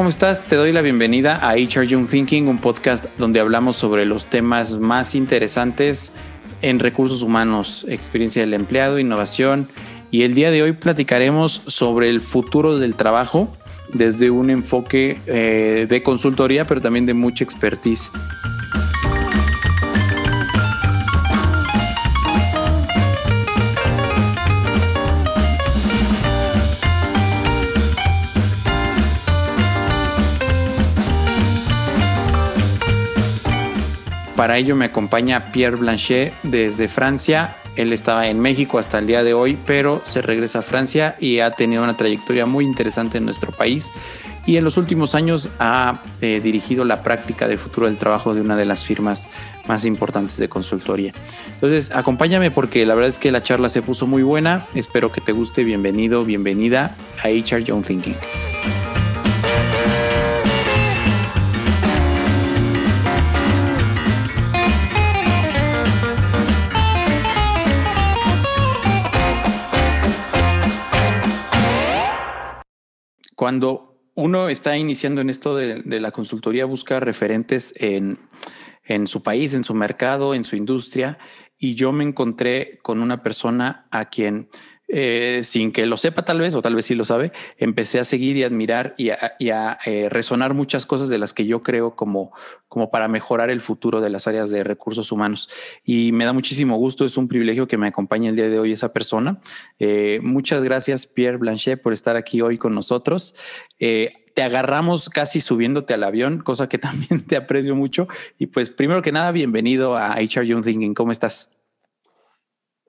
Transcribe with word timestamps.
¿cómo 0.00 0.08
estás? 0.08 0.46
Te 0.46 0.56
doy 0.56 0.72
la 0.72 0.80
bienvenida 0.80 1.36
a 1.46 1.56
HR 1.56 1.84
Young 1.86 2.08
Thinking, 2.08 2.48
un 2.48 2.56
podcast 2.56 3.04
donde 3.18 3.38
hablamos 3.38 3.76
sobre 3.76 4.06
los 4.06 4.24
temas 4.24 4.78
más 4.78 5.14
interesantes 5.14 6.14
en 6.62 6.78
recursos 6.78 7.20
humanos, 7.20 7.84
experiencia 7.86 8.40
del 8.40 8.54
empleado, 8.54 8.98
innovación. 8.98 9.68
Y 10.10 10.22
el 10.22 10.32
día 10.32 10.50
de 10.50 10.62
hoy 10.62 10.72
platicaremos 10.72 11.60
sobre 11.66 12.08
el 12.08 12.22
futuro 12.22 12.78
del 12.78 12.94
trabajo 12.94 13.54
desde 13.92 14.30
un 14.30 14.48
enfoque 14.48 15.20
eh, 15.26 15.86
de 15.86 16.02
consultoría, 16.02 16.66
pero 16.66 16.80
también 16.80 17.04
de 17.04 17.12
mucha 17.12 17.44
expertise. 17.44 18.10
Para 34.40 34.56
ello 34.56 34.74
me 34.74 34.86
acompaña 34.86 35.52
Pierre 35.52 35.76
Blanchet 35.76 36.32
desde 36.44 36.88
Francia. 36.88 37.56
Él 37.76 37.92
estaba 37.92 38.26
en 38.26 38.40
México 38.40 38.78
hasta 38.78 38.98
el 38.98 39.06
día 39.06 39.22
de 39.22 39.34
hoy, 39.34 39.58
pero 39.66 40.00
se 40.06 40.22
regresa 40.22 40.60
a 40.60 40.62
Francia 40.62 41.14
y 41.20 41.40
ha 41.40 41.50
tenido 41.50 41.82
una 41.82 41.98
trayectoria 41.98 42.46
muy 42.46 42.64
interesante 42.64 43.18
en 43.18 43.26
nuestro 43.26 43.52
país. 43.52 43.92
Y 44.46 44.56
en 44.56 44.64
los 44.64 44.78
últimos 44.78 45.14
años 45.14 45.50
ha 45.58 46.00
eh, 46.22 46.40
dirigido 46.42 46.86
la 46.86 47.02
práctica 47.02 47.48
de 47.48 47.58
futuro 47.58 47.86
del 47.86 47.98
trabajo 47.98 48.32
de 48.32 48.40
una 48.40 48.56
de 48.56 48.64
las 48.64 48.82
firmas 48.82 49.28
más 49.68 49.84
importantes 49.84 50.38
de 50.38 50.48
consultoría. 50.48 51.12
Entonces, 51.52 51.94
acompáñame 51.94 52.50
porque 52.50 52.86
la 52.86 52.94
verdad 52.94 53.10
es 53.10 53.18
que 53.18 53.30
la 53.30 53.42
charla 53.42 53.68
se 53.68 53.82
puso 53.82 54.06
muy 54.06 54.22
buena. 54.22 54.68
Espero 54.74 55.12
que 55.12 55.20
te 55.20 55.32
guste. 55.32 55.64
Bienvenido, 55.64 56.24
bienvenida 56.24 56.96
a 57.22 57.28
HR 57.28 57.62
Young 57.62 57.84
Thinking. 57.84 58.16
Cuando 73.50 73.98
uno 74.14 74.48
está 74.48 74.76
iniciando 74.76 75.20
en 75.20 75.28
esto 75.28 75.56
de, 75.56 75.82
la 76.00 76.12
consultoría, 76.12 76.66
busca 76.66 77.00
referentes 77.00 77.74
en, 77.78 78.16
en 78.84 79.08
su 79.08 79.24
país, 79.24 79.54
en 79.54 79.64
su 79.64 79.74
mercado, 79.74 80.34
en 80.34 80.44
su 80.44 80.54
industria, 80.54 81.18
y 81.58 81.74
yo 81.74 81.90
me 81.90 82.04
encontré 82.04 82.78
con 82.80 83.02
una 83.02 83.24
persona 83.24 83.88
a 83.90 84.04
quien 84.04 84.50
eh, 84.92 85.42
sin 85.44 85.70
que 85.70 85.86
lo 85.86 85.96
sepa 85.96 86.24
tal 86.24 86.40
vez, 86.40 86.54
o 86.56 86.62
tal 86.62 86.74
vez 86.74 86.86
sí 86.86 86.96
lo 86.96 87.04
sabe, 87.04 87.32
empecé 87.58 88.00
a 88.00 88.04
seguir 88.04 88.36
y 88.36 88.42
admirar 88.42 88.94
y 88.98 89.10
a, 89.10 89.78
eh, 89.86 90.08
resonar 90.10 90.52
muchas 90.52 90.84
cosas 90.84 91.08
de 91.08 91.18
las 91.18 91.32
que 91.32 91.46
yo 91.46 91.62
creo 91.62 91.94
como, 91.94 92.32
como 92.68 92.90
para 92.90 93.06
mejorar 93.06 93.50
el 93.50 93.60
futuro 93.60 94.00
de 94.00 94.10
las 94.10 94.26
áreas 94.26 94.50
de 94.50 94.64
recursos 94.64 95.12
humanos. 95.12 95.48
Y 95.84 96.10
me 96.10 96.24
da 96.24 96.32
muchísimo 96.32 96.76
gusto, 96.76 97.04
es 97.04 97.16
un 97.16 97.28
privilegio 97.28 97.68
que 97.68 97.78
me 97.78 97.86
acompañe 97.86 98.28
el 98.28 98.36
día 98.36 98.48
de 98.48 98.58
hoy 98.58 98.72
esa 98.72 98.92
persona. 98.92 99.38
Eh, 99.78 100.18
muchas 100.22 100.64
gracias, 100.64 101.06
Pierre 101.06 101.36
Blanchet, 101.36 101.80
por 101.80 101.92
estar 101.92 102.16
aquí 102.16 102.40
hoy 102.40 102.58
con 102.58 102.74
nosotros. 102.74 103.36
te 103.78 104.42
agarramos 104.42 105.08
casi 105.08 105.40
subiéndote 105.40 105.94
al 105.94 106.02
avión, 106.02 106.38
cosa 106.38 106.68
que 106.68 106.78
también 106.78 107.24
te 107.24 107.36
aprecio 107.36 107.76
mucho. 107.76 108.08
Y 108.38 108.46
pues 108.46 108.70
primero 108.70 109.02
que 109.02 109.12
nada, 109.12 109.30
bienvenido 109.30 109.96
a 109.96 110.14
HR 110.14 110.46
Young 110.46 110.64
Thinking. 110.64 110.94
¿Cómo 110.94 111.12
estás? 111.12 111.59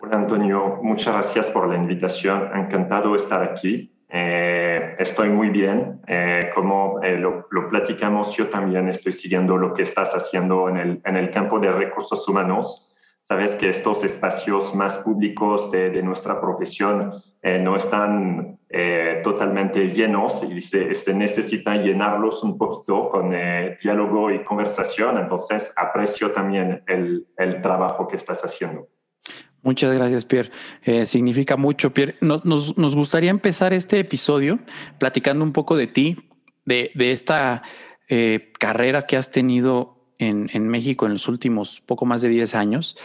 Hola 0.04 0.18
Antonio, 0.18 0.80
muchas 0.82 1.14
gracias 1.14 1.52
por 1.52 1.70
la 1.70 1.76
invitación. 1.76 2.50
Encantado 2.56 3.12
de 3.12 3.18
estar 3.18 3.44
aquí. 3.44 3.94
Eh, 4.10 4.96
estoy 4.98 5.30
muy 5.30 5.50
bien. 5.50 6.02
Eh, 6.08 6.50
como 6.56 7.00
eh, 7.04 7.20
lo, 7.20 7.48
platicamos, 7.70 8.36
yo 8.36 8.50
también 8.50 8.90
estoy 8.90 9.12
siguiendo 9.12 9.58
lo 9.58 9.76
que 9.76 9.84
estás 9.84 10.12
haciendo 10.16 10.70
en 10.70 10.78
el, 10.78 11.02
en 11.06 11.18
el 11.18 11.30
campo 11.30 11.60
de 11.60 11.72
recursos 11.72 12.28
humanos. 12.28 12.92
Sabes 13.22 13.56
que 13.56 13.70
estos 13.70 14.04
espacios 14.04 14.74
más 14.74 14.98
públicos 14.98 15.70
de, 15.70 15.92
de 15.92 16.02
nuestra 16.02 16.42
profesión 16.42 17.22
no 17.44 17.76
están 17.76 18.60
totalmente 19.24 19.88
llenos 19.90 20.44
y 20.44 20.62
se, 20.62 20.94
se, 20.96 21.14
necesita 21.14 21.76
llenarlos 21.76 22.44
un 22.44 22.58
poquito 22.58 23.10
con 23.10 23.32
diálogo 23.82 24.32
y 24.32 24.44
conversación. 24.44 25.18
Entonces, 25.18 25.72
aprecio 25.76 26.32
también 26.32 26.84
el, 26.88 27.28
el 27.38 27.62
trabajo 27.62 28.08
que 28.08 28.16
estás 28.16 28.42
haciendo. 28.42 28.91
Muchas 29.64 29.94
gracias, 29.94 30.26
Pierre. 30.26 30.52
Eh, 30.84 31.06
significa 31.06 31.56
mucho, 31.56 31.94
Pierre. 31.94 32.16
Nos, 32.22 32.74
gustaría 32.76 33.30
empezar 33.30 33.74
este 33.74 34.00
episodio 34.00 34.60
platicando 34.98 35.44
un 35.44 35.54
poco 35.54 35.76
de 35.78 35.88
ti, 35.88 36.18
de, 36.66 36.92
esta 36.96 37.62
eh, 38.10 38.52
carrera 38.58 39.06
que 39.06 39.18
has 39.18 39.32
tenido 39.32 40.14
en, 40.18 40.50
en, 40.54 40.68
México 40.68 41.06
en 41.06 41.14
los 41.14 41.28
últimos 41.28 41.82
poco 41.82 42.06
más 42.06 42.22
de 42.22 42.30
10 42.30 42.56
años. 42.56 42.98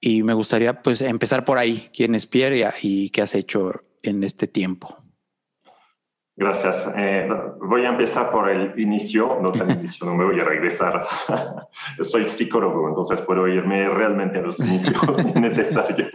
Y 0.00 0.22
me 0.22 0.34
gustaría 0.34 0.82
pues 0.82 1.00
empezar 1.00 1.44
por 1.44 1.58
ahí. 1.58 1.88
¿Quién 1.94 2.14
es 2.14 2.26
Pierre 2.26 2.70
y 2.82 3.10
qué 3.10 3.22
has 3.22 3.34
hecho 3.34 3.82
en 4.02 4.24
este 4.24 4.46
tiempo? 4.46 5.07
Gracias. 6.38 6.88
Eh, 6.96 7.28
voy 7.60 7.84
a 7.84 7.88
empezar 7.88 8.30
por 8.30 8.48
el 8.48 8.78
inicio, 8.78 9.38
no 9.42 9.50
tan 9.50 9.70
inicio, 9.78 10.06
no 10.06 10.14
me 10.14 10.24
voy 10.24 10.38
a 10.38 10.44
regresar. 10.44 11.04
Soy 12.00 12.28
psicólogo, 12.28 12.88
entonces 12.88 13.20
puedo 13.22 13.48
irme 13.48 13.88
realmente 13.88 14.38
a 14.38 14.42
los 14.42 14.60
inicios 14.70 15.16
si 15.16 15.32
necesario. 15.40 16.06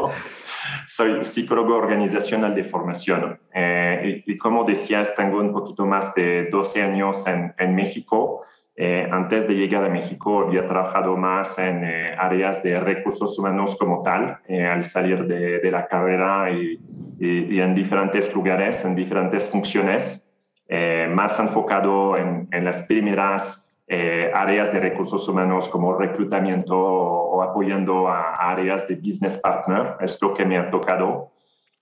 Soy 0.87 1.25
psicólogo 1.25 1.75
organizacional 1.75 2.55
de 2.55 2.63
formación 2.63 3.37
eh, 3.53 4.23
y, 4.25 4.37
como 4.37 4.63
decías, 4.63 5.13
tengo 5.13 5.41
un 5.41 5.51
poquito 5.51 5.85
más 5.85 6.15
de 6.15 6.47
12 6.49 6.81
años 6.81 7.27
en, 7.27 7.53
en 7.57 7.75
México. 7.75 8.45
Eh, 8.75 9.07
antes 9.11 9.47
de 9.47 9.53
llegar 9.53 9.85
a 9.85 9.89
México 9.89 10.45
había 10.47 10.67
trabajado 10.67 11.15
más 11.15 11.59
en 11.59 11.85
áreas 12.17 12.63
de 12.63 12.79
recursos 12.79 13.37
humanos 13.37 13.75
como 13.75 14.01
tal, 14.01 14.39
al 14.49 14.83
salir 14.83 15.25
de, 15.25 15.59
de 15.59 15.71
la 15.71 15.85
carrera 15.87 16.49
y 16.49 16.79
y, 17.19 17.59
en 17.59 17.73
diferentes 17.75 18.33
lugares, 18.33 18.83
en 18.85 18.95
diferentes 18.95 19.49
funciones, 19.49 20.27
eh, 20.67 21.09
más 21.13 21.39
enfocado 21.39 22.17
en, 22.17 22.47
en 22.51 22.65
las 22.65 22.81
primeras 22.81 23.65
eh, 23.87 24.31
áreas 24.33 24.71
de 24.73 24.79
recursos 24.79 25.27
humanos 25.27 25.69
como 25.69 25.97
reclutamiento 25.97 26.77
o, 26.77 27.41
apoyando 27.41 28.07
a, 28.07 28.51
áreas 28.51 28.87
de 28.87 28.95
business 28.95 29.37
partner, 29.37 29.95
es 30.01 30.21
lo 30.21 30.33
que 30.33 30.45
me 30.45 30.57
ha 30.57 30.69
tocado. 30.69 31.31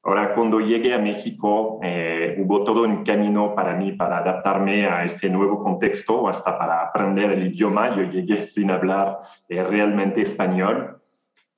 Ahora, 0.03 0.33
cuando 0.33 0.59
llegué 0.59 0.93
a 0.93 0.97
México, 0.97 1.79
eh, 1.83 2.35
hubo 2.39 2.63
todo 2.63 2.83
un 2.83 3.03
camino 3.03 3.53
para 3.53 3.75
mí 3.75 3.91
para 3.91 4.17
adaptarme 4.17 4.87
a 4.87 5.03
ese 5.03 5.29
nuevo 5.29 5.63
contexto, 5.63 6.27
hasta 6.27 6.57
para 6.57 6.81
aprender 6.81 7.31
el 7.31 7.47
idioma. 7.47 7.95
Yo 7.95 8.03
llegué 8.03 8.43
sin 8.43 8.71
hablar 8.71 9.19
realmente 9.47 10.21
español. 10.21 11.01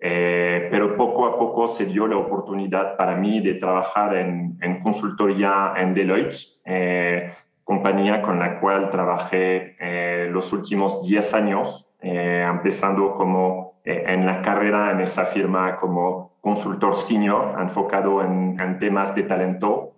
Eh, 0.06 0.68
pero 0.70 0.98
poco 0.98 1.26
a 1.26 1.40
poco 1.40 1.66
se 1.70 1.86
dio 1.86 2.08
la 2.08 2.18
oportunidad 2.18 2.98
para 2.98 3.16
mí 3.16 3.40
de 3.40 3.54
trabajar 3.54 4.18
en, 4.18 4.60
consultoría 4.84 5.76
en 5.78 5.94
Deloitte, 5.94 6.60
eh, 6.66 7.32
compañía 7.64 8.22
con 8.22 8.38
la 8.38 8.60
cual 8.60 8.90
trabajé 8.90 9.78
eh, 9.80 10.28
los 10.30 10.52
últimos 10.52 11.08
10 11.08 11.34
años, 11.36 11.90
empezando 12.02 13.16
como 13.16 13.80
en 13.86 14.26
la 14.26 14.42
carrera 14.42 14.92
en 14.92 15.00
esa 15.00 15.24
firma 15.28 15.78
como 15.78 16.33
consultor 16.44 16.96
senior 16.96 17.56
enfocado 17.60 18.22
en, 18.22 18.78
temas 18.80 19.16
de 19.16 19.24
talento. 19.24 19.94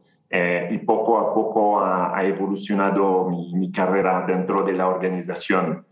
y 0.76 0.78
poco 0.80 1.18
a 1.18 1.34
poco 1.34 1.80
ha, 1.80 2.24
evolucionado 2.24 3.30
mi, 3.30 3.54
mi, 3.56 3.72
carrera 3.72 4.26
dentro 4.28 4.64
de 4.64 4.74
la 4.74 4.88
organización, 4.88 5.86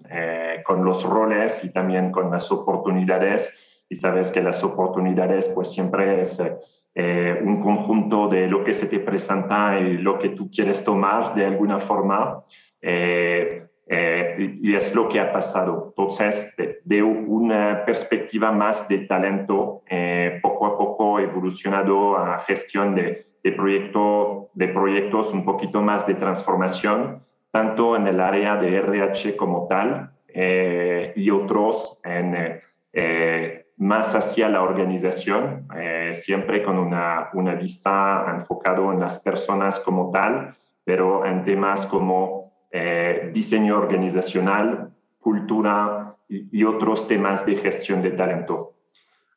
con 0.66 0.86
los 0.86 1.04
roles 1.04 1.64
y 1.64 1.70
también 1.72 2.12
con 2.12 2.30
las 2.30 2.52
oportunidades 2.52 3.54
y 3.90 3.96
sabes 3.96 4.32
que 4.32 4.42
las 4.42 4.64
oportunidades 4.64 5.50
pues 5.50 5.72
siempre 5.72 6.22
es 6.22 6.42
eh, 6.96 7.40
un 7.44 7.62
conjunto 7.62 8.28
de 8.28 8.48
lo 8.48 8.64
que 8.64 8.74
se 8.74 8.86
te 8.86 9.00
presenta 9.00 9.80
y 9.80 9.98
lo 9.98 10.20
que 10.20 10.30
tú 10.30 10.50
quieres 10.52 10.84
tomar 10.84 11.34
de 11.34 11.46
alguna 11.46 11.80
forma. 11.80 12.44
Eh, 12.82 13.66
eh, 13.88 14.58
y 14.62 14.76
es 14.76 14.94
lo 14.96 15.10
que 15.10 15.20
ha 15.20 15.32
pasado. 15.32 15.88
Entonces, 15.90 16.54
de, 16.84 17.04
una 17.04 17.84
perspectiva 17.86 18.52
más 18.52 18.88
de 18.88 19.00
talento, 19.00 19.82
poco 20.42 20.66
a 20.66 20.78
poco 20.78 21.20
evolucionado 21.20 22.18
a 22.18 22.40
gestión 22.40 22.96
de, 22.96 23.26
de, 23.44 23.52
proyecto, 23.52 24.50
de 24.54 24.68
proyectos 24.70 25.34
un 25.34 25.46
poquito 25.46 25.82
más 25.82 26.08
de 26.08 26.16
transformación, 26.16 27.24
tanto 27.52 27.96
en 27.96 28.08
el 28.08 28.20
área 28.20 28.56
de 28.58 28.76
RH 28.78 29.36
como 29.36 29.68
tal 29.68 30.12
y 31.16 31.30
otros 31.30 32.00
en 32.04 32.62
más 33.78 34.16
hacia 34.16 34.50
la 34.50 34.62
organización, 34.62 35.68
eh, 35.76 36.12
siempre 36.14 36.64
con 36.64 36.78
una, 36.78 37.30
una 37.34 37.56
vista 37.56 38.26
enfocado 38.30 38.92
en 38.94 39.00
las 39.00 39.20
personas 39.20 39.80
como 39.80 40.12
tal, 40.12 40.56
pero 40.84 41.26
en 41.26 41.44
temas 41.44 41.86
como 41.86 42.43
eh, 42.74 43.32
diseño 43.34 43.78
organizacional, 43.78 44.92
cultura 45.20 46.18
y, 46.28 46.64
otros 46.66 47.08
temas 47.08 47.46
de 47.46 47.56
gestión 47.56 48.02
de 48.02 48.12
talento. 48.12 48.74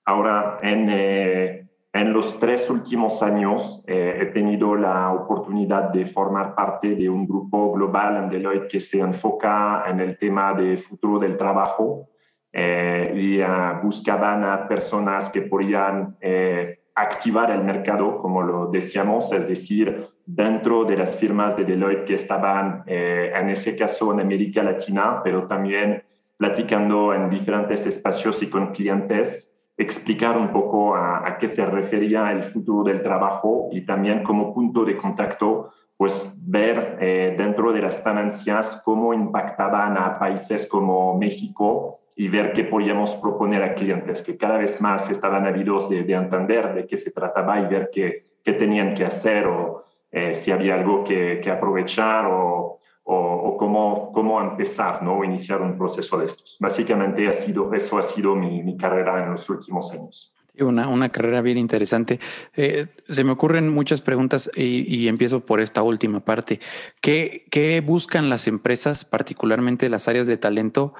Ahora, 0.04 0.58
en, 0.62 0.88
eh, 0.90 1.66
en 1.96 2.12
los 2.12 2.38
tres 2.38 2.68
últimos 2.68 3.22
años 3.22 3.82
eh, 3.86 4.18
he 4.20 4.26
tenido 4.26 4.74
la 4.74 5.12
oportunidad 5.12 5.90
de 5.90 6.06
formar 6.06 6.54
parte 6.54 6.94
de 6.94 7.08
un 7.08 7.26
grupo 7.26 7.72
global 7.72 8.16
en 8.16 8.28
Deloitte 8.28 8.68
que 8.68 8.80
se 8.80 9.00
enfoca 9.00 9.84
en 9.86 10.00
el 10.00 10.18
tema 10.18 10.52
del 10.52 10.78
futuro 10.78 11.18
del 11.18 11.38
trabajo 11.38 12.08
eh, 12.52 13.12
y 13.14 13.40
uh, 13.40 13.82
buscaban 13.82 14.44
a 14.44 14.68
personas 14.68 15.30
que 15.30 15.42
podían 15.42 16.16
eh, 16.20 16.80
activar 16.94 17.50
el 17.50 17.62
mercado, 17.64 18.18
como 18.18 18.42
lo 18.42 18.66
decíamos, 18.66 19.32
es 19.32 19.48
decir, 19.48 20.08
dentro 20.26 20.84
de 20.84 20.96
las 20.96 21.16
firmas 21.16 21.56
de 21.56 21.64
Deloitte 21.64 22.04
que 22.04 22.14
estaban 22.14 22.82
en 22.86 23.48
ese 23.48 23.76
caso 23.76 24.12
en 24.12 24.20
América 24.20 24.62
Latina, 24.62 25.20
pero 25.22 25.46
también 25.46 26.02
platicando 26.36 27.14
en 27.14 27.30
diferentes 27.30 27.86
espacios 27.86 28.42
y 28.42 28.50
con 28.50 28.72
clientes 28.72 29.56
explicar 29.76 30.38
un 30.38 30.52
poco 30.52 30.94
a, 30.94 31.36
qué 31.38 31.48
se 31.48 31.64
refería 31.66 32.32
el 32.32 32.44
futuro 32.44 32.84
del 32.84 33.02
trabajo 33.02 33.68
y 33.72 33.82
también 33.82 34.22
como 34.22 34.54
punto 34.54 34.84
de 34.84 34.96
contacto, 34.96 35.70
pues 35.96 36.34
ver 36.38 36.98
eh, 37.00 37.34
dentro 37.36 37.72
de 37.72 37.82
las 37.82 38.02
tenencias 38.02 38.80
cómo 38.84 39.12
impactaban 39.12 39.96
a 39.98 40.18
países 40.18 40.66
como 40.66 41.16
México 41.18 42.00
y 42.14 42.28
ver 42.28 42.54
qué 42.54 42.64
podíamos 42.64 43.14
proponer 43.16 43.62
a 43.62 43.74
clientes 43.74 44.22
que 44.22 44.38
cada 44.38 44.56
vez 44.56 44.80
más 44.80 45.10
estaban 45.10 45.46
ávidos 45.46 45.90
de, 45.90 46.00
entender 46.10 46.74
de 46.74 46.86
qué 46.86 46.96
se 46.96 47.10
trataba 47.10 47.60
y 47.60 47.66
ver 47.66 47.90
qué, 47.92 48.24
qué 48.42 48.52
tenían 48.54 48.94
que 48.94 49.04
hacer 49.04 49.46
o 49.46 49.84
eh, 50.16 50.32
si 50.32 50.50
había 50.50 50.76
algo 50.76 51.04
que, 51.04 51.42
que 51.44 51.50
aprovechar 51.50 52.24
o, 52.24 52.80
o, 53.04 53.56
cómo, 53.58 54.12
cómo, 54.14 54.40
empezar, 54.40 55.02
¿no? 55.02 55.22
iniciar 55.22 55.60
un 55.60 55.76
proceso 55.76 56.16
de 56.16 56.24
estos. 56.24 56.56
Básicamente 56.58 57.28
ha 57.28 57.34
sido, 57.34 57.70
eso 57.74 57.98
ha 57.98 58.02
sido 58.02 58.34
mi, 58.34 58.62
mi 58.62 58.78
carrera 58.78 59.22
en 59.22 59.32
los 59.32 59.46
últimos 59.50 59.92
años. 59.92 60.32
Una, 60.58 60.88
una 60.88 61.10
carrera 61.10 61.42
bien 61.42 61.58
interesante. 61.58 62.18
Eh, 62.54 62.86
se 63.06 63.24
me 63.24 63.32
ocurren 63.32 63.68
muchas 63.68 64.00
preguntas 64.00 64.50
y, 64.56 65.06
empiezo 65.06 65.44
por 65.44 65.60
esta 65.60 65.82
última 65.82 66.20
parte. 66.20 66.60
¿Qué, 67.02 67.44
¿Qué, 67.50 67.82
buscan 67.82 68.30
las 68.30 68.46
empresas, 68.46 69.04
particularmente 69.04 69.90
las 69.90 70.08
áreas 70.08 70.26
de 70.26 70.38
talento, 70.38 70.94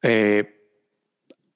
eh, 0.00 0.62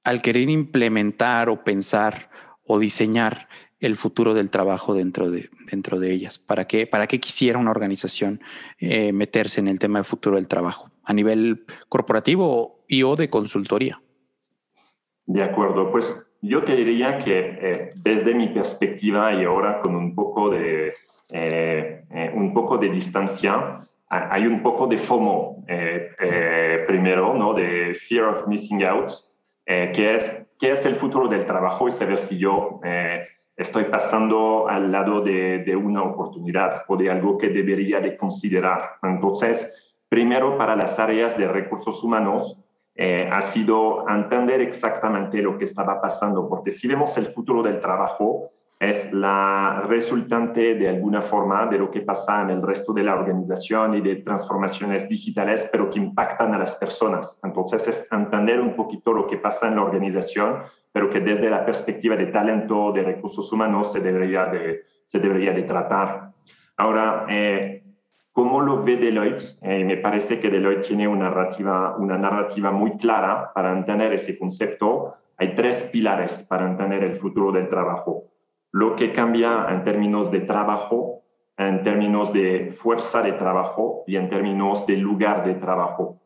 al 0.04 0.20
querer 0.20 0.50
implementar 0.50 1.48
o 1.48 1.64
pensar 1.64 2.28
o 2.62 2.78
diseñar 2.78 3.48
el 3.80 3.96
futuro 3.96 4.34
del 4.34 4.50
trabajo 4.50 4.94
dentro 4.94 5.30
de, 5.30 5.48
dentro 5.70 5.98
de 5.98 6.12
ellas. 6.12 6.38
¿Para 6.38 6.66
qué, 6.66 6.86
para 6.86 7.06
qué 7.06 7.18
quisiera 7.18 7.58
una 7.58 7.70
organización 7.70 8.40
eh, 8.78 9.12
meterse 9.12 9.60
en 9.60 9.68
el 9.68 9.78
tema 9.78 9.98
del 9.98 10.04
futuro 10.04 10.36
del 10.36 10.48
trabajo 10.48 10.90
a 11.04 11.12
nivel 11.12 11.64
corporativo 11.88 12.84
y 12.86 13.02
o 13.02 13.16
de 13.16 13.30
consultoría? 13.30 14.00
De 15.26 15.42
acuerdo, 15.42 15.90
pues 15.90 16.14
yo 16.42 16.62
te 16.62 16.76
diría 16.76 17.18
que 17.18 17.38
eh, 17.38 17.90
desde 17.96 18.34
mi 18.34 18.48
perspectiva 18.48 19.32
y 19.34 19.44
ahora 19.44 19.80
con 19.80 19.94
un 19.94 20.14
poco 20.14 20.50
de, 20.50 20.92
eh, 21.30 22.04
un 22.34 22.52
poco 22.52 22.76
de 22.76 22.90
distancia, 22.90 23.80
hay 24.08 24.44
un 24.44 24.60
poco 24.60 24.88
de 24.88 24.98
FOMO 24.98 25.64
primero, 26.88 27.34
¿no? 27.34 27.54
de 27.54 27.94
Fear 27.94 28.24
of 28.24 28.48
Missing 28.48 28.82
Out, 28.82 29.12
que 29.64 30.16
es 30.16 30.48
qué 30.58 30.72
es 30.72 30.84
el 30.84 30.96
futuro 30.96 31.28
del 31.28 31.46
trabajo 31.46 31.86
y 31.86 31.92
saber 31.92 32.18
si 32.18 32.36
yo 32.36 32.80
estoy 33.60 33.84
pasando 33.84 34.68
al 34.68 34.90
lado 34.90 35.20
de, 35.20 35.76
una 35.76 36.02
oportunidad 36.02 36.84
o 36.88 36.96
de 36.96 37.10
algo 37.10 37.36
que 37.36 37.48
debería 37.48 38.00
de 38.00 38.16
considerar. 38.16 38.96
Entonces, 39.02 39.98
primero 40.08 40.56
para 40.56 40.76
las 40.76 40.98
áreas 40.98 41.36
de 41.36 41.46
recursos 41.46 42.02
humanos, 42.02 42.58
eh, 42.94 43.28
ha 43.30 43.42
sido 43.42 44.08
entender 44.08 44.60
exactamente 44.60 45.40
lo 45.42 45.56
que 45.58 45.66
estaba 45.66 46.00
pasando, 46.00 46.48
porque 46.48 46.70
si 46.70 46.88
vemos 46.88 47.16
el 47.16 47.26
futuro 47.26 47.62
del 47.62 47.80
trabajo, 47.80 48.50
es 48.80 49.12
la 49.12 49.84
resultante 49.86 50.74
de 50.74 50.88
alguna 50.88 51.20
forma 51.20 51.66
de 51.66 51.78
lo 51.78 51.90
que 51.90 52.00
pasa 52.00 52.40
en 52.40 52.48
el 52.48 52.62
resto 52.62 52.94
de 52.94 53.02
la 53.02 53.14
organización 53.14 53.94
y 53.94 54.00
de 54.00 54.16
transformaciones 54.16 55.06
digitales, 55.06 55.68
pero 55.70 55.90
que 55.90 55.98
impactan 55.98 56.54
a 56.54 56.58
las 56.58 56.76
personas. 56.76 57.38
Entonces 57.44 57.86
es 57.86 58.08
entender 58.10 58.58
un 58.58 58.74
poquito 58.74 59.12
lo 59.12 59.26
que 59.26 59.36
pasa 59.36 59.68
en 59.68 59.76
la 59.76 59.82
organización, 59.82 60.62
pero 60.92 61.10
que 61.10 61.20
desde 61.20 61.50
la 61.50 61.64
perspectiva 61.64 62.16
de 62.16 62.26
talento, 62.26 62.92
de 62.92 63.02
recursos 63.02 63.52
humanos, 63.52 63.92
se 63.92 64.00
debería 64.00 64.46
de, 64.46 64.82
se 65.04 65.18
debería 65.18 65.52
de 65.52 65.62
tratar. 65.62 66.32
Ahora, 66.76 67.26
eh, 67.28 67.84
¿cómo 68.32 68.60
lo 68.60 68.82
ve 68.82 68.96
Deloitte? 68.96 69.58
Eh, 69.62 69.84
me 69.84 69.96
parece 69.96 70.40
que 70.40 70.50
Deloitte 70.50 70.88
tiene 70.88 71.06
una 71.06 71.30
narrativa, 71.30 71.96
una 71.96 72.18
narrativa 72.18 72.70
muy 72.70 72.96
clara 72.96 73.52
para 73.54 73.72
entender 73.72 74.12
ese 74.12 74.38
concepto. 74.38 75.14
Hay 75.36 75.54
tres 75.54 75.84
pilares 75.84 76.42
para 76.42 76.68
entender 76.68 77.04
el 77.04 77.16
futuro 77.16 77.52
del 77.52 77.68
trabajo 77.68 78.30
lo 78.72 78.96
que 78.96 79.12
cambia 79.12 79.66
en 79.70 79.84
términos 79.84 80.30
de 80.30 80.40
trabajo, 80.40 81.22
en 81.56 81.82
términos 81.82 82.32
de 82.32 82.72
fuerza 82.76 83.22
de 83.22 83.32
trabajo 83.32 84.04
y 84.06 84.16
en 84.16 84.30
términos 84.30 84.86
de 84.86 84.96
lugar 84.96 85.44
de 85.44 85.54
trabajo. 85.54 86.19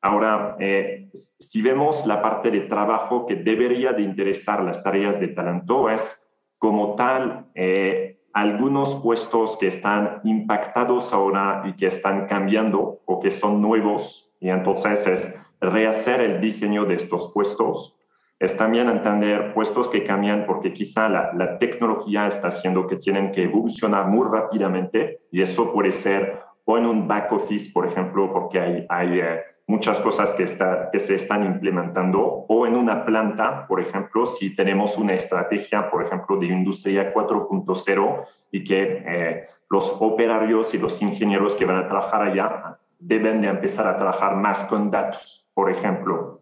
Ahora, 0.00 0.56
eh, 0.60 1.10
si 1.12 1.60
vemos 1.60 2.06
la 2.06 2.22
parte 2.22 2.50
de 2.50 2.60
trabajo 2.60 3.26
que 3.26 3.34
debería 3.34 3.92
de 3.92 4.02
interesar 4.02 4.62
las 4.62 4.86
áreas 4.86 5.18
de 5.18 5.28
talento, 5.28 5.90
es 5.90 6.20
como 6.58 6.94
tal 6.94 7.46
eh, 7.54 8.20
algunos 8.32 8.94
puestos 8.96 9.56
que 9.56 9.66
están 9.66 10.20
impactados 10.22 11.12
ahora 11.12 11.64
y 11.66 11.72
que 11.74 11.86
están 11.86 12.26
cambiando 12.26 13.00
o 13.06 13.18
que 13.18 13.30
son 13.32 13.60
nuevos, 13.60 14.32
y 14.40 14.50
entonces 14.50 15.06
es 15.06 15.36
rehacer 15.60 16.20
el 16.20 16.40
diseño 16.40 16.84
de 16.84 16.94
estos 16.94 17.32
puestos. 17.32 17.98
Es 18.38 18.56
también 18.56 18.88
entender 18.88 19.52
puestos 19.52 19.88
que 19.88 20.04
cambian 20.04 20.46
porque 20.46 20.72
quizá 20.72 21.08
la, 21.08 21.58
tecnología 21.58 22.28
está 22.28 22.48
haciendo 22.48 22.86
que 22.86 22.94
tienen 22.94 23.32
que 23.32 23.42
evolucionar 23.42 24.06
muy 24.06 24.28
rápidamente 24.30 25.22
y 25.32 25.42
eso 25.42 25.72
puede 25.72 25.90
ser 25.90 26.38
o 26.64 26.78
en 26.78 26.86
un 26.86 27.08
back 27.08 27.32
office, 27.32 27.72
por 27.72 27.86
ejemplo, 27.86 28.32
porque 28.32 28.60
hay, 28.60 28.86
hay 28.88 29.20
eh, 29.20 29.40
muchas 29.68 30.00
cosas 30.00 30.32
que, 30.32 30.46
se 30.46 31.14
están 31.14 31.44
implementando, 31.44 32.46
o 32.48 32.66
en 32.66 32.74
una 32.74 33.04
planta, 33.04 33.66
por 33.68 33.80
ejemplo, 33.80 34.24
si 34.24 34.56
tenemos 34.56 34.96
una 34.96 35.12
estrategia, 35.12 35.90
por 35.90 36.04
ejemplo, 36.04 36.38
de 36.38 36.46
industria 36.46 37.12
4.0 37.12 38.24
y 38.50 38.64
que 38.64 39.04
eh, 39.06 39.48
los 39.68 39.94
operarios 40.00 40.72
y 40.72 40.78
los 40.78 41.00
ingenieros 41.02 41.54
que 41.54 41.66
van 41.66 41.76
a 41.76 41.86
trabajar 41.86 42.22
allá 42.22 42.78
deben 42.98 43.42
de 43.42 43.48
empezar 43.48 43.86
a 43.86 43.98
trabajar 43.98 44.36
más 44.36 44.64
con 44.64 44.90
datos, 44.90 45.46
por 45.52 45.70
ejemplo. 45.70 46.40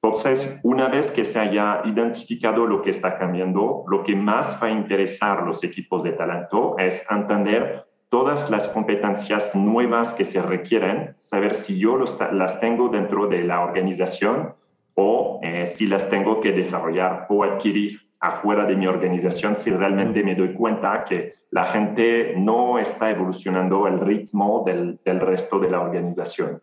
Entonces, 0.00 0.60
una 0.62 0.88
vez 0.88 1.10
que 1.10 1.24
se 1.24 1.40
haya 1.40 1.82
identificado 1.84 2.66
lo 2.66 2.82
que 2.82 2.90
está 2.90 3.18
cambiando, 3.18 3.84
lo 3.88 4.04
que 4.04 4.14
más 4.14 4.62
va 4.62 4.68
a 4.68 4.70
interesar 4.70 5.40
a 5.40 5.44
los 5.44 5.64
equipos 5.64 6.04
de 6.04 6.12
talento 6.12 6.76
es 6.78 7.04
entender 7.10 7.84
todas 8.08 8.50
las 8.50 8.68
competencias 8.68 9.54
nuevas 9.54 10.12
que 10.12 10.24
se 10.24 10.40
requieren, 10.40 11.14
saber 11.18 11.54
si 11.54 11.78
yo 11.78 11.98
las 12.32 12.60
tengo 12.60 12.88
dentro 12.88 13.26
de 13.26 13.42
la 13.42 13.62
organización 13.62 14.54
o 14.94 15.40
eh, 15.42 15.66
si 15.66 15.86
las 15.86 16.08
tengo 16.08 16.40
que 16.40 16.52
desarrollar 16.52 17.26
o 17.28 17.42
adquirir 17.42 18.00
afuera 18.20 18.64
de 18.64 18.76
mi 18.76 18.86
organización 18.86 19.54
si 19.54 19.70
realmente 19.70 20.22
me 20.22 20.34
doy 20.34 20.54
cuenta 20.54 21.04
que 21.04 21.34
la 21.50 21.66
gente 21.66 22.34
no 22.36 22.78
está 22.78 23.10
evolucionando 23.10 23.86
al 23.86 24.00
ritmo 24.00 24.64
del 24.64 25.20
resto 25.20 25.58
de 25.58 25.70
la 25.70 25.80
organización. 25.80 26.62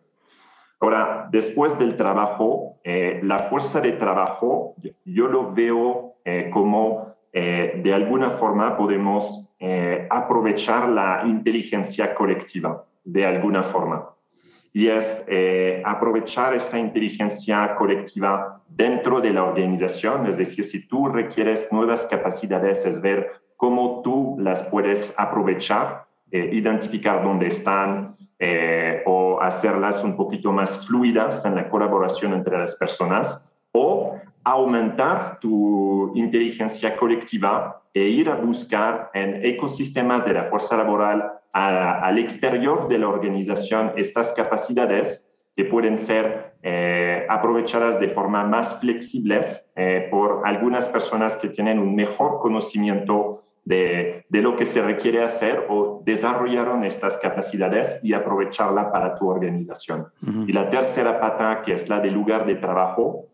Ahora, 0.82 1.28
después 1.30 1.78
del 1.78 1.96
trabajo, 1.96 2.80
eh, 2.82 3.20
la 3.22 3.38
fuerza 3.38 3.80
de 3.80 3.92
trabajo, 3.92 4.74
yo 5.04 5.28
lo 5.28 5.52
veo 5.52 6.14
eh, 6.24 6.50
como 6.52 7.14
eh, 7.32 7.80
de 7.84 7.94
alguna 7.94 8.30
forma 8.30 8.76
podemos 8.76 9.41
aprovechar 10.10 10.88
la 10.88 11.22
inteligencia 11.24 12.14
colectiva, 12.14 12.84
de 13.04 13.26
alguna 13.26 13.62
forma. 13.62 14.08
Y 14.72 14.88
es 14.88 15.24
aprovechar 15.84 16.54
esa 16.54 16.78
inteligencia 16.78 17.74
colectiva 17.76 18.60
dentro 18.68 19.20
de 19.20 19.30
la 19.30 19.44
organización, 19.44 20.26
es 20.26 20.36
decir, 20.36 20.64
si 20.64 20.86
tú 20.86 21.08
requieres 21.08 21.70
nuevas 21.70 22.06
capacidades, 22.06 22.84
es 22.86 23.00
ver 23.00 23.30
cómo 23.56 24.00
tú 24.02 24.36
las 24.38 24.62
puedes 24.64 25.14
aprovechar, 25.16 26.06
identificar 26.30 27.22
dónde 27.22 27.48
están, 27.48 28.16
eh, 28.44 29.04
o 29.06 29.40
hacerlas 29.40 30.02
un 30.02 30.16
poquito 30.16 30.50
más 30.50 30.84
fluidas 30.84 31.44
en 31.44 31.54
la 31.54 31.68
colaboración 31.68 32.32
entre 32.32 32.58
las 32.58 32.74
personas 32.74 33.48
o 33.70 34.16
aumentar 34.44 35.38
tu 35.40 36.12
inteligencia 36.14 36.96
colectiva 36.96 37.82
e 37.94 38.08
ir 38.08 38.28
a 38.28 38.36
buscar 38.36 39.10
en 39.14 39.44
ecosistemas 39.44 40.24
de 40.24 40.32
la 40.32 40.44
fuerza 40.44 40.76
laboral 40.76 41.32
al 41.52 42.18
exterior 42.18 42.88
de 42.88 42.98
la 42.98 43.08
organización 43.08 43.92
estas 43.96 44.32
capacidades 44.32 45.28
que 45.54 45.66
pueden 45.66 45.98
ser 45.98 46.54
eh, 46.62 47.26
aprovechadas 47.28 48.00
de 48.00 48.08
forma 48.08 48.44
más 48.44 48.80
flexibles 48.80 49.70
eh, 49.76 50.08
por 50.10 50.42
algunas 50.46 50.88
personas 50.88 51.36
que 51.36 51.48
tienen 51.48 51.78
un 51.78 51.94
mejor 51.94 52.40
conocimiento 52.40 53.42
de, 53.64 54.24
lo 54.30 54.56
que 54.56 54.66
se 54.66 54.82
requiere 54.82 55.22
hacer 55.22 55.66
o 55.68 56.02
desarrollaron 56.04 56.84
estas 56.84 57.16
capacidades 57.18 58.00
y 58.02 58.12
aprovecharla 58.12 58.90
para 58.90 59.14
tu 59.14 59.28
organización. 59.28 60.08
Y 60.46 60.52
la 60.52 60.68
tercera 60.68 61.20
pata, 61.20 61.62
que 61.62 61.74
es 61.74 61.88
la 61.88 62.00
del 62.00 62.14
lugar 62.14 62.44
de 62.46 62.56
trabajo, 62.56 63.26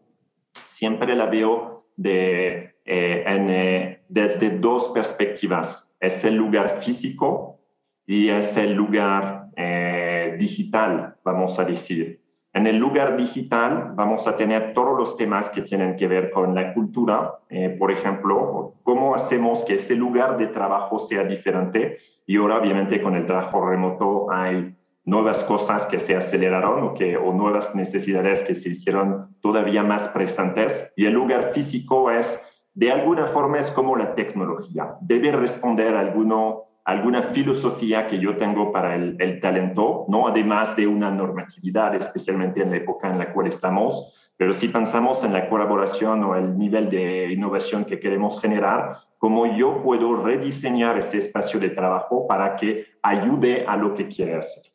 siempre 0.66 1.14
la 1.14 1.26
veo 1.26 1.86
de, 1.96 2.76
eh, 2.84 3.24
en, 3.26 3.50
eh, 3.50 4.02
desde 4.08 4.50
dos 4.50 4.88
perspectivas. 4.88 5.92
Es 6.00 6.24
el 6.24 6.36
lugar 6.36 6.80
físico 6.80 7.58
y 8.06 8.28
es 8.30 8.56
el 8.56 8.72
lugar 8.74 9.48
eh, 9.56 10.36
digital, 10.38 11.16
vamos 11.24 11.58
a 11.58 11.64
decir. 11.64 12.22
En 12.54 12.66
el 12.66 12.78
lugar 12.78 13.16
digital 13.16 13.92
vamos 13.94 14.26
a 14.26 14.36
tener 14.36 14.72
todos 14.72 14.98
los 14.98 15.16
temas 15.16 15.50
que 15.50 15.62
tienen 15.62 15.96
que 15.96 16.08
ver 16.08 16.30
con 16.30 16.54
la 16.54 16.72
cultura, 16.72 17.34
por 17.78 17.92
ejemplo, 17.92 18.74
cómo 18.82 19.14
hacemos 19.14 19.64
que 19.64 19.74
ese 19.74 19.94
lugar 19.94 20.38
de 20.38 20.46
trabajo 20.46 20.98
sea 20.98 21.24
diferente. 21.24 21.98
Y 22.26 22.36
ahora, 22.38 22.58
obviamente, 22.58 23.02
con 23.02 23.14
el 23.14 23.26
trabajo 23.26 23.68
remoto 23.68 24.32
hay 24.32 24.74
nuevas 25.08 25.42
cosas 25.44 25.86
que 25.86 25.98
se 25.98 26.14
aceleraron 26.14 26.82
o, 26.82 26.94
que, 26.94 27.16
o 27.16 27.32
nuevas 27.32 27.74
necesidades 27.74 28.40
que 28.40 28.54
se 28.54 28.68
hicieron 28.68 29.34
todavía 29.40 29.82
más 29.82 30.08
presentes. 30.08 30.92
Y 30.96 31.06
el 31.06 31.14
lugar 31.14 31.52
físico 31.54 32.10
es, 32.10 32.38
de 32.74 32.92
alguna 32.92 33.26
forma, 33.26 33.58
es 33.58 33.70
como 33.70 33.96
la 33.96 34.14
tecnología. 34.14 34.96
Debe 35.00 35.32
responder 35.32 35.96
a 35.96 36.00
alguno 36.00 36.68
alguna 36.84 37.20
filosofía 37.22 38.06
que 38.06 38.18
yo 38.18 38.38
tengo 38.38 38.72
para 38.72 38.94
el, 38.94 39.40
talento, 39.42 40.06
¿no? 40.08 40.26
además 40.26 40.74
de 40.74 40.86
una 40.86 41.10
normatividad, 41.10 41.94
especialmente 41.94 42.62
en 42.62 42.70
la 42.70 42.78
época 42.78 43.10
en 43.10 43.18
la 43.18 43.30
cual 43.30 43.46
estamos. 43.46 44.14
Pero 44.38 44.54
si 44.54 44.68
pensamos 44.68 45.22
en 45.22 45.34
la 45.34 45.50
colaboración 45.50 46.24
o 46.24 46.34
el 46.34 46.56
nivel 46.56 46.88
de 46.88 47.30
innovación 47.30 47.84
que 47.84 48.00
queremos 48.00 48.40
generar, 48.40 49.00
cómo 49.18 49.44
yo 49.54 49.82
puedo 49.82 50.16
rediseñar 50.22 50.96
ese 50.96 51.18
espacio 51.18 51.60
de 51.60 51.68
trabajo 51.68 52.26
para 52.26 52.56
que 52.56 52.86
ayude 53.02 53.66
a 53.66 53.76
lo 53.76 53.92
que 53.92 54.08
quiere 54.08 54.36
hacer. 54.36 54.67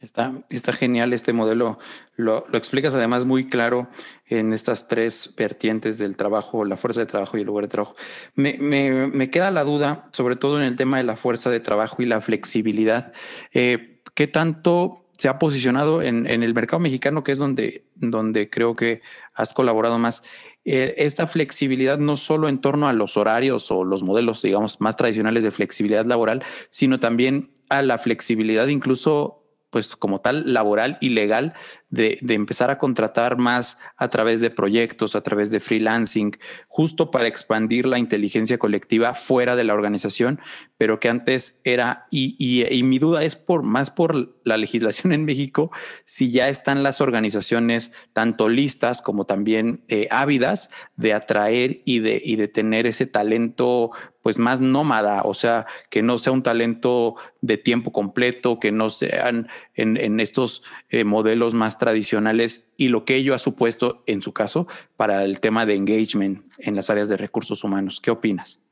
Está, 0.00 0.44
está 0.50 0.72
genial 0.72 1.14
este 1.14 1.32
modelo. 1.32 1.78
Lo, 2.16 2.44
lo, 2.50 2.58
explicas 2.58 2.94
además 2.94 3.24
muy 3.24 3.48
claro 3.48 3.88
en 4.26 4.52
estas 4.52 4.88
tres 4.88 5.34
vertientes 5.36 5.96
del 5.96 6.16
trabajo, 6.16 6.66
la 6.66 6.76
fuerza 6.76 7.00
de 7.00 7.06
trabajo 7.06 7.38
y 7.38 7.40
el 7.40 7.46
lugar 7.46 7.64
de 7.64 7.68
trabajo. 7.68 7.96
Me, 8.34 8.58
me, 8.58 9.06
me 9.06 9.30
queda 9.30 9.50
la 9.50 9.64
duda, 9.64 10.06
sobre 10.12 10.36
todo 10.36 10.60
en 10.60 10.66
el 10.66 10.76
tema 10.76 10.98
de 10.98 11.04
la 11.04 11.16
fuerza 11.16 11.48
de 11.48 11.60
trabajo 11.60 12.02
y 12.02 12.06
la 12.06 12.20
flexibilidad. 12.20 13.14
Eh, 13.54 14.02
¿Qué 14.14 14.26
tanto 14.26 15.06
se 15.16 15.28
ha 15.28 15.38
posicionado 15.38 16.02
en, 16.02 16.26
en, 16.26 16.42
el 16.42 16.52
mercado 16.52 16.80
mexicano, 16.80 17.24
que 17.24 17.32
es 17.32 17.38
donde, 17.38 17.86
donde 17.94 18.50
creo 18.50 18.76
que 18.76 19.00
has 19.34 19.54
colaborado 19.54 19.98
más? 19.98 20.24
Eh, 20.66 20.94
esta 20.98 21.26
flexibilidad 21.26 21.98
no 21.98 22.18
solo 22.18 22.48
en 22.50 22.58
torno 22.58 22.88
a 22.88 22.92
los 22.92 23.16
horarios 23.16 23.70
o 23.70 23.82
los 23.82 24.02
modelos, 24.02 24.42
digamos, 24.42 24.80
más 24.80 24.96
tradicionales 24.96 25.42
de 25.42 25.52
flexibilidad 25.52 26.04
laboral, 26.04 26.44
sino 26.68 27.00
también 27.00 27.52
a 27.70 27.80
la 27.82 27.98
flexibilidad 27.98 28.66
incluso 28.66 29.45
pues 29.76 29.94
como 29.94 30.22
tal 30.22 30.54
laboral 30.54 30.96
y 31.02 31.10
legal 31.10 31.52
de, 31.90 32.18
empezar 32.28 32.70
a 32.70 32.78
contratar 32.78 33.36
más 33.36 33.78
a 33.98 34.08
través 34.08 34.40
de 34.40 34.48
proyectos, 34.48 35.14
a 35.14 35.20
través 35.20 35.50
de 35.50 35.60
freelancing, 35.60 36.38
justo 36.66 37.10
para 37.10 37.26
expandir 37.26 37.84
la 37.84 37.98
inteligencia 37.98 38.56
colectiva 38.56 39.12
fuera 39.12 39.54
de 39.54 39.64
la 39.64 39.74
organización, 39.74 40.40
pero 40.78 40.98
que 40.98 41.10
antes 41.10 41.60
era, 41.64 42.06
y, 42.10 42.36
y, 42.38 42.82
mi 42.84 42.98
duda 42.98 43.22
es 43.22 43.36
por 43.36 43.64
más 43.64 43.90
por 43.90 44.38
la 44.44 44.56
legislación 44.56 45.12
en 45.12 45.26
México, 45.26 45.70
si 46.06 46.30
ya 46.30 46.48
están 46.48 46.82
las 46.82 47.02
organizaciones 47.02 47.92
tanto 48.14 48.48
listas 48.48 49.02
como 49.02 49.26
también 49.26 49.84
eh, 49.88 50.08
ávidas 50.10 50.70
de 50.96 51.12
atraer 51.12 51.82
y 51.84 51.98
de, 51.98 52.22
y 52.24 52.36
de 52.36 52.48
tener 52.48 52.86
ese 52.86 53.06
talento 53.06 53.90
pues 54.26 54.40
más 54.40 54.60
nómada, 54.60 55.22
o 55.22 55.34
sea, 55.34 55.66
que 55.88 56.02
no 56.02 56.18
sea 56.18 56.32
un 56.32 56.42
talento 56.42 57.14
de 57.42 57.58
tiempo 57.58 57.92
completo, 57.92 58.58
que 58.58 58.72
no 58.72 58.90
sean 58.90 59.46
en, 59.76 60.20
estos 60.20 60.62
eh, 60.88 61.04
modelos 61.04 61.54
más 61.54 61.78
tradicionales 61.78 62.72
y 62.76 62.88
lo 62.88 63.04
que 63.04 63.16
ello 63.16 63.34
ha 63.34 63.38
supuesto, 63.38 64.02
en 64.06 64.22
su 64.22 64.32
caso, 64.32 64.66
para 64.96 65.24
el 65.24 65.40
tema 65.40 65.66
de 65.66 65.74
engagement 65.74 66.44
en 66.58 66.74
las 66.74 66.90
áreas 66.90 67.08
de 67.08 67.16
recursos 67.16 67.62
humanos. 67.62 68.00
¿Qué 68.00 68.10
opinas? 68.10 68.62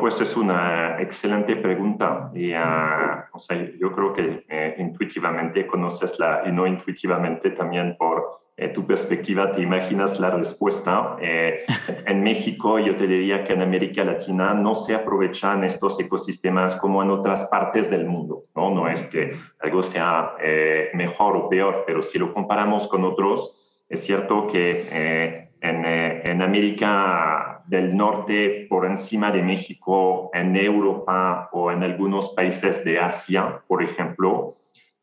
pues 0.00 0.20
es 0.20 0.36
una 0.36 1.00
excelente 1.00 1.56
pregunta. 1.56 2.30
Y, 2.34 2.52
ah, 2.52 3.28
o 3.32 3.38
sea, 3.38 3.56
yo 3.78 3.92
creo 3.92 4.12
que 4.12 4.44
eh, 4.48 4.74
intuitivamente 4.78 5.66
conoces 5.66 6.18
la, 6.18 6.42
y 6.46 6.52
no 6.52 6.66
intuitivamente 6.66 7.50
también 7.50 7.96
por 7.96 8.45
eh, 8.56 8.68
tu 8.68 8.86
perspectiva, 8.86 9.54
te 9.54 9.60
imaginas 9.60 10.18
la 10.18 10.30
respuesta. 10.30 11.16
Eh, 11.20 11.64
en 12.06 12.22
México, 12.22 12.78
yo 12.78 12.96
te 12.96 13.06
diría 13.06 13.44
que 13.44 13.52
en 13.52 13.62
América 13.62 14.02
Latina 14.04 14.54
no 14.54 14.74
se 14.74 14.94
aprovechan 14.94 15.64
estos 15.64 16.00
ecosistemas 16.00 16.76
como 16.76 17.02
en 17.02 17.10
otras 17.10 17.44
partes 17.46 17.90
del 17.90 18.06
mundo. 18.06 18.44
No, 18.54 18.70
no 18.70 18.88
es 18.88 19.06
que 19.08 19.36
algo 19.60 19.82
sea 19.82 20.36
eh, 20.40 20.90
mejor 20.94 21.36
o 21.36 21.48
peor, 21.48 21.84
pero 21.86 22.02
si 22.02 22.18
lo 22.18 22.32
comparamos 22.32 22.88
con 22.88 23.04
otros, 23.04 23.84
es 23.88 24.02
cierto 24.04 24.48
que 24.48 25.48
en, 25.60 25.84
en, 25.84 26.42
América 26.42 27.62
del 27.66 27.96
Norte, 27.96 28.66
por 28.68 28.84
encima 28.84 29.30
de 29.30 29.42
México, 29.42 30.30
en 30.34 30.56
Europa 30.56 31.48
o 31.52 31.70
en 31.70 31.84
algunos 31.84 32.30
países 32.30 32.84
de 32.84 32.98
Asia, 32.98 33.62
por 33.68 33.84
ejemplo, 33.84 34.56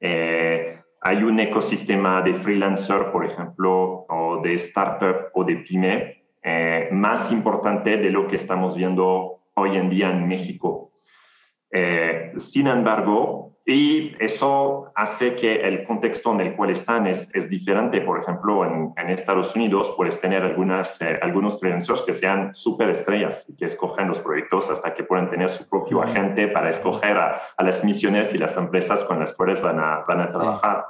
eh, 0.05 0.82
hay 1.03 1.23
un 1.23 1.39
ecosistema 1.39 2.21
de 2.21 2.33
freelancer, 2.35 3.11
por 3.11 3.25
ejemplo, 3.25 4.05
o 4.07 4.41
de 4.41 4.53
startup 4.53 5.31
o 5.33 5.43
de 5.43 5.57
pyme 5.57 6.23
eh, 6.41 6.89
más 6.91 7.31
importante 7.31 7.97
de 7.97 8.09
lo 8.09 8.27
que 8.27 8.37
estamos 8.37 8.77
viendo 8.77 9.41
hoy 9.55 9.77
en 9.77 9.89
día 9.89 10.09
en 10.09 10.27
México. 10.27 10.91
Eh, 11.71 12.31
sin 12.37 12.67
embargo, 12.67 13.52
y 13.65 14.13
eso 14.19 14.91
hace 14.93 15.35
que 15.35 15.61
el 15.61 15.85
contexto 15.85 16.33
en 16.33 16.41
el 16.41 16.55
cual 16.55 16.71
están 16.71 17.07
es, 17.07 17.33
es 17.33 17.49
diferente. 17.49 18.01
Por 18.01 18.19
ejemplo, 18.19 18.65
en, 18.65 18.93
en, 18.97 19.09
Estados 19.09 19.55
Unidos 19.55 19.93
puedes 19.95 20.19
tener 20.19 20.43
algunas, 20.43 20.99
eh, 21.01 21.17
algunos 21.21 21.57
freelancers 21.61 22.01
que 22.01 22.11
sean 22.11 22.53
súper 22.53 22.89
estrellas 22.89 23.45
y 23.47 23.55
que 23.55 23.65
escogen 23.65 24.09
los 24.09 24.19
proyectos 24.19 24.69
hasta 24.69 24.93
que 24.93 25.03
puedan 25.03 25.29
tener 25.29 25.49
su 25.49 25.69
propio 25.69 26.01
agente 26.01 26.49
para 26.49 26.69
escoger 26.69 27.17
a, 27.17 27.41
a, 27.55 27.63
las 27.63 27.85
misiones 27.85 28.33
y 28.33 28.37
las 28.37 28.57
empresas 28.57 29.01
con 29.05 29.19
las 29.19 29.33
cuales 29.33 29.61
van 29.61 29.79
a, 29.79 30.03
van 30.05 30.19
a 30.19 30.29
trabajar. 30.29 30.85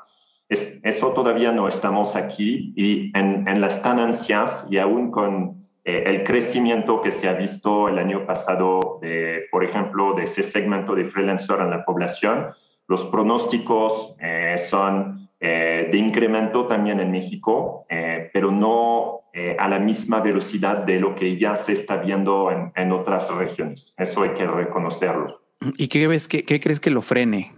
Es, 0.50 0.80
eso 0.82 1.14
todavía 1.14 1.52
no 1.52 1.68
estamos 1.68 2.16
aquí 2.16 2.74
y 2.76 3.16
en, 3.16 3.48
en 3.48 3.62
las 3.62 3.84
ganancias 3.84 4.66
y 4.68 4.80
aún 4.80 5.12
con 5.12 5.64
eh, 5.86 6.04
el 6.08 6.24
crecimiento 6.24 7.02
que 7.02 7.12
se 7.12 7.28
ha 7.28 7.34
visto 7.34 7.90
el 7.90 8.00
año 8.00 8.26
pasado, 8.26 9.00
de, 9.02 9.48
por 9.52 9.66
ejemplo, 9.66 10.14
de 10.14 10.24
ese 10.24 10.42
segmento 10.42 10.96
de 10.96 11.06
freelancer 11.06 11.60
en 11.60 11.70
la 11.70 11.84
población, 11.84 12.54
los 12.88 13.06
pronósticos 13.06 14.16
eh, 14.20 14.56
son 14.58 15.30
eh, 15.40 15.90
de 15.92 15.98
incremento 15.98 16.68
también 16.68 17.00
en 17.00 17.12
México, 17.12 17.86
pero 18.34 18.52
no 18.52 19.22
a 19.58 19.68
la 19.68 19.80
misma 19.80 20.20
velocidad 20.20 20.78
de 20.78 21.00
lo 21.00 21.16
que 21.16 21.40
ya 21.40 21.56
se 21.56 21.74
está 21.74 21.98
viendo 21.98 22.52
en, 22.52 22.72
en 22.76 22.92
otras 22.92 23.34
regiones. 23.34 23.94
Eso 23.98 24.22
hay 24.22 24.30
que 24.30 24.46
reconocerlo. 24.46 25.42
¿Y 25.78 25.88
qué, 25.88 26.08
ves, 26.08 26.28
qué, 26.28 26.44
qué 26.44 26.60
crees 26.60 26.80
que 26.80 26.92
lo 26.92 27.02
frene? 27.02 27.52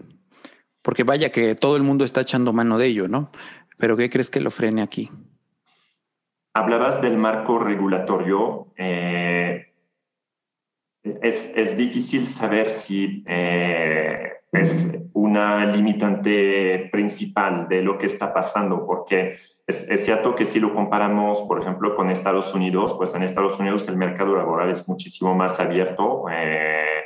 Porque 0.82 1.03
vaya 1.03 1.32
que 1.32 1.55
todo 1.55 1.75
el 1.75 1.84
mundo 1.84 2.05
está 2.05 2.22
echando 2.22 2.53
mano 2.53 2.77
de 2.77 2.88
ello, 2.88 3.08
¿no? 3.08 3.32
Pero 3.77 3.98
¿qué 3.98 4.10
crees 4.10 4.29
que 4.29 4.39
lo 4.39 4.51
frene 4.51 4.82
aquí? 4.82 5.10
Hablabas 6.53 7.01
del 7.01 7.17
marco 7.17 7.60
regulatorio. 7.60 8.67
Eh, 8.77 9.74
es, 11.03 11.51
es, 11.55 11.75
difícil 11.75 12.27
saber 12.27 12.70
si 12.70 13.24
eh, 13.27 14.34
es 14.55 14.91
una 15.13 15.65
limitante 15.65 16.89
principal 16.91 17.67
de 17.67 17.81
lo 17.81 17.97
que 17.97 18.05
está 18.05 18.33
pasando, 18.33 18.85
porque 18.85 19.38
es, 19.67 19.89
es, 19.89 20.05
cierto 20.05 20.35
que 20.35 20.45
si 20.45 20.59
lo 20.59 20.74
comparamos, 20.74 21.41
por 21.41 21.62
ejemplo, 21.62 21.95
con 21.95 22.09
Estados 22.09 22.53
Unidos, 22.53 22.93
pues 22.97 23.13
en 23.15 23.24
Estados 23.24 23.59
Unidos 23.59 23.88
el 23.88 23.97
mercado 23.97 24.35
laboral 24.35 24.69
es 24.69 24.88
muchísimo 24.88 25.33
más 25.33 25.59
abierto, 25.59 26.25
eh, 26.31 27.03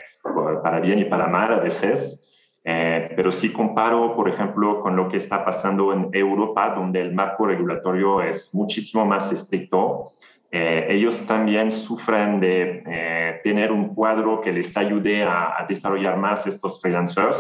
para 0.64 0.80
bien 0.80 1.00
y 1.00 1.06
para 1.06 1.28
mal 1.28 1.54
a 1.54 1.60
veces. 1.60 2.22
Eh, 2.64 3.14
pero 3.16 3.32
si 3.32 3.52
comparo, 3.52 4.16
por 4.16 4.30
ejemplo, 4.30 4.82
con 4.82 4.96
lo 4.96 5.08
que 5.08 5.18
está 5.18 5.46
pasando 5.46 5.94
en 5.94 6.10
Europa, 6.12 6.74
donde 6.76 7.02
el 7.02 7.14
marco 7.14 7.46
regulatorio 7.48 8.22
es 8.22 8.54
muchísimo 8.54 9.06
más 9.06 9.32
estricto, 9.32 10.14
eh, 10.52 10.88
ellos 10.90 11.26
también 11.26 11.70
sufren 11.72 12.40
de 12.40 12.84
eh, 12.86 13.40
tener 13.44 13.72
un 13.72 13.94
cuadro 13.94 14.42
que 14.42 14.52
les 14.52 14.76
ayude 14.76 15.24
a, 15.24 15.66
desarrollar 15.68 16.18
más 16.18 16.48
estos 16.48 16.82
freelancers. 16.82 17.38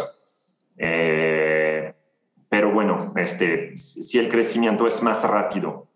pero 2.49 2.71
bueno, 2.71 3.13
este, 3.15 3.77
si 3.77 4.17
el 4.17 4.29
crecimiento 4.29 4.87
es 4.87 5.01
más 5.01 5.23
rápido. 5.23 5.87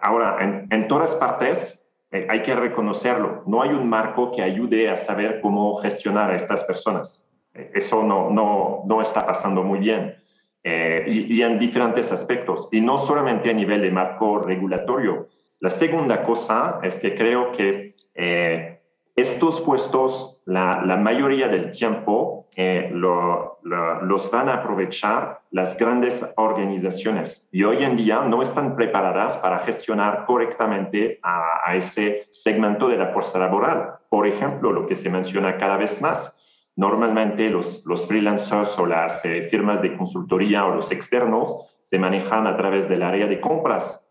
Ahora, 0.00 0.38
en, 0.40 0.66
en 0.70 0.88
todas 0.88 1.14
partes, 1.16 1.84
hay 2.10 2.42
que 2.42 2.54
reconocerlo, 2.54 3.42
no 3.46 3.62
hay 3.62 3.70
un 3.70 3.88
marco 3.88 4.32
que 4.32 4.42
ayude 4.42 4.88
a 4.88 4.96
saber 4.96 5.40
cómo 5.40 5.76
gestionar 5.76 6.30
a 6.30 6.36
estas 6.36 6.64
personas. 6.64 7.28
Eso 7.52 8.02
no, 8.02 8.30
no, 8.30 8.82
no 8.86 9.02
está 9.02 9.26
pasando 9.26 9.62
muy 9.62 9.80
bien. 9.80 10.14
Eh, 10.62 11.04
y, 11.06 11.42
en 11.42 11.58
diferentes 11.58 12.12
aspectos, 12.12 12.68
y 12.72 12.80
no 12.80 12.98
solamente 12.98 13.48
a 13.48 13.52
nivel 13.52 13.80
de 13.80 13.90
marco 13.90 14.40
regulatorio. 14.40 15.28
La 15.60 15.70
segunda 15.70 16.22
cosa 16.24 16.78
es 16.82 16.98
que 16.98 17.16
creo 17.16 17.50
que 17.50 17.96
eh, 18.14 18.80
estos 19.16 19.60
puestos, 19.60 20.40
la, 20.46 20.96
mayoría 20.96 21.48
del 21.48 21.72
tiempo, 21.72 22.46
eh, 22.54 22.90
los 22.92 24.30
van 24.30 24.48
a 24.48 24.54
aprovechar 24.54 25.40
las 25.50 25.76
grandes 25.76 26.24
organizaciones. 26.36 27.48
Y 27.50 27.64
hoy 27.64 27.82
en 27.82 27.96
día 27.96 28.20
no 28.20 28.42
están 28.42 28.76
preparadas 28.76 29.36
para 29.38 29.58
gestionar 29.58 30.24
correctamente 30.26 31.18
a, 31.24 31.74
ese 31.74 32.28
segmento 32.30 32.88
de 32.88 32.96
la 32.96 33.08
fuerza 33.08 33.40
laboral. 33.40 33.94
Por 34.08 34.28
ejemplo, 34.28 34.72
lo 34.72 34.86
que 34.86 34.94
se 34.94 35.10
menciona 35.10 35.56
cada 35.58 35.76
vez 35.76 36.00
más, 36.00 36.38
normalmente 36.76 37.50
los, 37.50 37.84
los 37.84 38.06
freelancers 38.06 38.78
o 38.78 38.86
las 38.86 39.24
eh, 39.24 39.42
firmas 39.50 39.82
de 39.82 39.96
consultoría 39.96 40.64
o 40.64 40.76
los 40.76 40.92
externos 40.92 41.66
se 41.82 41.98
manejan 41.98 42.46
a 42.46 42.56
través 42.56 42.88
del 42.88 43.02
área 43.02 43.26
de 43.26 43.40
compras 43.40 44.07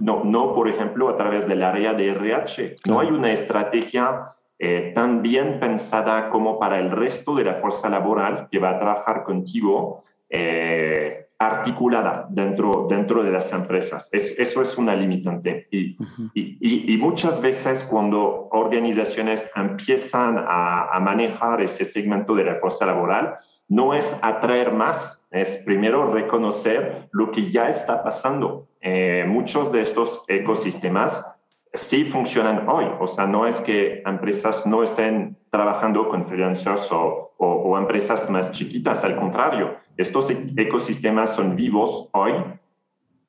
no, 0.00 0.24
no, 0.24 0.54
por 0.54 0.68
ejemplo, 0.68 1.08
a 1.08 1.16
través 1.16 1.46
del 1.48 1.62
área 1.62 1.94
de 1.94 2.10
RH. 2.10 2.76
No 2.86 3.00
hay 3.00 3.08
una 3.08 3.32
estrategia 3.32 4.34
eh, 4.58 4.92
tan 4.94 5.22
bien 5.22 5.58
pensada 5.58 6.30
como 6.30 6.58
para 6.58 6.78
el 6.78 6.90
resto 6.90 7.34
de 7.34 7.44
la 7.44 7.54
fuerza 7.54 7.88
laboral 7.88 8.48
que 8.50 8.58
va 8.58 8.70
a 8.70 8.78
trabajar 8.78 9.24
contigo 9.24 10.04
eh, 10.28 11.26
articulada 11.38 12.26
dentro, 12.30 12.86
dentro 12.88 13.22
de 13.22 13.30
las 13.30 13.52
empresas. 13.52 14.08
eso 14.12 14.62
es 14.62 14.78
una 14.78 14.94
limitante. 14.94 15.66
Y, 15.70 15.96
y, 16.32 16.96
muchas 16.98 17.40
veces 17.40 17.82
cuando 17.82 18.48
organizaciones 18.52 19.50
empiezan 19.56 20.38
a, 20.38 20.90
a 20.92 21.00
manejar 21.00 21.60
ese 21.60 21.84
segmento 21.84 22.34
de 22.34 22.44
la 22.44 22.54
fuerza 22.56 22.86
laboral, 22.86 23.38
no 23.68 23.94
es 23.94 24.16
atraer 24.22 24.72
más, 24.72 25.24
es 25.30 25.56
primero 25.58 26.12
reconocer 26.12 27.08
lo 27.12 27.30
que 27.30 27.50
ya 27.50 27.68
está 27.68 28.02
pasando. 28.02 28.68
Eh, 28.80 29.24
muchos 29.26 29.72
de 29.72 29.80
estos 29.80 30.24
ecosistemas 30.28 31.24
sí 31.74 32.04
funcionan 32.04 32.68
hoy, 32.68 32.86
o 33.00 33.06
sea, 33.06 33.26
no 33.26 33.46
es 33.46 33.60
que 33.60 34.02
empresas 34.04 34.66
no 34.66 34.82
estén 34.82 35.38
trabajando 35.50 36.08
con 36.08 36.26
freelancers 36.26 36.88
o, 36.90 37.28
empresas 37.78 38.30
más 38.30 38.52
chiquitas, 38.52 39.02
al 39.02 39.16
contrario, 39.16 39.76
estos 39.96 40.30
e-, 40.30 40.52
ecosistemas 40.56 41.34
son 41.34 41.56
vivos 41.56 42.10
hoy, 42.12 42.32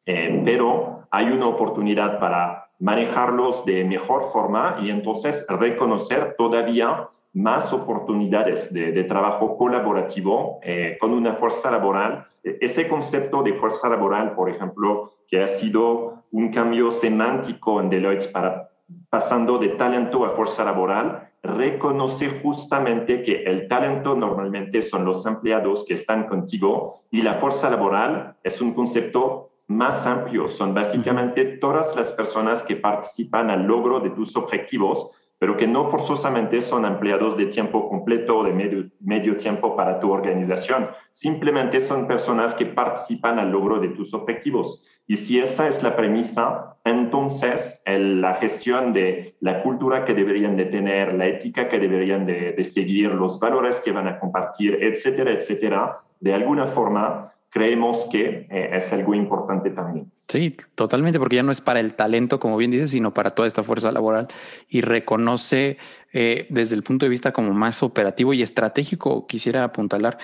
eh, 0.06 0.42
pero 0.46 1.08
hay 1.10 1.32
una 1.32 1.48
oportunidad 1.48 2.20
para 2.20 2.70
manejarlos 2.80 3.66
de 3.66 3.86
mejor 3.86 4.32
forma 4.32 4.80
y 4.82 4.90
entonces 4.90 5.46
reconocer 5.48 6.36
todavía 6.38 7.08
más 7.34 7.74
oportunidades 7.74 8.72
de, 8.72 9.04
trabajo 9.06 9.58
colaborativo 9.58 10.60
eh, 10.62 10.98
con 11.00 11.14
una 11.14 11.34
fuerza 11.34 11.72
laboral. 11.72 12.28
E, 12.44 12.58
ese 12.62 12.88
concepto 12.88 13.42
de 13.42 13.54
fuerza 13.54 13.90
laboral, 13.90 14.36
por 14.36 14.50
ejemplo, 14.50 15.12
que 15.28 15.42
ha 15.42 15.48
sido 15.48 16.24
un 16.32 16.52
cambio 16.52 16.92
semántico 16.92 17.82
en 17.82 17.90
Deloitte 17.90 18.32
para 18.32 18.70
pasando 19.10 19.58
de 19.58 19.70
talento 19.70 20.26
a 20.26 20.32
fuerza 20.32 20.64
laboral, 20.64 21.30
reconoce 21.42 22.42
justamente 22.42 23.24
que 23.24 23.44
el 23.44 23.68
talento 23.68 24.16
normalmente 24.16 24.82
son 24.82 25.06
los 25.06 25.26
empleados 25.26 25.86
que 25.86 25.94
están 25.96 26.28
contigo 26.28 27.02
y 27.12 27.22
la 27.22 27.36
fuerza 27.36 27.70
laboral 27.70 28.36
es 28.44 28.62
un 28.62 28.74
concepto 28.74 29.50
más 29.68 30.06
amplio, 30.06 30.50
son 30.50 30.74
básicamente 30.74 31.46
todas 31.58 31.96
las 31.96 32.12
personas 32.12 32.62
que 32.62 32.76
participan 32.76 33.50
al 33.50 33.64
logro 33.64 34.00
de 34.00 34.10
tus 34.10 34.36
objetivos 34.36 35.12
pero 35.44 35.58
que 35.58 35.68
no 35.68 35.92
forzosamente 35.92 36.62
son 36.62 36.86
empleados 36.86 37.36
de 37.36 37.48
tiempo 37.48 37.90
completo 37.90 38.38
o 38.38 38.44
de 38.46 38.54
medio, 38.54 38.86
medio 39.02 39.36
tiempo 39.36 39.76
para 39.76 40.00
tu 40.00 40.10
organización. 40.10 40.88
Simplemente 41.12 41.82
son 41.82 42.08
personas 42.08 42.54
que 42.54 42.66
participan 42.66 43.38
al 43.40 43.52
logro 43.52 43.82
de 43.82 43.90
tus 43.90 44.14
objetivos. 44.14 44.86
Y 45.06 45.18
si 45.18 45.40
esa 45.40 45.68
es 45.68 45.84
la 45.84 45.98
premisa, 45.98 46.78
entonces 46.86 47.84
la 47.86 48.36
gestión 48.36 48.94
de 48.94 49.36
la 49.42 49.62
cultura 49.62 50.06
que 50.06 50.14
deberían 50.14 50.56
de 50.56 50.64
tener, 50.64 51.14
la 51.14 51.28
ética 51.28 51.68
que 51.68 51.78
deberían 51.78 52.26
de, 52.26 52.54
de 52.54 52.64
seguir, 52.64 53.12
los 53.12 53.38
valores 53.38 53.82
que 53.82 53.92
van 53.92 54.08
a 54.08 54.22
compartir, 54.22 54.78
etcétera, 54.82 55.34
etcétera, 55.34 56.00
de 56.22 56.34
alguna 56.34 56.68
forma 56.68 57.33
creemos 57.54 58.08
que 58.12 58.48
eh, 58.50 58.70
es 58.74 58.92
algo 58.92 59.14
importante 59.14 59.70
también. 59.70 60.12
Sí, 60.28 60.56
totalmente, 60.74 61.20
porque 61.20 61.36
ya 61.36 61.44
no 61.44 61.52
es 61.52 61.62
para 61.62 61.80
el 61.80 61.94
talento, 61.94 62.40
como 62.40 62.58
bien 62.58 62.72
dices, 62.72 62.90
sino 62.90 63.14
para 63.14 63.32
toda 63.32 63.48
esta 63.48 63.62
fuerza 63.62 63.92
laboral 63.92 64.28
y 64.68 64.82
reconoce 64.82 65.78
eh, 66.14 66.48
desde 66.50 66.76
el 66.76 66.82
punto 66.82 67.06
de 67.06 67.12
vista 67.12 67.32
como 67.32 67.54
más 67.54 67.84
operativo 67.84 68.34
y 68.34 68.42
estratégico, 68.42 69.28
quisiera 69.28 69.64
apuntalar, 69.64 70.18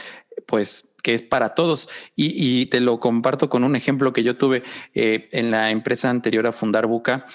pues 0.47 0.95
que 1.03 1.13
es 1.13 1.21
para 1.21 1.53
todos. 1.53 1.87
Y, 2.15 2.65
te 2.65 2.81
lo 2.81 2.99
comparto 2.99 3.49
con 3.49 3.63
un 3.63 3.75
ejemplo 3.75 4.11
que 4.11 4.23
yo 4.23 4.35
tuve 4.35 4.63
eh, 4.95 5.29
en 5.31 5.51
la 5.51 5.69
empresa 5.69 6.09
anterior 6.09 6.47
a 6.47 6.51
Fundar 6.51 6.87
Buca. 6.87 7.25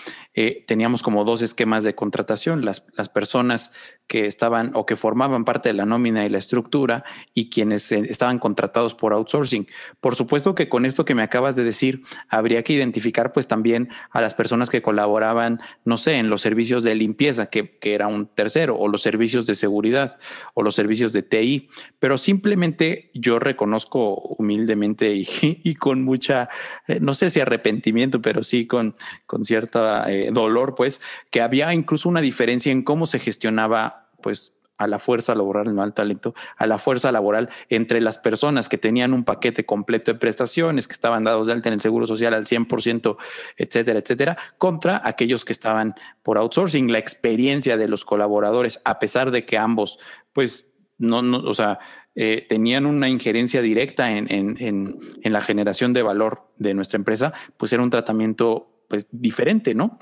Teníamos 0.66 1.02
como 1.02 1.24
dos 1.24 1.40
esquemas 1.40 1.84
de 1.84 1.94
contratación, 1.94 2.64
las, 2.64 2.84
las, 2.96 3.08
personas 3.08 3.72
que 4.06 4.26
estaban 4.26 4.70
o 4.74 4.86
que 4.86 4.96
formaban 4.96 5.44
parte 5.44 5.70
de 5.70 5.74
la 5.74 5.86
nómina 5.86 6.24
y 6.24 6.28
la 6.28 6.38
estructura 6.38 7.04
y 7.32 7.48
quienes 7.48 7.90
eh, 7.92 8.02
estaban 8.08 8.38
contratados 8.38 8.94
por 8.94 9.12
outsourcing. 9.12 9.66
Por 10.00 10.14
supuesto 10.14 10.54
que 10.54 10.68
con 10.68 10.84
esto 10.84 11.04
que 11.04 11.14
me 11.14 11.22
acabas 11.22 11.56
de 11.56 11.64
decir, 11.64 12.02
habría 12.28 12.62
que 12.62 12.72
identificar 12.72 13.32
pues 13.32 13.48
también 13.48 13.88
a 14.10 14.20
las 14.20 14.34
personas 14.34 14.70
que 14.70 14.82
colaboraban, 14.82 15.60
no 15.84 15.96
sé, 15.96 16.14
en 16.16 16.28
los 16.28 16.42
servicios 16.42 16.84
de 16.84 16.94
limpieza, 16.94 17.46
que, 17.46 17.78
que 17.78 17.94
era 17.94 18.06
un 18.06 18.26
tercero, 18.26 18.76
o 18.76 18.88
los 18.88 19.02
servicios 19.02 19.46
de 19.46 19.54
seguridad, 19.54 20.18
o 20.54 20.62
los 20.62 20.74
servicios 20.74 21.12
de 21.12 21.22
TI. 21.22 21.68
Pero 21.98 22.18
simplemente 22.18 23.10
yo 23.14 23.38
reconozco 23.38 24.14
humildemente 24.14 25.14
y, 25.42 25.74
con 25.74 26.02
mucha, 26.02 26.48
eh, 26.86 26.98
no 27.00 27.14
sé 27.14 27.30
si 27.30 27.40
arrepentimiento, 27.40 28.20
pero 28.20 28.42
sí 28.42 28.66
con, 28.66 28.94
con 29.26 29.44
cierta 29.44 30.10
eh, 30.10 30.30
dolor, 30.32 30.74
pues, 30.74 31.00
que 31.30 31.40
había 31.40 31.72
incluso 31.74 32.08
una 32.08 32.20
diferencia 32.20 32.72
en 32.72 32.82
cómo 32.82 33.06
se 33.06 33.18
gestionaba, 33.18 33.93
pues, 34.24 34.56
a 34.78 34.86
la 34.86 34.98
fuerza 34.98 35.34
laboral, 35.34 35.74
no 35.74 35.82
al 35.82 35.92
talento, 35.92 36.34
a 36.56 36.66
la 36.66 36.78
fuerza 36.78 37.12
laboral 37.12 37.50
entre 37.68 38.00
las 38.00 38.16
personas 38.16 38.70
que 38.70 38.78
tenían 38.78 39.12
un 39.12 39.24
paquete 39.24 39.66
completo 39.66 40.12
de 40.12 40.18
prestaciones, 40.18 40.88
que 40.88 40.94
estaban 40.94 41.24
dados 41.24 41.46
de 41.46 41.52
alta 41.52 41.68
en 41.68 41.74
el 41.74 41.80
seguro 41.82 42.06
social 42.06 42.32
al 42.32 42.46
100%, 42.46 43.16
etcétera, 43.58 43.98
etcétera, 43.98 44.38
contra 44.58 45.02
aquellos 45.04 45.44
que 45.44 45.52
estaban 45.52 45.94
por 46.22 46.38
outsourcing. 46.38 46.90
La 46.90 46.98
experiencia 46.98 47.76
de 47.76 47.86
los 47.86 48.04
colaboradores, 48.06 48.80
a 48.84 48.98
pesar 48.98 49.30
de 49.30 49.44
que 49.44 49.58
ambos, 49.58 49.98
pues, 50.32 50.72
no, 50.96 51.22
no 51.22 51.38
o 51.38 51.54
sea, 51.54 51.78
eh, 52.14 52.46
tenían 52.48 52.86
una 52.86 53.08
injerencia 53.08 53.60
directa 53.60 54.10
en, 54.10 54.32
en, 54.32 54.56
en, 54.58 54.98
en, 55.22 55.32
la 55.32 55.40
generación 55.42 55.92
de 55.92 56.02
valor 56.02 56.48
de 56.56 56.72
nuestra 56.72 56.96
empresa, 56.96 57.34
pues 57.58 57.72
era 57.72 57.82
un 57.82 57.90
tratamiento 57.90 58.86
pues 58.88 59.08
diferente, 59.10 59.74
¿no? 59.74 59.98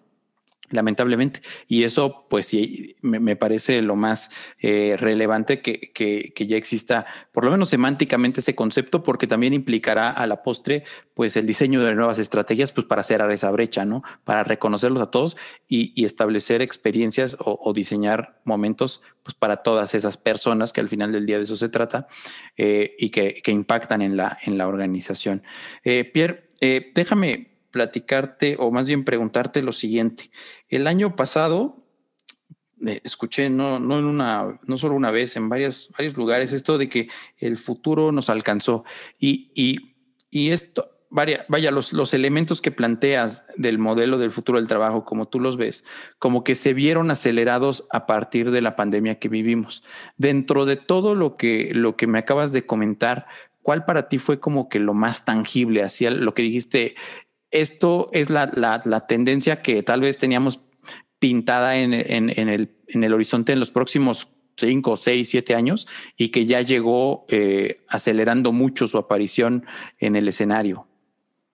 Lamentablemente. 0.73 1.41
Y 1.69 1.85
eso, 1.85 2.27
pues 2.29 2.47
sí, 2.47 2.97
me, 3.03 3.37
parece 3.37 3.81
lo 3.83 3.95
más 3.95 4.31
eh, 4.59 4.97
relevante 4.99 5.61
que, 5.63 5.93
que, 5.93 6.47
ya 6.47 6.57
exista, 6.57 7.07
por 7.31 7.45
lo 7.45 7.51
menos 7.51 7.69
semánticamente, 7.69 8.41
ese 8.41 8.55
concepto, 8.55 9.03
porque 9.03 9.27
también 9.27 9.55
implicará 9.55 10.11
a 10.11 10.27
la 10.27 10.43
postre, 10.43 10.85
pues 11.15 11.37
el 11.37 11.47
diseño 11.47 11.83
de 11.83 11.95
nuevas 11.95 12.19
estrategias, 12.19 12.73
pues 12.73 12.87
para 12.87 13.05
cerrar 13.05 13.31
esa 13.31 13.51
brecha, 13.51 13.85
¿no? 13.85 14.03
Para 14.25 14.43
reconocerlos 14.45 15.03
a 15.03 15.11
todos 15.11 15.37
y, 15.69 16.05
establecer 16.05 16.63
experiencias 16.63 17.37
o, 17.39 17.73
diseñar 17.73 18.41
momentos, 18.45 19.03
pues 19.23 19.35
para 19.35 19.59
todas 19.59 19.95
esas 19.95 20.17
personas 20.17 20.73
que 20.73 20.81
al 20.81 20.89
final 20.89 21.13
del 21.13 21.27
día 21.27 21.39
de 21.39 21.45
eso 21.45 21.57
se 21.57 21.69
trata 21.69 22.09
eh, 22.57 22.97
y 22.99 23.11
que, 23.11 23.41
que, 23.43 23.53
impactan 23.53 24.03
en 24.03 24.17
la, 24.17 24.39
en 24.43 24.59
la 24.59 24.67
organización. 24.67 25.43
Eh, 25.85 26.05
Pierre, 26.05 26.49
déjame 26.95 27.52
platicarte 27.73 28.57
o 28.59 28.71
más 28.71 28.87
bien 28.87 29.05
preguntarte 29.05 29.63
lo 29.63 29.73
siguiente. 29.73 30.31
El 30.69 30.87
año 30.87 31.17
pasado 31.17 31.83
eh, 32.87 33.01
escuché 33.05 33.49
no, 33.51 33.79
no 33.79 33.99
en 33.99 34.05
una, 34.05 34.61
no 34.65 34.79
solo 34.79 34.95
una 34.95 35.11
vez, 35.11 35.37
en 35.37 35.49
varios, 35.49 35.91
varios 35.97 36.17
lugares, 36.17 36.53
esto 36.53 36.79
de 36.79 36.89
que 36.89 37.09
el 37.39 37.57
futuro 37.57 38.13
nos 38.13 38.29
alcanzó. 38.31 38.85
Y, 39.19 39.51
y, 39.55 39.97
y 40.31 40.51
esto, 40.51 40.91
vaya, 41.09 41.45
vaya 41.49 41.71
los, 41.71 41.93
los 41.93 42.13
elementos 42.13 42.61
que 42.61 42.73
planteas 42.73 43.47
del 43.57 43.79
modelo 43.79 44.19
del 44.19 44.33
futuro 44.33 44.59
del 44.59 44.67
trabajo, 44.67 45.05
como 45.05 45.29
tú 45.29 45.39
los 45.39 45.57
ves, 45.57 45.85
como 46.19 46.43
que 46.43 46.55
se 46.55 46.75
vieron 46.75 47.11
acelerados 47.11 47.87
a 47.91 48.07
partir 48.07 48.51
de 48.51 48.63
la 48.63 48.75
pandemia 48.75 49.19
que 49.19 49.29
vivimos. 49.29 49.85
Dentro 50.17 50.67
de 50.67 50.77
todo 50.77 51.15
lo 51.15 51.37
que, 51.37 51.71
lo 51.75 51.97
que 51.97 52.09
me 52.09 52.19
acabas 52.19 52.53
de 52.53 52.67
comentar, 52.67 53.27
¿cuál 53.63 53.85
para 53.85 54.09
ti 54.09 54.19
fue 54.19 54.41
como 54.41 54.69
que 54.69 54.81
lo 54.81 54.95
más 54.95 55.25
tangible 55.25 55.85
hacia 55.85 56.11
lo 56.11 56.35
que 56.35 56.43
dijiste? 56.43 56.97
Esto 57.53 58.09
es 58.13 58.31
la, 58.31 58.51
la, 58.55 59.07
tendencia 59.07 59.63
que 59.63 59.83
tal 59.83 60.01
vez 60.01 60.19
teníamos 60.19 60.65
pintada 61.19 61.77
en, 61.77 61.93
en, 61.95 62.49
el, 62.49 62.75
en 62.89 63.05
el 63.05 63.15
horizonte 63.15 63.53
en 63.53 63.61
los 63.61 63.71
próximos 63.71 64.29
cinco, 64.57 64.97
seis, 64.97 65.31
siete 65.31 65.55
años 65.55 65.87
y 66.17 66.31
que 66.31 66.47
ya 66.47 66.61
llegó 66.61 67.25
eh, 67.29 67.85
acelerando 67.89 68.53
mucho 68.53 68.87
su 68.87 68.99
aparición 68.99 69.65
en 69.99 70.17
el 70.17 70.29
escenario. 70.29 70.87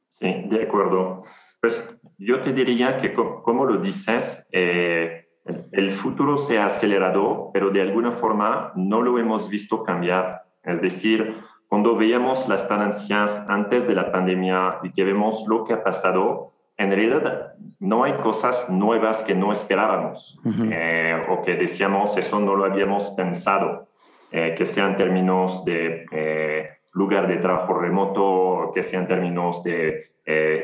Sí, 0.09 0.33
de 0.51 0.63
acuerdo. 0.63 1.25
Pues 1.61 1.85
yo 2.19 2.41
te 2.41 2.53
diría 2.53 2.99
que, 2.99 3.13
como 3.13 3.65
lo 3.65 3.81
dices, 3.81 4.47
eh, 4.53 5.29
el 5.73 5.93
futuro 5.93 6.37
se 6.37 6.59
ha 6.59 6.67
acelerado, 6.67 7.51
pero 7.53 7.71
de 7.71 7.83
alguna 7.83 8.13
forma 8.13 8.73
no 8.77 9.03
lo 9.03 9.19
hemos 9.19 9.49
visto 9.49 9.83
cambiar. 9.83 10.43
Es 10.63 10.81
decir, 10.81 11.35
cuando 11.69 11.97
veíamos 11.97 12.49
las 12.49 12.67
tendencias 12.67 13.45
antes 13.47 13.87
de 13.87 13.95
la 13.95 14.11
pandemia 14.11 14.79
y 14.83 14.91
que 14.91 15.05
vemos 15.05 15.45
lo 15.47 15.65
que 15.65 15.75
ha 15.75 15.85
pasado, 15.85 16.55
en 16.79 16.91
realidad 16.91 17.55
no 17.79 18.05
hay 18.05 18.15
cosas 18.15 18.71
nuevas 18.71 19.23
que 19.23 19.35
no 19.35 19.53
esperábamos 19.53 20.41
eh, 20.71 21.27
o 21.29 21.43
que 21.43 21.57
decíamos 21.57 22.17
eso 22.17 22.41
no 22.41 22.57
lo 22.57 22.65
habíamos 22.65 23.11
pensado, 23.11 23.89
eh, 24.33 24.55
que 24.57 24.65
sean 24.65 24.97
términos 24.97 25.65
de 25.65 26.07
eh, 26.11 26.69
lugar 26.93 27.29
de 27.29 27.37
trabajo 27.37 27.75
remoto, 27.75 28.73
que 28.75 28.83
sean 28.83 29.07
términos 29.07 29.63
de 29.63 30.07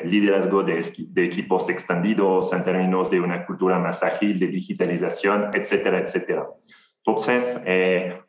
liderazgo 0.05 0.63
de, 0.63 0.87
de, 1.09 1.25
equipos 1.25 1.71
extendidos, 1.71 2.53
en 2.53 2.63
términos 2.65 3.11
de 3.11 3.19
una 3.19 3.47
cultura 3.47 3.79
más 3.79 4.03
ágil, 4.03 4.39
de 4.39 4.49
digitalización, 4.49 5.49
etcétera, 5.55 6.01
etcétera. 6.01 6.47
Entonces, 7.07 7.61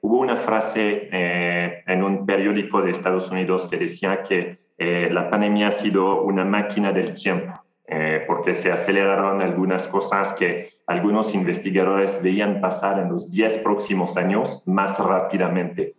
hubo 0.01 0.19
una 0.19 0.35
frase 0.35 1.07
en 1.11 2.03
un 2.03 2.25
periódico 2.25 2.81
de 2.81 2.91
Estados 2.91 3.31
Unidos 3.31 3.67
que 3.67 3.77
decía 3.77 4.23
que 4.23 4.57
la 4.77 5.29
pandemia 5.29 5.69
ha 5.69 5.71
sido 5.71 6.23
una 6.23 6.43
máquina 6.43 6.91
del 6.91 7.13
tiempo. 7.13 7.65
Eh, 7.87 8.23
porque 8.25 8.55
se 8.55 8.71
aceleraron 8.71 9.43
algunas 9.43 9.87
cosas 9.87 10.33
que 10.33 10.71
algunos 10.87 11.35
investigadores 11.35 12.19
veían 12.19 12.59
pasar 12.59 12.97
en 12.99 13.09
los 13.09 13.29
10 13.29 13.59
próximos 13.59 14.17
años 14.17 14.63
más 14.65 14.97
rápidamente. 14.97 15.93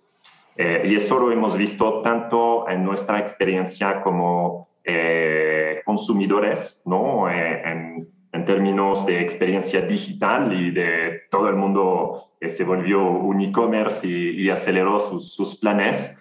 Eh, 0.57 0.83
y 0.87 0.97
eso 0.97 1.21
lo 1.21 1.31
hemos 1.31 1.57
visto 1.57 2.03
tanto 2.03 2.69
en 2.69 2.83
nuestra 2.83 3.21
experiencia 3.21 4.01
como 4.01 4.69
eh, 4.83 5.81
consumidores, 5.85 6.83
¿no? 6.87 7.31
En, 7.31 8.09
en, 8.33 8.45
términos 8.45 9.07
de 9.07 9.23
experiencia 9.23 9.81
digital 9.81 10.53
y 10.53 10.71
de 10.71 11.23
todo 11.31 11.49
el 11.49 11.57
mundo 11.57 12.26
que 12.41 12.49
se 12.49 12.65
volvió 12.65 13.03
un 13.03 13.41
e-commerce 13.41 14.07
y, 14.07 14.49
aceleró 14.51 15.01
sus, 15.01 15.35
sus, 15.35 15.57
planes, 15.57 16.17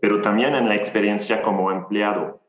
pero 0.00 0.20
también 0.20 0.54
en 0.54 0.68
la 0.68 0.76
experiencia 0.76 1.42
como 1.42 1.70
empleado. 1.70 2.40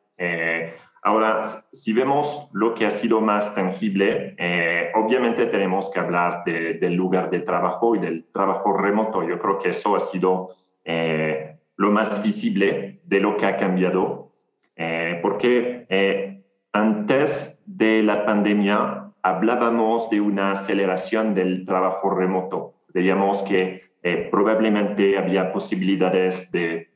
Ahora, 1.02 1.44
si 1.72 1.94
vemos 1.94 2.50
lo 2.52 2.74
que 2.74 2.86
ha 2.86 2.92
sido 2.92 3.22
más 3.22 3.56
tangible, 3.56 4.36
eh, 4.38 4.92
obviamente 4.96 5.46
tenemos 5.46 5.90
que 5.90 6.00
hablar 6.00 6.44
del 6.44 6.94
lugar 6.94 7.30
de 7.30 7.40
trabajo 7.40 7.96
y 7.96 8.00
del 8.00 8.26
trabajo 8.34 8.74
remoto. 8.74 9.24
Yo 9.24 9.40
creo 9.40 9.60
que 9.60 9.70
eso 9.70 9.96
ha 9.96 10.02
sido 10.02 10.50
eh, 10.84 11.58
lo 11.78 11.92
más 11.92 12.22
visible 12.22 13.00
de 13.06 13.20
lo 13.22 13.38
que 13.38 13.46
ha 13.46 13.56
cambiado, 13.56 14.34
eh, 14.76 15.20
porque 15.22 16.44
antes 16.74 17.62
de 17.66 18.04
la 18.04 18.26
pandemia 18.26 19.14
hablábamos 19.22 20.10
de 20.10 20.20
una 20.20 20.52
aceleración 20.52 21.34
del 21.34 21.66
trabajo 21.66 22.10
remoto. 22.10 22.74
Veíamos 22.94 23.44
que 23.44 23.90
probablemente 24.32 25.18
había 25.18 25.52
posibilidades 25.52 26.52
de 26.52 26.90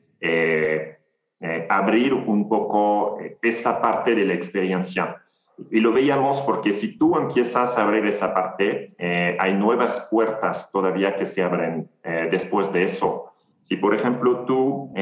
eh, 1.46 1.66
abrir 1.68 2.14
un 2.14 2.48
poco 2.48 3.20
eh, 3.20 3.36
esa 3.42 3.82
parte 3.82 4.14
de 4.14 4.24
la 4.24 4.32
experiencia. 4.32 5.22
Y 5.70 5.80
lo 5.80 5.92
veíamos 5.92 6.40
porque 6.40 6.72
si 6.72 6.96
tú 6.96 7.18
empiezas 7.18 7.76
a 7.76 7.82
abrir 7.82 8.06
esa 8.06 8.32
parte, 8.32 8.94
eh, 8.96 9.36
hay 9.38 9.52
nuevas 9.52 10.08
puertas 10.10 10.72
todavía 10.72 11.16
que 11.16 11.26
se 11.26 11.42
abren 11.42 11.90
después 12.30 12.72
de 12.72 12.84
eso. 12.84 13.26
Si, 13.60 13.76
por 13.76 13.94
ejemplo, 13.94 14.44
tú 14.46 14.92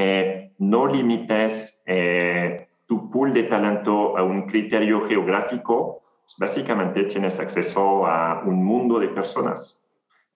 no 0.58 0.86
limites 0.86 1.82
tu 2.86 3.10
pool 3.10 3.32
de 3.32 3.44
talento 3.44 4.16
a 4.18 4.22
un 4.22 4.42
criterio 4.46 5.00
geográfico, 5.02 6.02
pues, 6.22 6.36
básicamente 6.38 7.04
tienes 7.04 7.40
acceso 7.40 8.06
a 8.06 8.42
un 8.44 8.62
mundo 8.64 8.98
de 8.98 9.08
personas. 9.08 9.81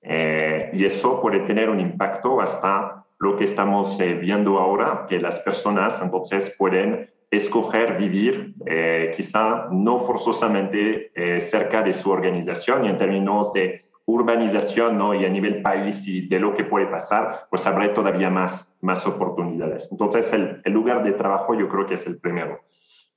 Y 0.03 0.85
eso 0.85 1.21
puede 1.21 1.41
tener 1.41 1.69
un 1.69 1.81
impacto 1.81 2.41
hasta 2.41 3.07
lo 3.19 3.37
que 3.37 3.45
estamos 3.45 3.99
eh, 4.01 4.15
viendo 4.15 4.59
ahora, 4.59 5.07
que 5.09 5.19
las 5.19 5.39
personas 5.41 6.01
entonces 6.03 6.55
pueden 6.59 7.11
escoger 7.31 7.97
vivir 7.97 8.55
eh, 8.67 9.13
quizá 9.17 9.69
no 9.71 10.07
forzosamente 10.07 11.11
eh, 11.15 11.41
cerca 11.41 11.83
de 11.83 11.93
su 11.93 12.11
organización 12.11 12.85
y 12.85 12.89
en 12.89 12.99
términos 12.99 13.53
de 13.53 13.87
urbanización 14.05 14.97
¿no? 14.97 15.15
y 15.15 15.25
a 15.25 15.29
nivel 15.29 15.63
país 15.63 16.07
y 16.07 16.29
de 16.29 16.39
lo 16.39 16.55
que 16.55 16.63
puede 16.63 16.87
pasar, 16.87 17.47
pues 17.51 17.67
habrá 17.67 17.93
todavía 17.93 18.31
más, 18.31 18.77
más 18.81 19.05
oportunidades. 19.07 19.89
Entonces, 19.91 20.33
el, 20.33 20.61
el 20.65 20.73
lugar 20.73 21.03
de 21.03 21.13
trabajo 21.13 21.55
yo 21.55 21.69
creo 21.69 21.87
que 21.87 21.95
es 21.95 22.07
el 22.07 22.19
primero. 22.19 22.61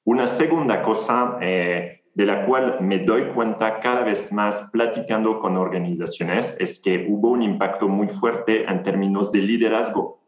Una 0.03 0.25
segunda 0.25 0.81
cosa 0.81 1.37
de 2.19 2.25
la 2.25 2.45
cual 2.45 2.82
me 2.82 2.99
doy 2.99 3.27
cuenta 3.27 3.79
cada 3.79 4.01
vez 4.01 4.34
más 4.34 4.69
platicando 4.73 5.39
con 5.39 5.55
organizaciones 5.55 6.53
es 6.60 6.77
que 6.82 7.05
hubo 7.08 7.29
un 7.29 7.41
impacto 7.41 7.88
muy 7.88 8.10
fuerte 8.10 8.69
en 8.69 8.84
términos 8.84 9.32
de 9.32 9.39
liderazgo, 9.39 10.19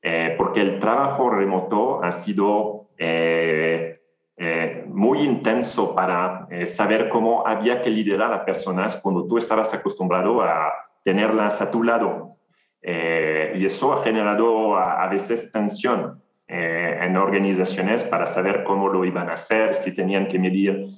eh, 0.00 0.34
porque 0.38 0.62
el 0.62 0.80
trabajo 0.80 1.28
remoto 1.28 2.02
ha 2.02 2.12
sido 2.12 2.86
eh, 2.96 4.00
eh, 4.38 4.84
muy 4.88 5.20
intenso 5.20 5.94
para 5.94 6.48
saber 6.64 7.10
cómo 7.10 7.46
había 7.46 7.82
que 7.82 7.90
liderar 7.90 8.32
a 8.32 8.46
personas 8.46 8.96
cuando 8.96 9.26
tú 9.26 9.36
estabas 9.36 9.74
acostumbrado 9.74 10.40
a 10.40 10.72
tenerlas 11.04 11.60
a 11.60 11.70
tu 11.70 11.82
lado. 11.82 12.38
y 12.82 13.66
eso 13.66 13.92
ha 13.92 14.02
generado 14.02 14.76
a 14.76 15.06
veces 15.08 15.52
tensión. 15.52 16.24
Eh, 16.46 16.98
en 17.00 17.16
organizaciones 17.16 18.04
para 18.04 18.26
saber 18.26 18.64
cómo 18.64 18.88
lo 18.88 19.06
iban 19.06 19.30
a 19.30 19.32
hacer, 19.32 19.72
si 19.72 19.92
tenían 19.92 20.28
que 20.28 20.38
medir 20.38 20.88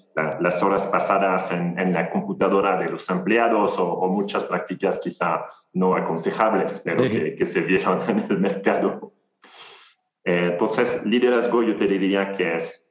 las 0.40 0.62
horas 0.62 0.86
pasadas 0.86 1.50
en, 1.52 1.92
la 1.92 2.10
computadora 2.10 2.78
de 2.78 2.88
los 2.88 3.08
empleados 3.10 3.78
o, 3.78 4.08
muchas 4.08 4.44
prácticas 4.44 4.98
quizá 4.98 5.44
no 5.74 5.94
aconsejables, 5.94 6.80
pero 6.84 7.02
que, 7.02 7.44
se 7.44 7.60
vieron 7.60 8.00
en 8.08 8.24
el 8.30 8.38
mercado. 8.38 9.12
Eh, 10.24 10.50
entonces, 10.52 11.04
liderazgo 11.04 11.62
yo 11.62 11.76
te 11.76 11.86
diría 11.86 12.32
que 12.32 12.56
es, 12.56 12.90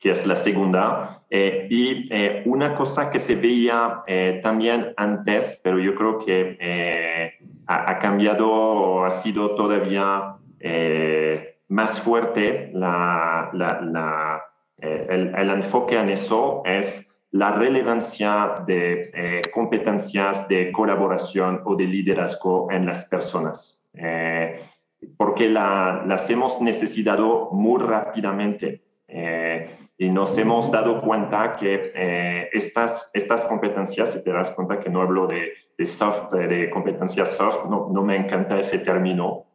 que 0.00 0.10
es 0.10 0.26
la 0.26 0.34
segunda. 0.34 1.22
Eh, 1.30 1.68
y 1.70 2.10
una 2.48 2.74
cosa 2.74 3.10
que 3.10 3.20
se 3.20 3.36
veía 3.36 4.02
también 4.42 4.92
antes, 4.96 5.60
pero 5.62 5.78
yo 5.78 5.94
creo 5.94 6.18
que 6.18 7.38
ha, 7.66 7.90
ha, 7.92 7.98
cambiado, 8.00 9.04
ha 9.04 9.10
sido 9.10 9.54
todavía 9.54 10.36
más 11.68 12.00
fuerte 12.00 12.70
la, 12.72 14.35
eh, 14.78 15.32
el, 15.36 15.50
enfoque 15.50 15.98
en 15.98 16.10
eso 16.10 16.62
es 16.64 17.10
la 17.30 17.52
relevancia 17.52 18.56
de 18.66 19.10
eh, 19.14 19.42
competencias 19.52 20.46
de 20.48 20.70
colaboración 20.70 21.62
o 21.64 21.76
de 21.76 21.84
liderazgo 21.84 22.70
en 22.70 22.84
las 22.84 23.06
personas, 23.06 23.82
eh, 23.94 24.60
porque 25.16 25.48
las 25.48 26.28
hemos 26.30 26.60
necesitado 26.60 27.50
muy 27.52 27.80
rápidamente 27.80 28.82
y 29.98 30.10
nos 30.10 30.36
hemos 30.36 30.70
dado 30.70 31.00
cuenta 31.00 31.54
que 31.54 32.48
estas, 32.52 33.10
estas 33.14 33.44
competencias, 33.44 34.12
si 34.12 34.22
te 34.22 34.32
das 34.32 34.50
cuenta 34.50 34.80
que 34.80 34.90
no 34.90 35.00
hablo 35.00 35.26
de, 35.26 35.52
de 35.78 35.86
soft, 35.86 36.32
de 36.32 36.68
competencias 36.70 37.36
soft, 37.36 37.66
no, 37.70 37.88
no 37.92 38.02
me 38.02 38.16
encanta 38.16 38.58
ese 38.58 38.78
término, 38.80 39.46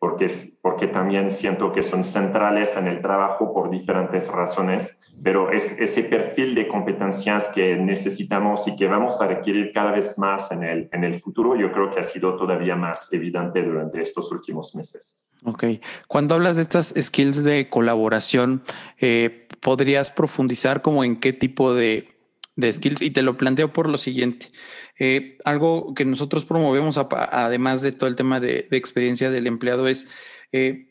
porque, 0.00 0.30
porque 0.62 0.86
también 0.86 1.30
siento 1.30 1.72
que 1.72 1.82
son 1.82 2.04
centrales 2.04 2.76
en 2.76 2.86
el 2.86 3.00
trabajo 3.00 3.52
por 3.52 3.70
diferentes 3.70 4.28
razones, 4.28 4.98
pero 5.22 5.50
es 5.50 5.72
ese 5.78 6.04
perfil 6.04 6.54
de 6.54 6.68
competencias 6.68 7.48
que 7.48 7.76
necesitamos 7.76 8.66
y 8.68 8.76
que 8.76 8.86
vamos 8.86 9.20
a 9.20 9.26
requerir 9.26 9.72
cada 9.72 9.92
vez 9.92 10.18
más 10.18 10.50
en 10.52 10.62
el, 10.62 10.88
en 10.92 11.04
el 11.04 11.20
futuro, 11.20 11.56
yo 11.56 11.72
creo 11.72 11.90
que 11.90 12.00
ha 12.00 12.04
sido 12.04 12.36
todavía 12.36 12.76
más 12.76 13.12
evidente 13.12 13.62
durante 13.62 14.00
estos 14.00 14.30
últimos 14.30 14.74
meses. 14.74 15.20
Ok. 15.44 15.64
Cuando 16.06 16.34
hablas 16.34 16.56
de 16.56 16.62
estas 16.62 16.94
skills 17.00 17.42
de 17.44 17.68
colaboración, 17.68 18.62
eh, 19.00 19.48
¿podrías 19.60 20.10
profundizar 20.10 20.82
como 20.82 21.04
en 21.04 21.16
qué 21.16 21.32
tipo 21.32 21.74
de 21.74 22.17
de 22.58 22.72
skills 22.72 23.02
y 23.02 23.12
te 23.12 23.22
lo 23.22 23.36
planteo 23.36 23.72
por 23.72 23.88
lo 23.88 23.98
siguiente. 23.98 24.50
Eh, 24.98 25.38
algo 25.44 25.94
que 25.94 26.04
nosotros 26.04 26.44
promovemos, 26.44 26.98
además 26.98 27.82
de 27.82 27.92
todo 27.92 28.10
el 28.10 28.16
tema 28.16 28.40
de, 28.40 28.66
experiencia 28.72 29.30
del 29.30 29.46
empleado, 29.46 29.86
es 29.86 30.08
eh, 30.50 30.88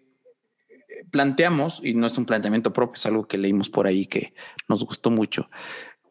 planteamos, 1.11 1.81
y 1.83 1.93
no 1.93 2.07
es 2.07 2.17
un 2.17 2.25
planteamiento 2.25 2.71
propio, 2.71 2.95
es 2.95 3.05
algo 3.05 3.27
que 3.27 3.37
leímos 3.37 3.69
por 3.69 3.85
ahí 3.85 4.05
que 4.05 4.33
nos 4.69 4.85
gustó 4.85 5.11
mucho, 5.11 5.49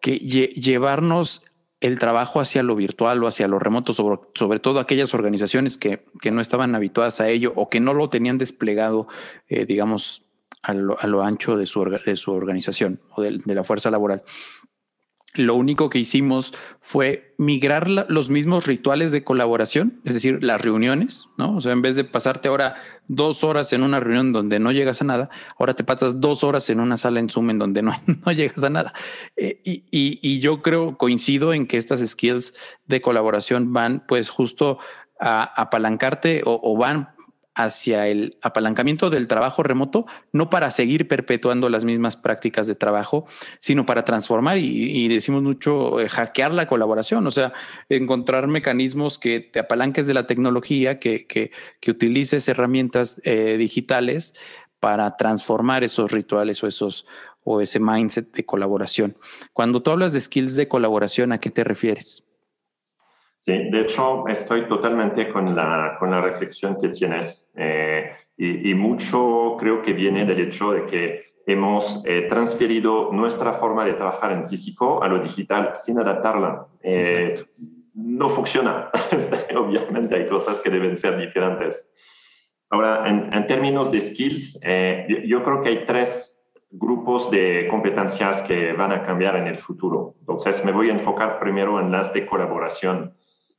que 0.02 0.18
llevarnos 0.18 1.46
el 1.80 1.98
trabajo 1.98 2.40
hacia 2.40 2.62
lo 2.62 2.76
virtual 2.76 3.24
o 3.24 3.26
hacia 3.26 3.48
lo 3.48 3.58
remoto, 3.58 3.94
sobre, 3.94 4.20
sobre 4.34 4.60
todo 4.60 4.78
aquellas 4.78 5.14
organizaciones 5.14 5.78
que, 5.78 6.04
que, 6.20 6.32
no 6.32 6.42
estaban 6.42 6.74
habituadas 6.74 7.22
a 7.22 7.30
ello 7.30 7.54
o 7.56 7.68
que 7.68 7.80
no 7.80 7.94
lo 7.94 8.10
tenían 8.10 8.36
desplegado, 8.36 9.08
eh, 9.48 9.64
digamos, 9.64 10.22
a 10.62 10.74
lo, 10.74 11.22
ancho 11.22 11.56
de 11.56 11.64
su, 11.64 11.82
de 11.84 12.16
su 12.16 12.32
organización 12.32 13.00
o 13.14 13.22
de, 13.22 13.40
de 13.42 13.54
la 13.54 13.64
fuerza 13.64 13.90
laboral 13.90 14.22
lo 15.36 15.54
único 15.54 15.90
que 15.90 15.98
hicimos 15.98 16.54
fue 16.80 17.34
migrar 17.38 17.88
los 17.88 18.30
mismos 18.30 18.66
rituales 18.66 19.12
de 19.12 19.24
colaboración, 19.24 20.00
es 20.04 20.14
decir, 20.14 20.42
las 20.42 20.60
reuniones, 20.60 21.28
¿no? 21.36 21.56
O 21.56 21.60
sea, 21.60 21.72
en 21.72 21.82
vez 21.82 21.96
de 21.96 22.04
pasarte 22.04 22.48
ahora 22.48 22.76
dos 23.08 23.44
horas 23.44 23.72
en 23.72 23.82
una 23.82 24.00
reunión 24.00 24.32
donde 24.32 24.58
no 24.58 24.72
llegas 24.72 25.02
a 25.02 25.04
nada, 25.04 25.30
ahora 25.58 25.74
te 25.74 25.84
pasas 25.84 26.20
dos 26.20 26.44
horas 26.44 26.68
en 26.70 26.80
una 26.80 26.96
sala 26.96 27.20
en 27.20 27.28
Zoom 27.28 27.50
en 27.50 27.58
donde 27.58 27.82
no, 27.82 27.92
no 28.26 28.32
llegas 28.32 28.64
a 28.64 28.70
nada. 28.70 28.92
Eh, 29.36 29.60
y, 29.64 29.84
y, 29.90 30.38
yo 30.40 30.62
creo, 30.62 30.96
coincido 30.96 31.52
en 31.52 31.66
que 31.66 31.76
estas 31.76 32.00
skills 32.06 32.54
de 32.86 33.00
colaboración 33.00 33.72
van 33.72 34.04
pues 34.06 34.30
justo 34.30 34.78
a 35.18 35.60
apalancarte 35.60 36.42
o, 36.44 36.76
van 36.76 37.08
hacia 37.56 38.06
el 38.06 38.36
apalancamiento 38.42 39.08
del 39.08 39.26
trabajo 39.26 39.62
remoto, 39.62 40.06
no 40.30 40.50
para 40.50 40.70
seguir 40.70 41.08
perpetuando 41.08 41.70
las 41.70 41.86
mismas 41.86 42.16
prácticas 42.16 42.66
de 42.66 42.74
trabajo, 42.74 43.26
sino 43.60 43.86
para 43.86 44.04
transformar 44.04 44.58
y, 44.58 45.08
decimos 45.08 45.42
mucho 45.42 45.98
eh, 46.00 46.08
hackear 46.08 46.52
la 46.52 46.68
colaboración, 46.68 47.26
o 47.26 47.30
sea, 47.30 47.54
encontrar 47.88 48.46
mecanismos 48.46 49.18
que 49.18 49.40
te 49.40 49.58
apalanques 49.58 50.06
de 50.06 50.14
la 50.14 50.26
tecnología, 50.26 50.98
que, 51.00 51.26
que, 51.26 51.50
utilices 51.90 52.46
herramientas 52.48 53.22
eh, 53.24 53.56
digitales 53.56 54.34
para 54.78 55.16
transformar 55.16 55.82
esos 55.82 56.12
rituales 56.12 56.62
o 56.62 56.66
esos 56.66 57.06
o 57.42 57.60
ese 57.60 57.78
mindset 57.80 58.34
de 58.34 58.44
colaboración. 58.44 59.16
Cuando 59.52 59.80
tú 59.80 59.92
hablas 59.92 60.12
de 60.12 60.20
skills 60.20 60.56
de 60.56 60.68
colaboración, 60.68 61.32
¿a 61.32 61.38
qué 61.38 61.48
te 61.48 61.64
refieres? 61.64 62.25
Sí, 63.46 63.70
de 63.70 63.82
hecho, 63.82 64.26
estoy 64.26 64.66
totalmente 64.66 65.28
con 65.28 65.54
la, 65.54 65.94
con 66.00 66.10
la 66.10 66.20
reflexión 66.20 66.76
que 66.80 66.88
tienes 66.88 67.48
eh, 67.54 68.10
y, 68.36 68.74
mucho 68.74 69.56
creo 69.56 69.82
que 69.82 69.92
viene 69.92 70.26
del 70.26 70.40
hecho 70.40 70.72
de 70.72 70.84
que 70.86 71.26
hemos 71.46 72.02
eh, 72.04 72.26
transferido 72.28 73.12
nuestra 73.12 73.52
forma 73.52 73.84
de 73.84 73.92
trabajar 73.92 74.32
en 74.32 74.48
físico 74.48 75.00
a 75.00 75.06
lo 75.06 75.20
digital 75.20 75.70
sin 75.76 75.96
adaptarla. 75.96 76.66
Eh, 76.82 77.34
no 77.94 78.28
funciona. 78.30 78.90
Obviamente 79.56 80.16
hay 80.16 80.26
cosas 80.28 80.58
que 80.58 80.68
deben 80.68 80.96
ser 80.96 81.16
diferentes. 81.16 81.88
Ahora, 82.68 83.08
en, 83.08 83.32
en 83.32 83.46
términos 83.46 83.92
de 83.92 84.00
skills, 84.00 84.58
yo, 85.08 85.18
yo 85.24 85.44
creo 85.44 85.62
que 85.62 85.68
hay 85.68 85.84
tres 85.86 86.36
grupos 86.68 87.30
de 87.30 87.68
competencias 87.70 88.42
que 88.42 88.72
van 88.72 88.90
a 88.90 89.04
cambiar 89.04 89.36
en 89.36 89.46
el 89.46 89.60
futuro. 89.60 90.16
Entonces, 90.18 90.64
me 90.64 90.72
voy 90.72 90.90
a 90.90 90.94
enfocar 90.94 91.38
primero 91.38 91.78
en 91.78 91.92
las 91.92 92.12
de 92.12 92.26
colaboración. 92.26 93.14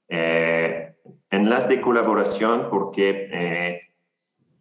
Eh, 0.10 0.94
en 1.30 1.50
las 1.50 1.68
de 1.68 1.82
colaboración 1.82 2.68
porque 2.70 3.30
eh, 3.32 3.82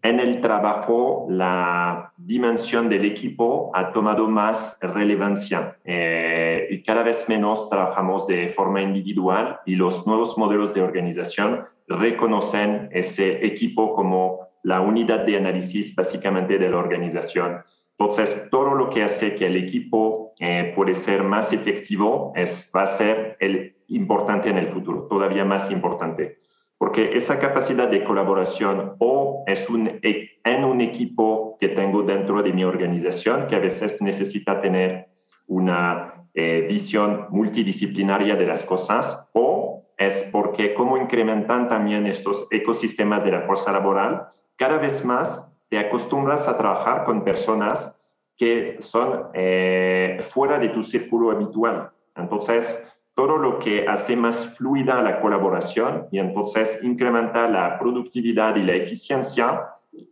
en 0.02 0.18
el 0.18 0.40
trabajo 0.40 1.26
la 1.28 2.12
dimensión 2.16 2.88
del 2.88 3.04
equipo 3.04 3.70
ha 3.74 3.92
tomado 3.92 4.28
más 4.28 4.76
relevancia 4.80 5.78
eh, 5.84 6.66
y 6.70 6.82
cada 6.82 7.02
vez 7.02 7.28
menos 7.28 7.70
trabajamos 7.70 8.26
de 8.26 8.48
forma 8.48 8.82
individual 8.82 9.60
y 9.64 9.76
los 9.76 10.06
nuevos 10.06 10.36
modelos 10.36 10.74
de 10.74 10.82
organización 10.82 11.64
reconocen 11.86 12.88
ese 12.90 13.46
equipo 13.46 13.94
como 13.94 14.48
la 14.64 14.80
unidad 14.80 15.20
de 15.20 15.36
análisis 15.36 15.94
básicamente 15.94 16.58
de 16.58 16.68
la 16.68 16.78
organización. 16.78 17.62
Entonces, 17.96 18.48
todo 18.50 18.74
lo 18.74 18.90
que 18.90 19.04
hace 19.04 19.36
que 19.36 19.46
el 19.46 19.56
equipo 19.56 20.34
puede 20.74 20.94
ser 20.96 21.22
más 21.22 21.52
efectivo 21.52 22.32
es, 22.34 22.70
va 22.74 22.82
a 22.82 22.86
ser 22.86 23.36
el 23.38 23.75
importante 23.88 24.50
en 24.50 24.58
el 24.58 24.68
futuro, 24.68 25.06
todavía 25.08 25.44
más 25.44 25.70
importante, 25.70 26.38
porque 26.78 27.16
esa 27.16 27.38
capacidad 27.38 27.88
de 27.88 28.04
colaboración 28.04 28.96
o 28.98 29.44
es 29.46 29.68
un, 29.70 29.98
e, 30.02 30.40
en 30.44 30.64
un 30.64 30.80
equipo 30.80 31.56
que 31.58 31.68
tengo 31.68 32.02
dentro 32.02 32.42
de 32.42 32.52
mi 32.52 32.64
organización, 32.64 33.46
que 33.46 33.56
a 33.56 33.60
veces 33.60 34.00
necesita 34.02 34.60
tener 34.60 35.08
una 35.46 36.26
eh, 36.34 36.66
visión 36.68 37.26
multidisciplinaria 37.30 38.36
de 38.36 38.46
las 38.46 38.64
cosas, 38.64 39.28
o 39.32 39.84
es 39.96 40.28
porque 40.30 40.74
como 40.74 40.98
incrementan 40.98 41.68
también 41.68 42.06
estos 42.06 42.46
ecosistemas 42.50 43.24
de 43.24 43.30
la 43.30 43.42
fuerza 43.42 43.72
laboral, 43.72 44.28
cada 44.56 44.76
vez 44.76 45.04
más 45.04 45.50
te 45.68 45.78
acostumbras 45.78 46.46
a 46.48 46.56
trabajar 46.56 47.04
con 47.04 47.24
personas 47.24 47.94
que 48.36 48.76
son 48.80 49.28
eh, 49.32 50.18
fuera 50.28 50.58
de 50.58 50.68
tu 50.68 50.82
círculo 50.82 51.30
habitual. 51.30 51.90
Entonces, 52.14 52.85
todo 53.16 53.38
lo 53.38 53.58
que 53.58 53.88
hace 53.88 54.14
más 54.14 54.54
fluida 54.56 55.02
la 55.02 55.20
colaboración 55.20 56.06
y 56.12 56.18
entonces 56.18 56.78
incrementa 56.82 57.48
la 57.48 57.78
productividad 57.78 58.54
y 58.56 58.62
la 58.62 58.74
eficiencia 58.74 59.70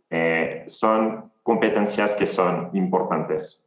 eh, 0.09 0.63
son 0.67 1.31
competencias 1.43 2.15
que 2.15 2.25
son 2.25 2.71
importantes. 2.73 3.63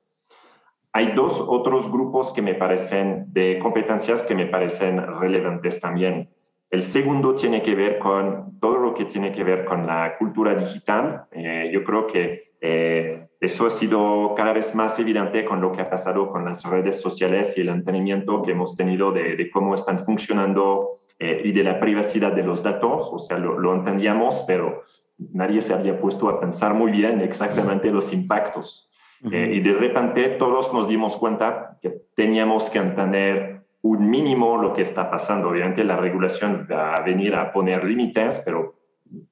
Hay 0.92 1.12
dos 1.12 1.40
otros 1.40 1.88
grupos 1.90 2.33
que 2.33 2.42
me 2.42 2.55
parecen 2.55 3.27
de 3.33 3.61
competencias 3.61 4.24
que 4.24 4.35
me 4.35 4.46
parecen 4.46 5.20
relevantes 5.20 5.81
también. 5.81 6.29
El 6.68 6.83
segundo 6.83 7.37
tiene 7.37 7.62
que 7.62 7.77
ver 7.77 8.01
con 8.01 8.59
todo 8.59 8.79
lo 8.79 8.92
que 8.92 9.05
tiene 9.05 9.31
que 9.31 9.44
ver 9.44 9.64
con 9.64 9.87
la 9.87 10.16
cultura 10.18 10.57
digital. 10.57 11.27
Eh, 11.31 11.70
yo 11.72 11.85
creo 11.85 12.09
que 12.09 12.55
eh, 12.61 13.27
eso 13.40 13.66
ha 13.66 13.70
sido 13.70 14.35
cada 14.37 14.53
vez 14.53 14.74
más 14.74 14.98
evidente 14.98 15.44
con 15.44 15.61
lo 15.61 15.70
que 15.70 15.81
ha 15.81 15.88
pasado 15.88 16.29
con 16.31 16.44
las 16.44 16.64
redes 16.64 17.01
sociales 17.01 17.57
y 17.57 17.61
el 17.61 17.68
entendimiento 17.68 18.42
que 18.42 18.51
hemos 18.51 18.77
tenido 18.77 19.12
de, 19.12 19.48
cómo 19.53 19.77
están 19.77 20.05
funcionando 20.05 20.96
eh, 21.20 21.42
y 21.44 21.53
de 21.53 21.62
la 21.62 21.79
privacidad 21.79 22.33
de 22.33 22.42
los 22.42 22.64
datos. 22.64 23.09
O 23.12 23.18
sea, 23.20 23.38
lo, 23.38 23.74
entendíamos, 23.74 24.42
pero 24.46 24.83
nadie 25.18 25.62
se 25.62 25.72
había 25.72 26.01
puesto 26.01 26.29
a 26.29 26.40
pensar 26.40 26.74
muy 26.74 26.90
bien 26.90 27.20
exactamente 27.20 27.92
los 27.92 28.12
impactos. 28.12 28.90
Eh, 29.31 29.53
y 29.55 29.61
de 29.61 29.72
repente 29.72 30.29
todos 30.31 30.72
nos 30.72 30.88
dimos 30.88 31.16
cuenta 31.16 31.79
que 31.81 31.90
teníamos 32.16 32.70
que 32.70 32.79
entender 32.79 33.62
un 33.83 34.11
mínimo 34.11 34.59
lo 34.59 34.72
que 34.72 34.83
está 34.83 35.11
pasando. 35.11 35.51
Obviamente 35.51 35.85
la 35.85 35.96
regulación 35.96 36.66
va 36.70 36.94
a 36.94 37.03
venir 37.03 37.37
a 37.37 37.53
poner 37.53 37.85
límites, 37.85 38.42
pero 38.44 38.74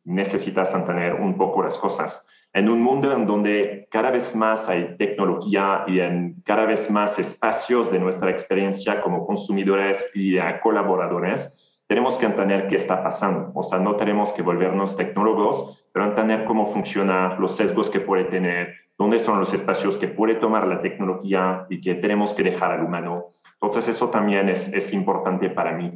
necesitas 0.04 0.72
entender 0.74 1.14
un 1.14 1.36
poco 1.36 1.62
las 1.62 1.76
cosas 1.76 2.26
en 2.56 2.70
un 2.70 2.80
mundo 2.80 3.12
en 3.12 3.26
donde 3.26 3.86
cada 3.90 4.10
vez 4.10 4.34
más 4.34 4.66
hay 4.70 4.96
tecnología 4.96 5.84
y 5.86 6.00
en 6.00 6.40
cada 6.42 6.64
vez 6.64 6.90
más 6.90 7.18
espacios 7.18 7.92
de 7.92 7.98
nuestra 7.98 8.30
experiencia 8.30 9.02
como 9.02 9.26
consumidores 9.26 10.10
y 10.14 10.38
colaboradores, 10.62 11.54
tenemos 11.86 12.16
que 12.16 12.24
entender 12.24 12.66
qué 12.68 12.76
está 12.76 13.02
pasando. 13.02 13.52
O 13.54 13.62
sea, 13.62 13.78
no 13.78 13.96
tenemos 13.96 14.32
que 14.32 14.40
volvernos 14.40 14.96
tecnólogos, 14.96 15.86
pero 15.92 16.06
entender 16.06 16.46
cómo 16.46 16.72
funciona, 16.72 17.36
los 17.38 17.54
sesgos 17.54 17.90
que 17.90 18.00
puede 18.00 18.24
tener, 18.24 18.72
dónde 18.96 19.18
son 19.18 19.38
los 19.38 19.52
espacios 19.52 19.98
que 19.98 20.08
puede 20.08 20.36
tomar 20.36 20.66
la 20.66 20.80
tecnología 20.80 21.66
y 21.68 21.82
que 21.82 21.96
tenemos 21.96 22.32
que 22.32 22.42
dejar 22.42 22.72
al 22.72 22.86
humano. 22.86 23.34
Entonces, 23.52 23.86
eso 23.88 24.08
también 24.08 24.48
es, 24.48 24.72
es 24.72 24.94
importante 24.94 25.50
para 25.50 25.72
mí. 25.72 25.92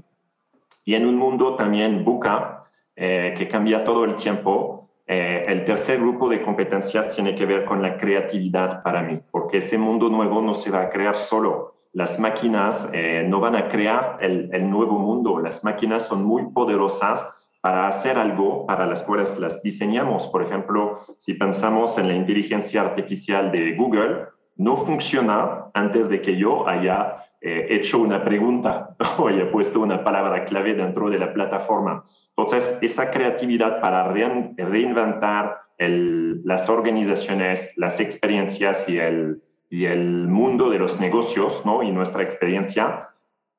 Y 0.85 0.95
en 0.95 1.07
un 1.07 1.17
mundo 1.17 1.57
también 1.57 2.05
buca, 2.05 2.65
eh, 2.97 3.35
que 3.39 3.49
cambia 3.49 3.83
todo 3.83 4.05
el 4.05 4.17
tiempo, 4.17 4.80
eh, 5.13 5.43
el 5.49 5.65
tercer 5.65 5.99
grupo 5.99 6.29
de 6.29 6.41
competencias 6.41 7.13
tiene 7.13 7.35
que 7.35 7.45
ver 7.45 7.65
con 7.65 7.83
la 7.83 7.97
creatividad 7.97 8.81
para 8.85 9.03
mí, 9.03 9.21
porque 9.33 9.57
ese 9.57 9.77
mundo 9.77 10.09
nuevo 10.09 10.41
no 10.41 10.55
se 10.55 10.71
va 10.71 10.83
a 10.83 10.91
crear 10.91 11.17
solo. 11.17 11.75
Las 11.93 12.21
máquinas 12.21 12.89
eh, 12.93 13.27
no 13.27 13.41
van 13.41 13.57
a 13.57 13.69
crear 13.69 14.19
el, 14.21 14.71
nuevo 14.71 15.01
mundo. 15.01 15.41
Las 15.41 15.65
máquinas 15.65 16.07
son 16.07 16.23
muy 16.23 16.53
poderosas 16.53 17.27
para 17.61 17.89
hacer 17.89 18.19
algo 18.19 18.65
para 18.67 18.87
las 18.87 19.03
cuales 19.03 19.37
las 19.41 19.61
diseñamos. 19.65 20.29
Por 20.29 20.45
ejemplo, 20.45 21.01
si 21.19 21.35
pensamos 21.35 21.99
en 21.99 22.07
la 22.07 22.15
inteligencia 22.15 22.83
artificial 22.83 23.51
de 23.51 23.75
Google, 23.75 24.27
no 24.59 24.77
funciona 24.77 25.73
antes 25.75 26.09
de 26.09 26.23
que 26.23 26.37
yo 26.37 26.69
haya 26.69 27.17
eh, 27.41 27.67
hecho 27.71 27.99
una 27.99 28.23
pregunta 28.23 28.95
o 29.19 29.27
haya 29.27 29.51
puesto 29.51 29.81
una 29.81 30.05
palabra 30.05 30.45
clave 30.45 30.75
dentro 30.75 31.11
de 31.11 31.19
la 31.19 31.33
plataforma. 31.33 32.05
Entonces, 32.43 32.79
esa 32.81 33.11
creatividad 33.11 33.81
para 33.81 34.13
reinventar 34.13 35.63
las 35.79 36.69
organizaciones, 36.69 37.71
las 37.77 38.01
experiencias 38.01 38.89
y 38.89 38.99
el, 38.99 39.43
y 39.71 39.87
el 39.87 40.29
mundo 40.29 40.69
de 40.69 40.79
los 40.79 41.01
negocios 41.01 41.63
¿no? 41.65 41.83
y 41.83 41.91
nuestra 41.91 42.23
experiencia 42.23 43.09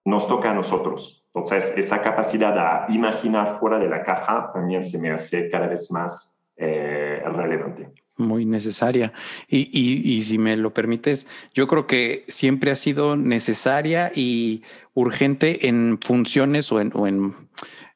nos 0.05 0.27
toca 0.27 0.51
a 0.51 0.53
nosotros. 0.53 1.25
Entonces, 1.33 1.73
esa 1.77 2.01
capacidad 2.01 2.57
a 2.57 2.85
imaginar 2.89 3.59
fuera 3.59 3.79
de 3.79 3.87
la 3.87 4.03
caja 4.03 4.51
también 4.53 4.83
se 4.83 4.99
me 4.99 5.11
hace 5.11 5.49
cada 5.49 5.67
vez 5.67 5.89
más 5.91 6.35
eh, 6.57 7.23
relevante. 7.25 7.89
Muy 8.17 8.45
necesaria. 8.45 9.13
Y, 9.47 9.69
y, 9.71 10.13
y, 10.13 10.21
si 10.21 10.37
me 10.37 10.57
lo 10.57 10.73
permites, 10.73 11.27
yo 11.53 11.67
creo 11.67 11.87
que 11.87 12.25
siempre 12.27 12.69
ha 12.69 12.75
sido 12.75 13.15
necesaria 13.15 14.11
y 14.13 14.63
urgente 14.93 15.67
en 15.67 15.97
funciones 15.99 16.71
o 16.71 16.81
en, 16.81 16.91
o 16.93 17.07
en 17.07 17.33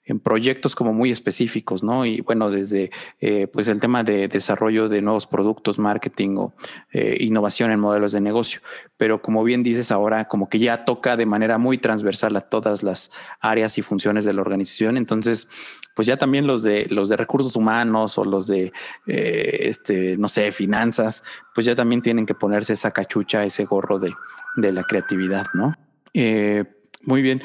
en 0.05 0.19
proyectos 0.19 0.75
como 0.75 0.93
muy 0.93 1.09
específicos, 1.09 1.83
¿no? 1.83 2.05
Y 2.05 2.21
bueno, 2.21 2.51
desde 2.51 2.91
eh, 3.19 3.47
pues 3.47 3.67
el 3.67 3.81
tema 3.81 4.03
de 4.03 4.27
desarrollo 4.27 4.87
de 4.87 5.01
nuevos 5.01 5.25
productos, 5.25 5.79
marketing 5.79 6.35
o 6.37 6.53
eh, 6.93 7.17
innovación 7.19 7.71
en 7.71 7.79
modelos 7.79 8.11
de 8.11 8.21
negocio. 8.21 8.61
Pero 8.97 9.21
como 9.21 9.43
bien 9.43 9.63
dices 9.63 9.91
ahora, 9.91 10.25
como 10.25 10.47
que 10.47 10.59
ya 10.59 10.85
toca 10.85 11.17
de 11.17 11.25
manera 11.25 11.57
muy 11.57 11.79
transversal 11.79 12.35
a 12.35 12.41
todas 12.41 12.83
las 12.83 13.11
áreas 13.39 13.77
y 13.79 13.81
funciones 13.81 14.25
de 14.25 14.33
la 14.33 14.41
organización. 14.41 14.95
Entonces, 14.95 15.49
pues 15.95 16.07
ya 16.07 16.17
también 16.17 16.45
los 16.45 16.61
de 16.61 16.85
los 16.89 17.09
de 17.09 17.17
recursos 17.17 17.55
humanos 17.55 18.17
o 18.19 18.25
los 18.25 18.45
de 18.45 18.73
eh, 19.07 19.57
este, 19.61 20.17
no 20.17 20.27
sé, 20.27 20.51
finanzas, 20.51 21.23
pues 21.55 21.65
ya 21.65 21.75
también 21.75 22.03
tienen 22.03 22.27
que 22.27 22.35
ponerse 22.35 22.73
esa 22.73 22.91
cachucha, 22.91 23.43
ese 23.43 23.65
gorro 23.65 23.97
de, 23.97 24.13
de 24.55 24.71
la 24.71 24.83
creatividad, 24.83 25.47
¿no? 25.53 25.75
muy 27.01 27.21
bien. 27.21 27.43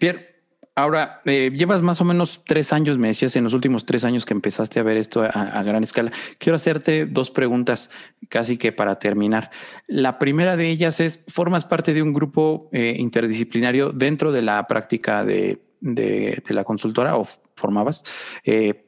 Pierre, 0.00 0.35
Ahora, 0.78 1.22
eh, 1.24 1.50
llevas 1.54 1.80
más 1.80 2.02
o 2.02 2.04
menos 2.04 2.42
tres 2.44 2.70
años, 2.70 2.98
me 2.98 3.08
decías, 3.08 3.34
en 3.34 3.44
los 3.44 3.54
últimos 3.54 3.86
tres 3.86 4.04
años 4.04 4.26
que 4.26 4.34
empezaste 4.34 4.78
a 4.78 4.82
ver 4.82 4.98
esto 4.98 5.22
a, 5.22 5.62
gran 5.62 5.82
escala. 5.82 6.12
Quiero 6.36 6.56
hacerte 6.56 7.06
dos 7.06 7.30
preguntas 7.30 7.90
casi 8.28 8.58
que 8.58 8.72
para 8.72 8.98
terminar. 8.98 9.50
La 9.86 10.18
primera 10.18 10.54
de 10.58 10.68
ellas 10.68 11.00
es, 11.00 11.24
¿formas 11.28 11.64
parte 11.64 11.94
de 11.94 12.02
un 12.02 12.12
grupo 12.12 12.68
eh, 12.72 12.94
interdisciplinario 12.98 13.88
dentro 13.88 14.32
de 14.32 14.42
la 14.42 14.66
práctica 14.66 15.24
de, 15.24 15.62
la 15.80 16.64
consultora 16.64 17.16
o 17.16 17.26
formabas? 17.54 18.04
Eh, 18.44 18.85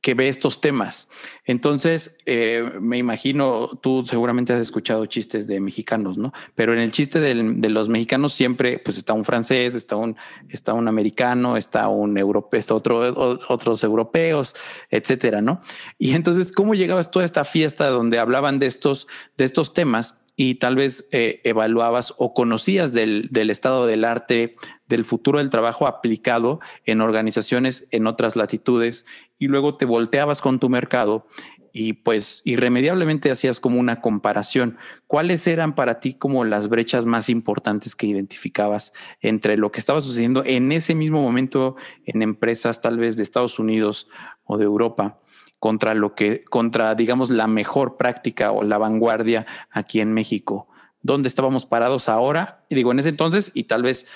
que 0.00 0.14
ve 0.14 0.28
estos 0.28 0.60
temas. 0.60 1.08
Entonces, 1.44 2.18
eh, 2.24 2.64
me 2.80 2.96
imagino, 2.96 3.78
tú 3.82 4.04
seguramente 4.06 4.52
has 4.52 4.60
escuchado 4.60 5.04
chistes 5.06 5.46
de 5.46 5.60
mexicanos, 5.60 6.16
¿no? 6.16 6.32
Pero 6.54 6.72
en 6.72 6.78
el 6.78 6.90
chiste 6.90 7.20
de 7.20 7.68
los 7.68 7.88
mexicanos 7.88 8.32
siempre, 8.32 8.78
pues 8.78 8.96
está 8.96 9.12
un 9.12 9.24
francés, 9.24 9.74
está 9.74 9.96
un, 9.96 10.16
está 10.48 10.72
un 10.72 10.88
americano, 10.88 11.56
está 11.56 11.88
un 11.88 12.16
europeo, 12.16 12.58
está 12.58 12.74
otro, 12.74 13.38
otros 13.48 13.84
europeos, 13.84 14.54
etcétera, 14.90 15.42
¿no? 15.42 15.60
Y 15.98 16.14
entonces, 16.14 16.50
¿cómo 16.50 16.74
llegabas 16.74 17.10
tú 17.10 17.20
a 17.20 17.24
esta 17.24 17.44
fiesta 17.44 17.88
donde 17.88 18.18
hablaban 18.18 18.58
de 18.58 18.66
estos, 18.66 19.06
de 19.36 19.44
estos 19.44 19.74
temas? 19.74 20.22
Y 20.42 20.54
tal 20.54 20.74
vez 20.74 21.06
eh, 21.12 21.42
evaluabas 21.44 22.14
o 22.16 22.32
conocías 22.32 22.94
del, 22.94 23.28
del, 23.30 23.50
estado 23.50 23.86
del 23.86 24.06
arte, 24.06 24.56
del 24.88 25.04
futuro 25.04 25.38
del 25.38 25.50
trabajo 25.50 25.86
aplicado 25.86 26.60
en 26.86 27.02
organizaciones 27.02 27.86
en 27.90 28.06
otras 28.06 28.36
latitudes 28.36 29.04
y 29.38 29.48
luego 29.48 29.76
te 29.76 29.84
volteabas 29.84 30.40
con 30.40 30.58
tu 30.58 30.70
mercado 30.70 31.26
y 31.74 31.92
pues 31.92 32.40
irremediablemente 32.46 33.30
hacías 33.30 33.60
como 33.60 33.78
una 33.78 34.00
comparación. 34.00 34.78
¿Cuáles 35.06 35.46
eran 35.46 35.74
para 35.74 36.00
ti 36.00 36.14
como 36.14 36.46
las 36.46 36.70
brechas 36.70 37.04
más 37.04 37.28
importantes 37.28 37.94
que 37.94 38.06
identificabas 38.06 38.94
entre 39.20 39.58
lo 39.58 39.70
que 39.70 39.78
estaba 39.80 40.00
sucediendo 40.00 40.42
en 40.46 40.72
ese 40.72 40.94
mismo 40.94 41.20
momento 41.20 41.76
en 42.06 42.22
empresas 42.22 42.80
tal 42.80 42.96
vez 42.96 43.18
de 43.18 43.24
Estados 43.24 43.58
Unidos 43.58 44.08
o 44.44 44.56
de 44.56 44.64
Europa 44.64 45.20
contra 45.60 45.94
lo 45.94 46.16
que, 46.16 46.42
contra 46.50 46.96
digamos 46.96 47.30
la 47.30 47.46
mejor 47.46 47.96
práctica 47.96 48.50
o 48.50 48.64
la 48.64 48.78
vanguardia 48.78 49.46
aquí 49.70 50.00
en 50.00 50.12
México? 50.12 50.66
¿Dónde 51.02 51.28
estábamos 51.28 51.64
parados 51.64 52.08
ahora? 52.08 52.64
Y 52.68 52.74
digo, 52.74 52.90
en 52.92 52.98
ese 52.98 53.08
entonces 53.10 53.52
y 53.54 53.64
tal 53.64 53.82
vez 53.84 54.10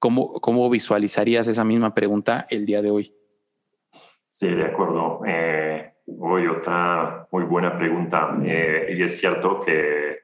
¿Cómo, 0.00 0.32
¿Cómo 0.40 0.70
visualizarías 0.70 1.46
esa 1.46 1.62
misma 1.62 1.94
pregunta 1.94 2.46
el 2.48 2.64
día 2.64 2.80
de 2.80 2.90
hoy? 2.90 3.14
Sí, 4.30 4.48
de 4.48 4.64
acuerdo. 4.64 5.20
Eh, 5.26 5.92
hoy 6.18 6.46
otra 6.46 7.28
muy 7.30 7.44
buena 7.44 7.76
pregunta. 7.76 8.34
Eh, 8.42 8.94
y 8.96 9.02
es 9.02 9.20
cierto 9.20 9.60
que, 9.60 10.20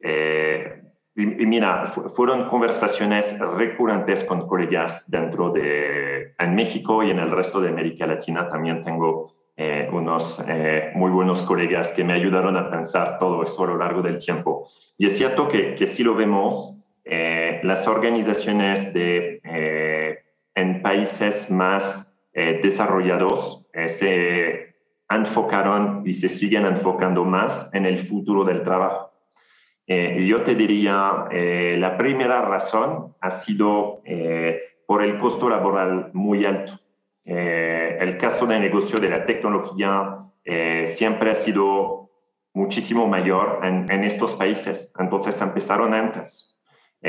eh, 0.00 0.82
y, 1.14 1.46
mira, 1.46 1.86
fueron 1.86 2.46
conversaciones 2.50 3.38
recurrentes 3.38 4.22
con 4.24 4.46
colegas 4.46 5.10
dentro 5.10 5.50
de, 5.50 6.34
en 6.38 6.54
México 6.54 7.02
y 7.02 7.10
en 7.10 7.18
el 7.18 7.30
resto 7.30 7.58
de 7.62 7.70
América 7.70 8.06
Latina. 8.06 8.50
También 8.50 8.84
tengo 8.84 9.35
eh, 9.56 9.88
unos 9.90 10.42
muy 10.94 11.10
buenos 11.10 11.42
colegas 11.42 11.92
que 11.92 12.04
me 12.04 12.12
ayudaron 12.12 12.56
a 12.56 12.70
pensar 12.70 13.18
todo 13.18 13.42
eso 13.42 13.64
a 13.64 13.66
lo 13.68 13.76
largo 13.76 14.02
del 14.02 14.18
tiempo. 14.18 14.68
Y 14.98 15.06
es 15.06 15.16
cierto 15.16 15.48
que, 15.48 15.74
que 15.74 15.86
si 15.86 16.02
lo 16.02 16.14
vemos, 16.14 16.76
eh, 17.08 17.60
las 17.62 17.86
organizaciones 17.86 18.92
de, 18.92 19.40
eh, 19.44 20.18
en 20.56 20.82
países 20.82 21.48
más 21.52 22.12
eh, 22.32 22.58
desarrollados 22.60 23.64
se 23.86 24.74
enfocaron 25.08 26.02
y 26.04 26.14
se 26.14 26.28
siguen 26.28 26.66
enfocando 26.66 27.24
más 27.24 27.70
en 27.72 27.86
el 27.86 28.08
futuro 28.08 28.42
del 28.42 28.62
trabajo. 28.62 29.12
yo 29.86 30.42
te 30.42 30.54
diría, 30.54 31.26
la 31.78 31.96
primera 31.96 32.40
razón 32.40 33.14
ha 33.20 33.30
sido 33.30 34.02
por 34.86 35.04
el 35.04 35.18
costo 35.18 35.48
laboral 35.50 36.10
muy 36.14 36.46
alto. 36.46 36.80
El 37.26 38.18
caso 38.18 38.46
de 38.46 38.60
negocio 38.60 38.98
de 38.98 39.08
la 39.08 39.26
tecnología 39.26 40.18
siempre 40.86 41.32
ha 41.32 41.34
sido 41.34 42.10
muchísimo 42.54 43.06
mayor 43.06 43.60
en, 43.64 43.90
en 43.90 44.04
estos 44.04 44.34
países, 44.34 44.92
entonces 44.98 45.40
empezaron 45.42 45.92
antes. 45.92 46.56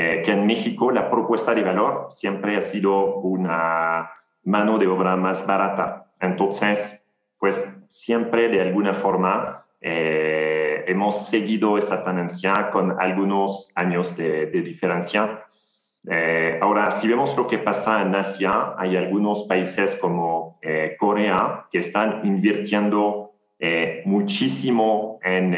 Eh, 0.00 0.22
que 0.24 0.30
en 0.30 0.46
México 0.46 0.92
la 0.92 1.10
propuesta 1.10 1.54
de 1.54 1.62
valor 1.62 2.06
siempre 2.10 2.56
ha 2.56 2.60
sido 2.60 3.16
una 3.16 4.08
mano 4.44 4.78
de 4.78 4.86
obra 4.86 5.16
más 5.16 5.44
barata. 5.44 6.12
Entonces, 6.20 7.04
pues 7.38 7.68
siempre 7.88 8.48
de 8.48 8.60
alguna 8.60 8.94
forma 8.94 9.66
eh, 9.80 10.84
hemos 10.86 11.26
seguido 11.28 11.78
esa 11.78 12.04
tendencia 12.04 12.70
con 12.70 13.00
algunos 13.00 13.72
años 13.74 14.16
de, 14.16 14.46
diferencia. 14.46 15.46
Eh, 16.06 16.58
ahora, 16.60 16.90
si 16.90 17.08
vemos 17.08 17.36
lo 17.36 17.46
que 17.46 17.58
pasa 17.58 18.02
en 18.02 18.14
Asia, 18.14 18.74
hay 18.76 18.96
algunos 18.96 19.44
países 19.44 19.96
como 19.96 20.60
Corea 20.98 21.66
que 21.70 21.78
están 21.78 22.20
invirtiendo 22.24 23.32
muchísimo 24.04 25.18
en 25.22 25.54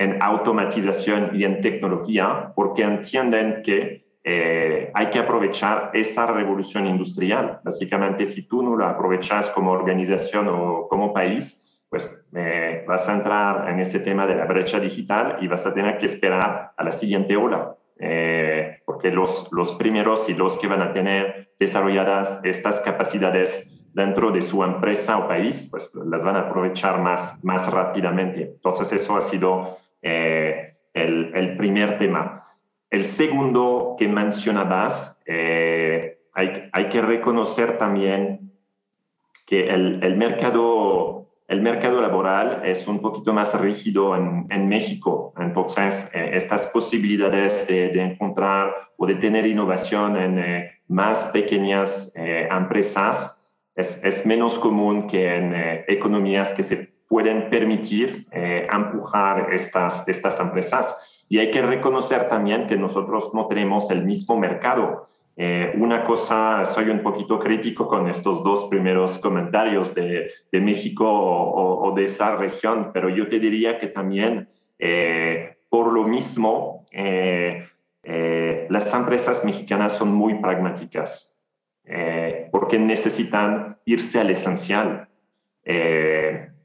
en 0.00 0.16
automatización 0.22 1.32
y 1.34 1.44
en 1.44 1.60
tecnología 1.60 2.52
porque 2.56 2.82
entienden 2.82 3.62
que 3.62 4.06
eh, 4.24 4.90
hay 4.94 5.10
que 5.10 5.18
aprovechar 5.18 5.90
esa 5.92 6.26
revolución 6.26 6.86
industrial. 6.86 7.60
Básicamente, 7.62 8.24
si 8.24 8.48
tú 8.48 8.62
no 8.62 8.78
la 8.78 8.90
aprovechas 8.90 9.50
como 9.50 9.72
organización 9.72 10.48
o 10.48 10.88
como 10.88 11.12
país, 11.12 11.60
pues 11.90 12.18
eh, 12.34 12.82
vas 12.88 13.06
a 13.10 13.12
entrar 13.12 13.68
en 13.68 13.80
ese 13.80 14.00
tema 14.00 14.26
de 14.26 14.36
la 14.36 14.46
brecha 14.46 14.80
digital 14.80 15.36
y 15.42 15.48
vas 15.48 15.66
a 15.66 15.74
tener 15.74 15.98
que 15.98 16.06
esperar 16.06 16.72
a 16.74 16.82
la 16.82 16.92
siguiente 16.92 17.36
ola. 17.36 17.76
Eh, 18.00 18.78
porque 18.86 19.10
los, 19.10 19.48
los 19.52 19.72
primeros 19.72 20.28
y 20.28 20.34
los 20.34 20.56
que 20.58 20.66
van 20.66 20.82
a 20.82 20.92
tener 20.92 21.50
desarrolladas 21.58 22.40
estas 22.44 22.80
capacidades 22.80 23.68
dentro 23.92 24.30
de 24.30 24.42
su 24.42 24.62
empresa 24.64 25.18
o 25.18 25.28
país, 25.28 25.68
pues 25.70 25.90
las 25.94 26.22
van 26.22 26.36
a 26.36 26.40
aprovechar 26.40 27.00
más, 27.00 27.42
más 27.44 27.70
rápidamente. 27.70 28.42
Entonces, 28.42 28.92
eso 28.92 29.16
ha 29.16 29.20
sido 29.20 29.78
eh, 30.02 30.76
el, 30.94 31.56
primer 31.56 31.98
tema. 31.98 32.46
El 32.88 33.04
segundo 33.04 33.96
que 33.98 34.08
mencionabas, 34.08 35.18
eh, 35.26 36.18
hay, 36.32 36.88
que 36.90 37.02
reconocer 37.02 37.78
también 37.78 38.52
que 39.46 39.68
el, 39.68 40.16
mercado, 40.16 41.29
el 41.50 41.60
mercado 41.60 42.00
laboral 42.00 42.62
es 42.64 42.86
un 42.88 43.00
poquito 43.00 43.34
más 43.34 43.52
rígido 43.60 44.16
en, 44.16 44.68
México. 44.68 45.34
Entonces, 45.38 46.08
eh, 46.14 46.30
estas 46.34 46.68
posibilidades 46.68 47.66
de, 47.66 48.02
encontrar 48.02 48.72
o 48.96 49.06
de 49.06 49.16
tener 49.16 49.46
innovación 49.46 50.16
en 50.16 50.70
más 50.88 51.26
pequeñas 51.26 52.12
empresas 52.14 53.36
es, 53.74 54.02
es, 54.02 54.24
menos 54.24 54.58
común 54.58 55.06
que 55.06 55.36
en 55.36 55.54
economías 55.88 56.52
que 56.52 56.62
se 56.62 56.90
pueden 57.10 57.50
permitir 57.50 58.28
eh, 58.30 58.68
empujar 58.72 59.52
estas, 59.52 60.06
estas 60.06 60.38
empresas. 60.38 60.96
Y 61.28 61.38
hay 61.38 61.50
que 61.50 61.60
reconocer 61.60 62.28
también 62.28 62.68
que 62.68 62.76
nosotros 62.76 63.32
no 63.34 63.48
tenemos 63.48 63.90
el 63.90 64.04
mismo 64.04 64.38
mercado. 64.38 65.08
Eh, 65.36 65.72
una 65.76 66.04
cosa, 66.04 66.64
soy 66.64 66.90
un 66.90 67.02
poquito 67.02 67.38
crítico 67.38 67.88
con 67.88 68.08
estos 68.08 68.42
dos 68.44 68.66
primeros 68.66 69.18
comentarios 69.18 69.94
de, 69.94 70.30
de 70.52 70.60
México 70.60 71.06
o, 71.08 71.92
de 71.94 72.04
esa 72.04 72.36
región, 72.36 72.90
pero 72.92 73.08
yo 73.08 73.28
te 73.28 73.38
diría 73.38 73.78
que 73.78 73.86
también 73.88 74.48
eh, 74.78 75.56
por 75.68 75.92
lo 75.92 76.04
mismo 76.04 76.84
las 78.68 78.94
empresas 78.94 79.44
mexicanas 79.44 79.96
son 79.96 80.12
muy 80.12 80.34
pragmáticas 80.34 81.36
porque 82.52 82.78
necesitan 82.78 83.78
irse 83.84 84.20
al 84.20 84.30
esencial. 84.30 85.08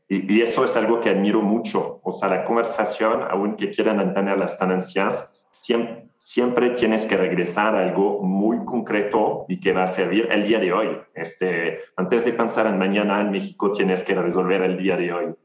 Y, 0.08 0.42
eso 0.42 0.64
es 0.66 0.76
algo 0.78 1.02
que 1.02 1.10
admiro 1.10 1.42
mucho. 1.42 2.00
O 2.04 2.12
sea, 2.12 2.30
la 2.30 2.46
conversación, 2.46 3.24
aunque 3.30 3.72
quieran 3.72 3.98
mantener 3.98 4.38
las 4.38 4.58
tenencias, 4.58 5.32
siempre, 5.60 6.08
siempre, 6.18 6.70
tienes 6.72 7.06
que 7.06 7.18
regresar 7.18 7.76
a 7.76 7.82
algo 7.88 8.22
muy 8.22 8.64
concreto 8.66 9.46
y 9.48 9.60
que 9.60 9.74
va 9.74 9.84
a 9.84 9.88
servir 9.88 10.28
el 10.32 10.48
día 10.48 10.60
de 10.60 10.74
hoy. 10.74 10.98
Este, 11.14 11.80
antes 11.96 12.26
de 12.26 12.34
pensar 12.34 12.68
en 12.68 12.78
mañana 12.78 13.22
en 13.22 13.32
México, 13.32 13.72
tienes 13.72 14.04
que 14.04 14.16
resolver 14.16 14.62
el 14.62 14.78
día 14.78 14.98
de 14.98 15.14
hoy. 15.14 15.36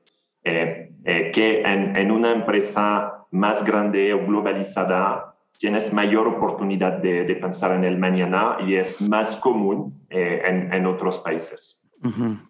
Eh, 0.42 0.92
eh, 1.04 1.30
que 1.34 1.60
en, 1.62 1.96
en, 1.96 2.10
una 2.10 2.32
empresa 2.32 3.26
más 3.30 3.62
grande 3.62 4.14
o 4.14 4.26
globalizada 4.26 5.34
tienes 5.58 5.92
mayor 5.92 6.26
oportunidad 6.26 6.92
de, 6.92 7.24
de 7.24 7.36
pensar 7.36 7.72
en 7.72 7.84
el 7.84 7.98
mañana 7.98 8.56
y 8.66 8.76
es 8.76 9.02
más 9.02 9.36
común 9.36 10.06
eh, 10.08 10.42
en, 10.46 10.72
en 10.72 10.86
otros 10.86 11.18
países. 11.18 11.80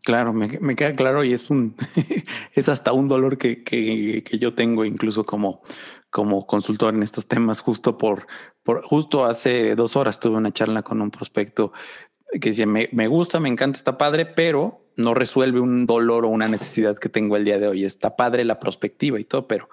Claro, 0.05 0.33
me, 0.33 0.77
queda 0.77 0.95
claro 0.95 1.25
y 1.25 1.33
es 1.33 1.51
un 1.51 1.75
es 2.55 2.69
hasta 2.69 2.93
un 2.93 3.09
dolor 3.09 3.37
que, 3.37 3.65
que, 3.65 4.23
que, 4.23 4.39
yo 4.39 4.55
tengo 4.55 4.85
incluso 4.85 5.25
como, 5.25 5.63
como 6.11 6.47
consultor 6.47 6.95
en 6.95 7.03
estos 7.03 7.29
temas, 7.29 7.61
justo 7.61 7.99
por, 7.99 8.27
justo 8.85 9.25
hace 9.25 9.75
dos 9.75 9.97
horas 9.97 10.21
tuve 10.21 10.37
una 10.37 10.53
charla 10.53 10.83
con 10.83 11.01
un 11.01 11.11
prospecto 11.11 11.73
que 12.41 12.51
decía 12.51 12.67
me, 12.67 12.89
me 12.93 13.09
gusta, 13.09 13.41
me 13.41 13.49
encanta, 13.49 13.77
está 13.77 13.99
padre, 13.99 14.27
pero 14.27 14.81
no 14.97 15.15
resuelve 15.15 15.61
un 15.61 15.87
dolor 15.87 16.25
o 16.25 16.29
una 16.29 16.49
necesidad 16.49 16.99
que 16.99 17.09
tengo 17.09 17.37
el 17.37 17.45
día 17.45 17.59
de 17.59 17.69
hoy. 17.69 17.85
Está 17.85 18.17
padre 18.17 18.45
la 18.45 18.61
perspectiva 18.61 19.19
y 19.19 19.25
todo, 19.25 19.47
pero, 19.49 19.69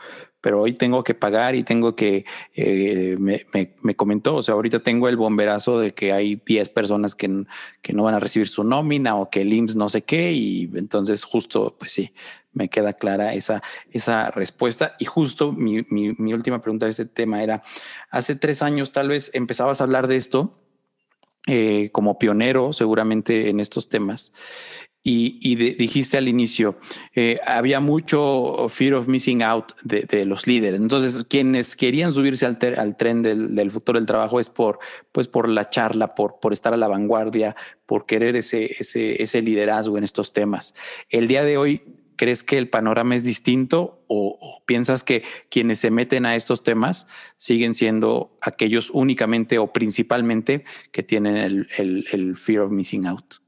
pero 0.48 0.62
hoy 0.62 0.72
tengo 0.72 1.04
que 1.04 1.14
pagar 1.14 1.56
y 1.56 1.64
tengo 1.64 1.94
que, 1.94 2.24
eh, 2.56 3.18
me, 3.20 3.46
me, 3.82 3.96
comentó, 3.98 4.38
o 4.38 4.42
sea, 4.42 4.54
ahorita 4.54 4.80
tengo 4.80 5.10
el 5.10 5.18
bomberazo 5.18 5.78
de 5.78 5.94
que 5.94 6.14
hay 6.14 6.42
10 6.46 6.70
personas 6.70 7.16
que, 7.16 7.44
que 7.82 7.92
no 7.92 8.04
van 8.04 8.16
a 8.16 8.22
recibir 8.22 8.48
su 8.48 8.64
nómina 8.64 9.18
o 9.18 9.30
que 9.30 9.42
el 9.42 9.52
IMSS 9.52 9.76
no 9.76 9.90
sé 9.90 10.04
qué, 10.04 10.32
y 10.32 10.72
entonces 10.76 11.26
justo, 11.26 11.76
pues 11.78 11.92
sí, 11.92 12.14
me 12.54 12.70
queda 12.70 12.94
clara 12.94 13.34
esa, 13.34 13.62
esa 13.92 14.32
respuesta. 14.32 14.96
Y 15.00 15.04
justo 15.04 15.52
mi, 15.52 15.82
mi, 15.90 16.34
última 16.34 16.62
pregunta 16.62 16.86
de 16.86 16.92
este 16.92 17.06
tema 17.06 17.44
era, 17.44 17.62
hace 18.10 18.38
tres 18.38 18.62
años 18.62 18.94
tal 18.94 19.10
vez 19.10 19.32
empezabas 19.34 19.82
a 19.82 19.84
hablar 19.84 20.08
de 20.08 20.16
esto. 20.16 20.58
Eh, 21.50 21.92
como 21.94 22.20
pionero 22.20 22.74
seguramente 22.74 23.48
en 23.48 23.62
estos 23.62 23.88
temas 23.88 24.34
y, 25.10 25.56
dijiste 25.56 26.18
al 26.18 26.28
inicio, 26.28 26.78
eh, 27.16 27.40
había 27.48 27.80
mucho 27.80 28.68
fear 28.68 28.94
of 28.94 29.08
missing 29.08 29.42
out 29.42 29.72
de, 29.82 30.26
los 30.26 30.48
líderes. 30.48 30.82
Entonces, 30.82 31.24
quienes 31.30 31.78
querían 31.78 32.12
subirse 32.12 32.46
al, 32.46 32.58
tren 32.98 33.22
del, 33.22 33.72
futuro 33.72 34.00
del 34.00 34.06
trabajo 34.06 34.42
es 34.42 34.50
por, 34.50 34.80
pues 35.14 35.30
por 35.30 35.48
la 35.48 35.66
charla, 35.66 36.14
por, 36.14 36.38
estar 36.52 36.74
a 36.74 36.78
la 36.78 36.90
vanguardia, 36.90 37.56
por 37.86 38.06
querer 38.06 38.36
ese, 38.36 39.42
liderazgo 39.42 39.98
en 39.98 40.04
estos 40.04 40.34
temas. 40.34 40.76
El 41.10 41.30
día 41.30 41.46
de 41.46 41.58
hoy, 41.58 41.84
¿crees 42.18 42.44
que 42.44 42.58
el 42.58 42.68
panorama 42.68 43.16
es 43.16 43.24
distinto 43.24 44.04
o, 44.08 44.62
piensas 44.66 45.06
que 45.06 45.24
quienes 45.50 45.80
se 45.80 45.90
meten 45.90 46.26
a 46.26 46.36
estos 46.36 46.64
temas 46.64 47.08
siguen 47.38 47.76
siendo 47.76 48.38
aquellos 48.42 48.90
únicamente 48.90 49.58
o 49.58 49.72
principalmente 49.72 50.66
que 50.92 51.02
tienen 51.02 51.66
el, 51.78 52.36
fear 52.36 52.64
of 52.64 52.74
missing 52.74 53.06
out? 53.06 53.47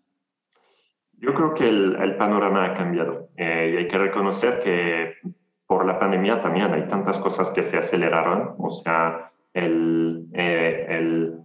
Yo 1.22 1.34
creo 1.34 1.54
que 1.54 1.68
el, 1.68 2.16
panorama 2.18 2.66
ha 2.66 2.74
cambiado 2.74 3.30
eh, 3.36 3.72
y 3.74 3.78
hay 3.78 3.88
que 3.88 3.98
reconocer 3.98 4.60
que 4.62 5.16
por 5.68 5.86
la 5.86 6.00
pandemia 6.00 6.42
también 6.42 6.74
hay 6.74 6.88
tantas 6.88 7.20
cosas 7.20 7.52
que 7.52 7.64
se 7.64 7.78
aceleraron, 7.78 8.56
o 8.58 8.72
sea, 8.72 9.32
el, 9.54 10.28
eh, 10.34 10.86
el 10.90 11.40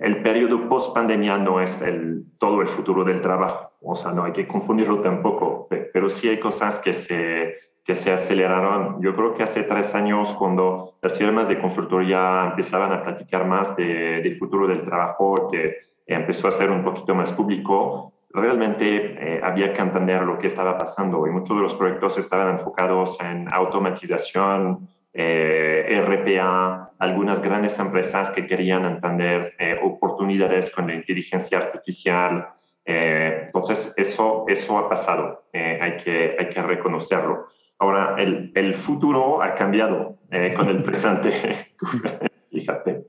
el 0.00 0.22
periodo 0.22 0.68
post 0.68 0.94
pandemia 0.94 1.36
no 1.38 1.60
es 1.60 1.82
el, 1.82 2.24
todo 2.38 2.62
el 2.62 2.68
futuro 2.68 3.04
del 3.04 3.20
trabajo, 3.20 3.72
o 3.80 3.94
sea, 3.94 4.12
no 4.12 4.24
hay 4.24 4.32
que 4.32 4.46
confundirlo 4.46 5.00
tampoco, 5.00 5.68
pero 5.92 6.08
sí 6.08 6.28
hay 6.28 6.40
cosas 6.40 6.78
que 6.78 6.94
se, 6.94 7.56
que 7.84 7.94
se 7.94 8.12
aceleraron. 8.12 9.00
Yo 9.02 9.14
creo 9.14 9.34
que 9.34 9.42
hace 9.42 9.62
tres 9.62 9.94
años, 9.94 10.32
cuando 10.34 10.94
las 11.02 11.18
firmas 11.18 11.48
de 11.48 11.58
consultoría 11.58 12.46
empezaban 12.46 12.92
a 12.92 13.02
platicar 13.02 13.46
más 13.46 13.76
de, 13.76 14.22
del 14.22 14.38
futuro 14.38 14.66
del 14.66 14.84
trabajo, 14.84 15.48
que 15.50 15.76
empezó 16.06 16.48
a 16.48 16.52
ser 16.52 16.70
un 16.70 16.82
poquito 16.82 17.14
más 17.14 17.32
público, 17.32 18.13
realmente 18.34 19.36
eh, 19.36 19.40
había 19.42 19.72
que 19.72 19.80
entender 19.80 20.22
lo 20.22 20.38
que 20.38 20.48
estaba 20.48 20.76
pasando 20.76 21.26
y 21.26 21.30
muchos 21.30 21.56
de 21.56 21.62
los 21.62 21.74
proyectos 21.74 22.18
estaban 22.18 22.58
enfocados 22.58 23.18
en 23.20 23.46
automatización, 23.52 24.88
eh, 25.16 26.02
RPA, 26.04 26.90
algunas 26.98 27.40
grandes 27.40 27.78
empresas 27.78 28.30
que 28.30 28.48
querían 28.48 28.84
entender 28.84 29.54
eh, 29.60 29.78
oportunidades 29.80 30.74
con 30.74 30.88
la 30.88 30.94
inteligencia 30.94 31.58
artificial. 31.58 32.48
Eh, 32.84 33.44
entonces, 33.46 33.94
eso, 33.96 34.44
eso 34.48 34.78
ha 34.78 34.88
pasado, 34.88 35.44
hay, 35.52 35.96
que, 35.98 36.36
hay 36.36 36.48
que 36.48 36.62
reconocerlo. 36.62 37.46
Ahora, 37.78 38.16
el, 38.18 38.50
el 38.56 38.74
futuro 38.74 39.40
ha 39.40 39.54
cambiado 39.54 40.18
con 40.56 40.68
el 40.68 40.82
presente, 40.84 41.68
fíjate. 42.50 43.04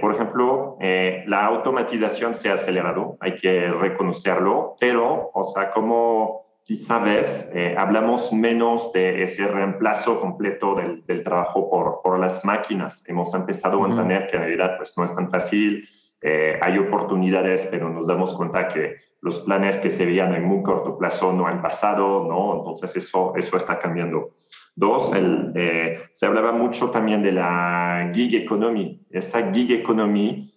Por 0.00 0.14
ejemplo, 0.14 0.76
la 0.80 1.46
automatización 1.46 2.34
se 2.34 2.50
ha 2.50 2.54
acelerado, 2.54 3.16
hay 3.20 3.36
que 3.36 3.68
reconocerlo, 3.68 4.74
pero, 4.78 5.30
o 5.32 5.44
sea, 5.44 5.70
como 5.70 6.42
quizá 6.64 6.98
ves, 6.98 7.50
eh, 7.52 7.74
hablamos 7.76 8.32
menos 8.32 8.92
de 8.92 9.22
ese 9.22 9.46
reemplazo 9.46 10.20
completo 10.20 10.74
del, 10.74 11.04
del 11.06 11.24
trabajo 11.24 11.68
por, 11.68 12.00
por, 12.02 12.18
las 12.18 12.44
máquinas. 12.44 13.02
Hemos 13.06 13.34
empezado 13.34 13.84
a 13.84 13.88
entender 13.88 14.28
que 14.28 14.36
en 14.36 14.42
realidad 14.42 14.76
pues, 14.76 14.96
no 14.96 15.04
es 15.04 15.14
tan 15.14 15.30
fácil, 15.30 15.88
eh, 16.20 16.58
hay 16.62 16.78
oportunidades, 16.78 17.66
pero 17.70 17.88
nos 17.88 18.06
damos 18.06 18.32
cuenta 18.34 18.68
que 18.68 18.96
los 19.20 19.40
planes 19.40 19.78
que 19.78 19.90
se 19.90 20.06
veían 20.06 20.34
en 20.34 20.44
muy 20.44 20.62
corto 20.62 20.96
plazo 20.96 21.32
no 21.32 21.46
han 21.46 21.62
pasado, 21.62 22.26
¿no? 22.28 22.58
Entonces 22.58 22.96
eso, 22.96 23.34
eso 23.36 23.56
está 23.56 23.78
cambiando. 23.78 24.30
Dos, 24.74 25.12
el, 25.12 25.52
eh, 25.54 25.98
se 26.12 26.26
hablaba 26.26 26.52
mucho 26.52 26.90
también 26.90 27.22
de 27.22 27.32
la 27.32 28.10
gig 28.14 28.34
economy. 28.34 29.00
Esa 29.10 29.52
gig 29.52 29.70
economy 29.70 30.50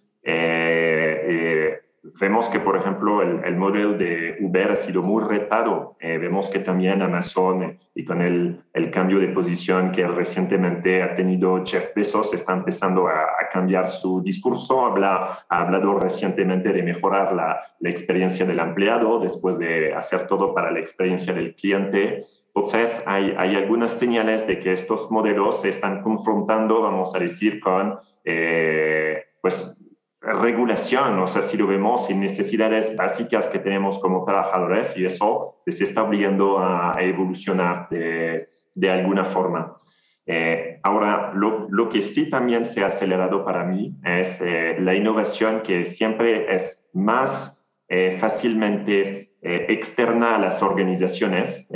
vemos 2.20 2.48
que, 2.48 2.60
por 2.60 2.76
ejemplo, 2.76 3.22
el, 3.22 3.56
modelo 3.56 3.94
de 3.94 4.36
Uber 4.40 4.72
ha 4.72 4.76
sido 4.76 5.02
muy 5.02 5.22
retado. 5.24 5.96
Eh, 6.00 6.18
vemos 6.18 6.48
que 6.48 6.60
también 6.60 7.02
Amazon 7.02 7.62
eh, 7.62 7.78
y 7.94 8.04
con 8.04 8.22
el, 8.22 8.60
el, 8.72 8.90
cambio 8.90 9.18
de 9.18 9.28
posición 9.28 9.92
que 9.92 10.06
recientemente 10.06 11.02
ha 11.02 11.14
tenido 11.14 11.64
Jeff 11.64 11.94
Bezos 11.94 12.32
está 12.34 12.52
empezando 12.52 13.08
a, 13.08 13.26
cambiar 13.52 13.88
su 13.88 14.22
discurso. 14.22 14.84
Habla, 14.84 15.46
ha 15.48 15.60
hablado 15.60 15.98
recientemente 15.98 16.72
de 16.72 16.82
mejorar 16.82 17.32
la, 17.32 17.60
la, 17.78 17.90
experiencia 17.90 18.44
del 18.44 18.58
empleado 18.58 19.18
después 19.20 19.58
de 19.58 19.94
hacer 19.94 20.26
todo 20.26 20.52
para 20.52 20.70
la 20.70 20.80
experiencia 20.80 21.32
del 21.32 21.54
cliente. 21.54 22.26
Entonces, 22.56 23.02
hay, 23.04 23.34
hay 23.36 23.54
algunas 23.54 23.92
señales 23.92 24.46
de 24.46 24.58
que 24.58 24.72
estos 24.72 25.10
modelos 25.10 25.60
se 25.60 25.68
están 25.68 26.02
confrontando, 26.02 26.80
vamos 26.80 27.14
a 27.14 27.18
decir, 27.18 27.60
con 27.60 27.98
eh, 28.24 29.24
pues 29.42 29.76
regulación, 30.22 31.18
o 31.18 31.26
sea, 31.26 31.42
si 31.42 31.58
lo 31.58 31.66
vemos, 31.66 32.06
sin 32.06 32.18
necesidades 32.18 32.96
básicas 32.96 33.48
que 33.48 33.58
tenemos 33.58 33.98
como 33.98 34.24
trabajadores 34.24 34.96
y 34.96 35.04
eso 35.04 35.60
les 35.66 35.82
está 35.82 36.02
obligando 36.02 36.58
a, 36.58 36.94
evolucionar 36.98 37.90
de, 37.90 38.48
de, 38.74 38.90
alguna 38.90 39.26
forma. 39.26 39.76
Eh, 40.24 40.80
ahora, 40.82 41.32
lo, 41.34 41.66
lo, 41.68 41.90
que 41.90 42.00
sí 42.00 42.30
también 42.30 42.64
se 42.64 42.82
ha 42.82 42.86
acelerado 42.86 43.44
para 43.44 43.64
mí 43.64 43.94
es 44.02 44.40
eh, 44.40 44.76
la 44.80 44.94
innovación 44.94 45.60
que 45.62 45.84
siempre 45.84 46.54
es 46.54 46.88
más 46.94 47.52
eh, 49.42 49.66
externa 49.68 50.36
a 50.36 50.38
las 50.38 50.62
organizaciones 50.62 51.68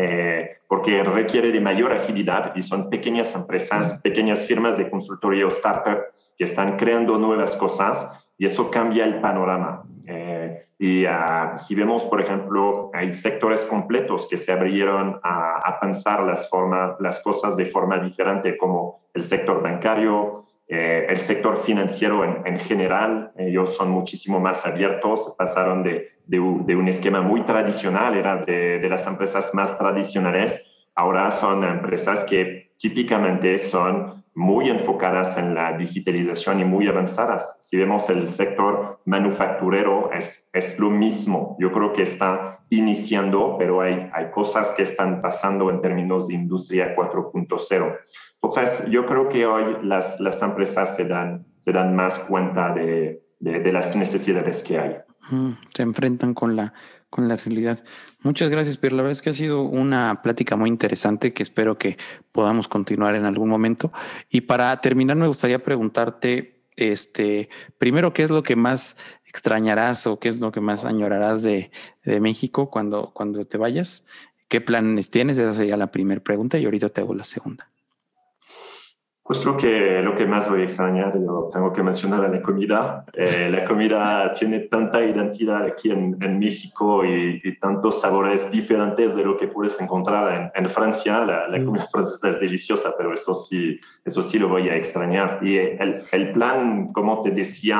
porque 0.70 1.02
requiere 1.02 1.50
de 1.50 1.60
mayor 1.60 1.92
agilidad 1.92 2.52
y 2.54 2.62
son 2.62 2.90
pequeñas 2.90 3.34
empresas, 3.34 4.00
pequeñas 4.02 4.46
firmas 4.46 4.78
de 4.78 4.88
consultoría 4.88 5.44
o 5.44 5.48
startup 5.48 5.98
que 6.38 6.44
están 6.44 6.76
creando 6.76 7.18
nuevas 7.18 7.56
cosas 7.56 8.08
y 8.38 8.46
eso 8.46 8.70
cambia 8.70 9.04
el 9.04 9.20
panorama. 9.20 9.82
Eh, 10.06 10.66
y 10.78 11.04
ah, 11.04 11.58
si 11.58 11.74
vemos, 11.74 12.04
por 12.06 12.22
ejemplo, 12.22 12.90
hay 12.94 13.12
sectores 13.12 13.64
completos 13.66 14.26
que 14.26 14.38
se 14.38 14.50
abrieron 14.50 15.20
a, 15.22 15.78
pensar 15.78 16.22
las, 16.22 16.48
formas, 16.48 16.96
las 17.00 17.20
cosas 17.20 17.56
de 17.56 17.66
forma 17.66 17.98
diferente, 17.98 18.56
como 18.56 19.00
el 19.12 19.24
sector 19.24 19.62
bancario, 19.62 20.46
eh, 20.72 21.06
el 21.08 21.18
sector 21.18 21.64
financiero 21.64 22.24
en, 22.24 22.58
general. 22.60 23.32
Ellos 23.36 23.74
son 23.74 23.90
muchísimo 23.90 24.38
más 24.38 24.64
abiertos, 24.64 25.34
pasaron 25.36 25.82
de, 25.82 26.12
de, 26.26 26.38
un 26.38 26.88
esquema 26.88 27.20
muy 27.20 27.42
tradicional, 27.42 28.16
era 28.16 28.36
de, 28.36 28.78
de 28.78 28.88
las 28.88 29.04
empresas 29.06 29.52
más 29.52 29.76
tradicionales, 29.76 30.64
ahora 30.94 31.28
son 31.32 31.64
empresas 31.64 32.22
que 32.22 32.70
típicamente 32.78 33.58
son 33.58 34.20
muy 34.34 34.70
enfocadas 34.70 35.36
en 35.36 35.54
la 35.54 35.76
digitalización 35.76 36.60
y 36.60 36.64
muy 36.64 36.86
avanzadas. 36.86 37.56
Si 37.60 37.76
vemos 37.76 38.08
el 38.08 38.28
sector 38.28 39.00
manufacturero, 39.04 40.10
es, 40.12 40.48
es 40.52 40.78
lo 40.78 40.88
mismo. 40.88 41.56
Yo 41.58 41.72
creo 41.72 41.92
que 41.92 42.02
está 42.02 42.60
iniciando, 42.70 43.56
pero 43.58 43.80
hay, 43.80 44.08
hay 44.12 44.30
cosas 44.30 44.72
que 44.72 44.84
están 44.84 45.20
pasando 45.20 45.68
en 45.68 45.80
términos 45.80 46.28
de 46.28 46.34
industria 46.34 46.94
4.0. 46.94 47.98
Entonces, 48.54 48.86
yo 48.90 49.06
creo 49.06 49.28
que 49.28 49.46
hoy 49.46 49.76
las, 49.82 50.20
las 50.20 50.42
empresas 50.42 50.96
se 50.96 51.04
dan, 51.04 51.46
se 51.60 51.72
dan 51.72 51.94
más 51.94 52.18
cuenta 52.18 52.72
de, 52.74 53.22
de, 53.38 53.72
las 53.72 53.94
necesidades 53.96 54.62
que 54.62 54.78
hay. 54.78 54.96
Se 55.74 55.82
enfrentan 55.82 56.34
con 56.34 56.56
la 56.56 56.72
con 57.10 57.28
la 57.28 57.36
realidad. 57.36 57.80
Muchas 58.22 58.50
gracias, 58.50 58.76
pero 58.76 58.96
la 58.96 59.02
verdad 59.02 59.12
es 59.12 59.22
que 59.22 59.30
ha 59.30 59.34
sido 59.34 59.62
una 59.62 60.22
plática 60.22 60.54
muy 60.54 60.70
interesante 60.70 61.34
que 61.34 61.42
espero 61.42 61.76
que 61.76 61.98
podamos 62.30 62.68
continuar 62.68 63.16
en 63.16 63.24
algún 63.24 63.48
momento. 63.48 63.92
Y 64.30 64.42
para 64.42 64.80
terminar, 64.80 65.16
me 65.16 65.26
gustaría 65.26 65.62
preguntarte, 65.62 66.62
este, 66.76 67.48
primero, 67.78 68.12
¿qué 68.12 68.22
es 68.22 68.30
lo 68.30 68.44
que 68.44 68.54
más 68.54 68.96
extrañarás 69.26 70.06
o 70.06 70.20
qué 70.20 70.28
es 70.28 70.40
lo 70.40 70.52
que 70.52 70.60
más 70.60 70.84
añorarás 70.84 71.42
de, 71.42 71.72
de 72.04 72.20
México 72.20 72.70
cuando, 72.70 73.10
cuando 73.12 73.44
te 73.44 73.58
vayas? 73.58 74.06
¿Qué 74.46 74.60
planes 74.60 75.10
tienes? 75.10 75.36
Esa 75.36 75.52
sería 75.52 75.76
la 75.76 75.90
primera 75.90 76.20
pregunta 76.20 76.58
y 76.58 76.64
ahorita 76.64 76.90
te 76.90 77.00
hago 77.00 77.14
la 77.14 77.24
segunda. 77.24 77.70
Pues 79.30 79.44
lo 79.44 79.56
que, 79.56 80.02
lo 80.02 80.16
que 80.16 80.26
más 80.26 80.50
voy 80.50 80.62
a 80.62 80.64
extrañar, 80.64 81.12
yo 81.14 81.50
tengo 81.52 81.72
que 81.72 81.84
mencionar 81.84 82.28
la 82.28 82.42
comida. 82.42 83.04
Eh, 83.12 83.48
la 83.48 83.64
comida 83.64 84.32
tiene 84.36 84.58
tanta 84.58 85.04
identidad 85.04 85.62
aquí 85.62 85.92
en, 85.92 86.16
en 86.20 86.40
México 86.40 87.04
y, 87.04 87.56
tantos 87.60 88.00
sabores 88.00 88.50
diferentes 88.50 89.14
de 89.14 89.22
lo 89.22 89.36
que 89.36 89.46
puedes 89.46 89.80
encontrar 89.80 90.50
en, 90.56 90.64
en 90.64 90.68
Francia. 90.68 91.24
La, 91.24 91.46
la, 91.46 91.60
mm. 91.60 91.64
comida 91.64 91.86
francesa 91.92 92.30
es 92.30 92.40
deliciosa, 92.40 92.92
pero 92.98 93.14
eso 93.14 93.32
sí, 93.32 93.78
eso 94.04 94.20
sí 94.20 94.36
lo 94.36 94.48
voy 94.48 94.68
a 94.68 94.74
extrañar. 94.74 95.38
Y 95.42 95.58
el, 95.58 96.02
el 96.10 96.32
plan, 96.32 96.92
como 96.92 97.22
te 97.22 97.30
decía, 97.30 97.78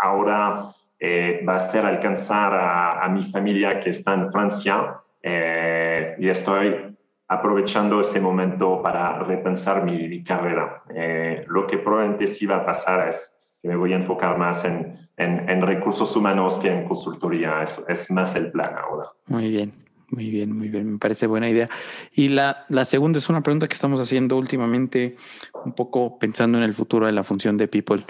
ahora 0.00 0.70
eh, 0.98 1.44
va 1.46 1.56
a 1.56 1.60
ser 1.60 1.84
alcanzar 1.84 2.54
a, 2.54 3.04
a, 3.04 3.08
mi 3.10 3.22
familia 3.24 3.80
que 3.80 3.90
está 3.90 4.14
en 4.14 4.32
Francia. 4.32 4.94
Eh, 5.22 6.16
y 6.20 6.30
estoy 6.30 6.95
aprovechando 7.28 8.00
ese 8.00 8.20
momento 8.20 8.80
para 8.82 9.18
repensar 9.20 9.84
mi, 9.84 10.22
carrera. 10.22 10.82
Eh, 10.94 11.44
lo 11.48 11.66
que 11.66 11.78
probablemente 11.78 12.26
sí 12.26 12.46
va 12.46 12.56
a 12.56 12.66
pasar 12.66 13.08
es 13.08 13.34
que 13.60 13.68
me 13.68 13.76
voy 13.76 13.92
a 13.92 13.96
enfocar 13.96 14.38
más 14.38 14.64
en, 14.64 15.08
en, 15.16 15.62
recursos 15.62 16.14
humanos 16.14 16.58
que 16.58 16.70
en 16.70 16.86
consultoría. 16.86 17.62
Eso 17.62 17.84
es 17.88 18.10
más 18.10 18.34
el 18.36 18.50
plan 18.52 18.74
ahora. 18.76 19.10
Muy 19.26 19.48
bien. 19.48 19.72
Muy 20.08 20.30
bien, 20.30 20.56
muy 20.56 20.68
bien, 20.68 20.92
me 20.92 20.98
parece 20.98 21.26
buena 21.26 21.50
idea. 21.50 21.68
Y 22.14 22.28
la, 22.28 22.64
la 22.68 22.84
segunda 22.84 23.18
es 23.18 23.28
una 23.28 23.42
pregunta 23.42 23.66
que 23.66 23.74
estamos 23.74 24.00
haciendo 24.00 24.36
últimamente, 24.36 25.16
un 25.64 25.72
poco 25.72 26.20
pensando 26.20 26.58
en 26.58 26.64
el 26.64 26.74
futuro 26.74 27.06
de 27.06 27.12
la 27.12 27.24
función 27.24 27.56
de 27.56 27.66
People. 27.66 28.04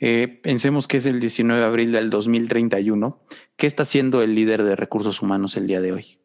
Eh, 0.00 0.40
pensemos 0.42 0.88
que 0.88 0.96
es 0.96 1.04
el 1.04 1.20
19 1.20 1.60
de 1.60 1.66
abril 1.66 1.92
del 1.92 2.08
2031. 2.08 3.20
¿Qué 3.56 3.66
está 3.66 3.82
haciendo 3.82 4.22
el 4.22 4.34
líder 4.34 4.62
de 4.62 4.76
recursos 4.76 5.20
humanos 5.20 5.58
el 5.58 5.66
día 5.66 5.82
de 5.82 5.92
hoy? 5.92 6.21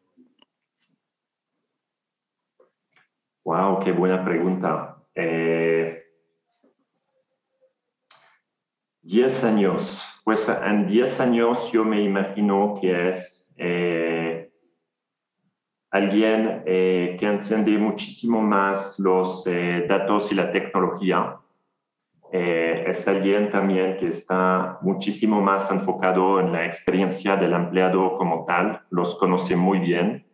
Wow, 3.48 3.80
qué 3.80 3.92
buena 3.92 4.22
pregunta. 4.26 4.98
Eh, 5.14 6.02
diez 9.00 9.42
años. 9.42 10.04
Pues 10.22 10.46
en 10.50 10.86
diez 10.86 11.18
años 11.18 11.72
yo 11.72 11.82
me 11.82 12.02
imagino 12.02 12.76
que 12.78 13.08
es 13.08 13.50
eh, 13.56 14.50
alguien 15.90 16.62
eh, 16.66 17.16
que 17.18 17.24
entiende 17.24 17.70
muchísimo 17.78 18.42
más 18.42 18.98
los 18.98 19.46
datos 19.88 20.30
y 20.30 20.34
la 20.34 20.52
tecnología. 20.52 21.38
es 22.30 23.08
alguien 23.08 23.50
también 23.50 23.96
que 23.96 24.08
está 24.08 24.78
muchísimo 24.82 25.40
más 25.40 25.70
enfocado 25.70 26.40
en 26.40 26.52
la 26.52 26.66
experiencia 26.66 27.34
del 27.36 27.54
empleado 27.54 28.18
como 28.18 28.44
tal, 28.44 28.82
los 28.90 29.14
conoce 29.18 29.56
muy 29.56 29.78
bien. 29.78 30.26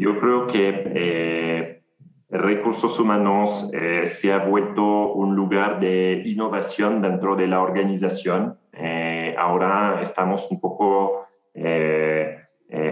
Yo 0.00 0.18
creo 0.18 0.46
que 0.46 0.92
eh, 0.94 1.82
recursos 2.30 2.98
humanos 2.98 3.68
eh, 3.74 4.06
se 4.06 4.32
ha 4.32 4.38
vuelto 4.38 5.12
un 5.12 5.36
lugar 5.36 5.78
de 5.78 6.22
innovación 6.24 7.02
dentro 7.02 7.36
de 7.36 7.46
la 7.46 7.60
organización. 7.60 8.56
Eh, 8.72 9.34
ahora 9.38 10.00
estamos 10.00 10.50
un 10.50 10.58
poco 10.58 11.26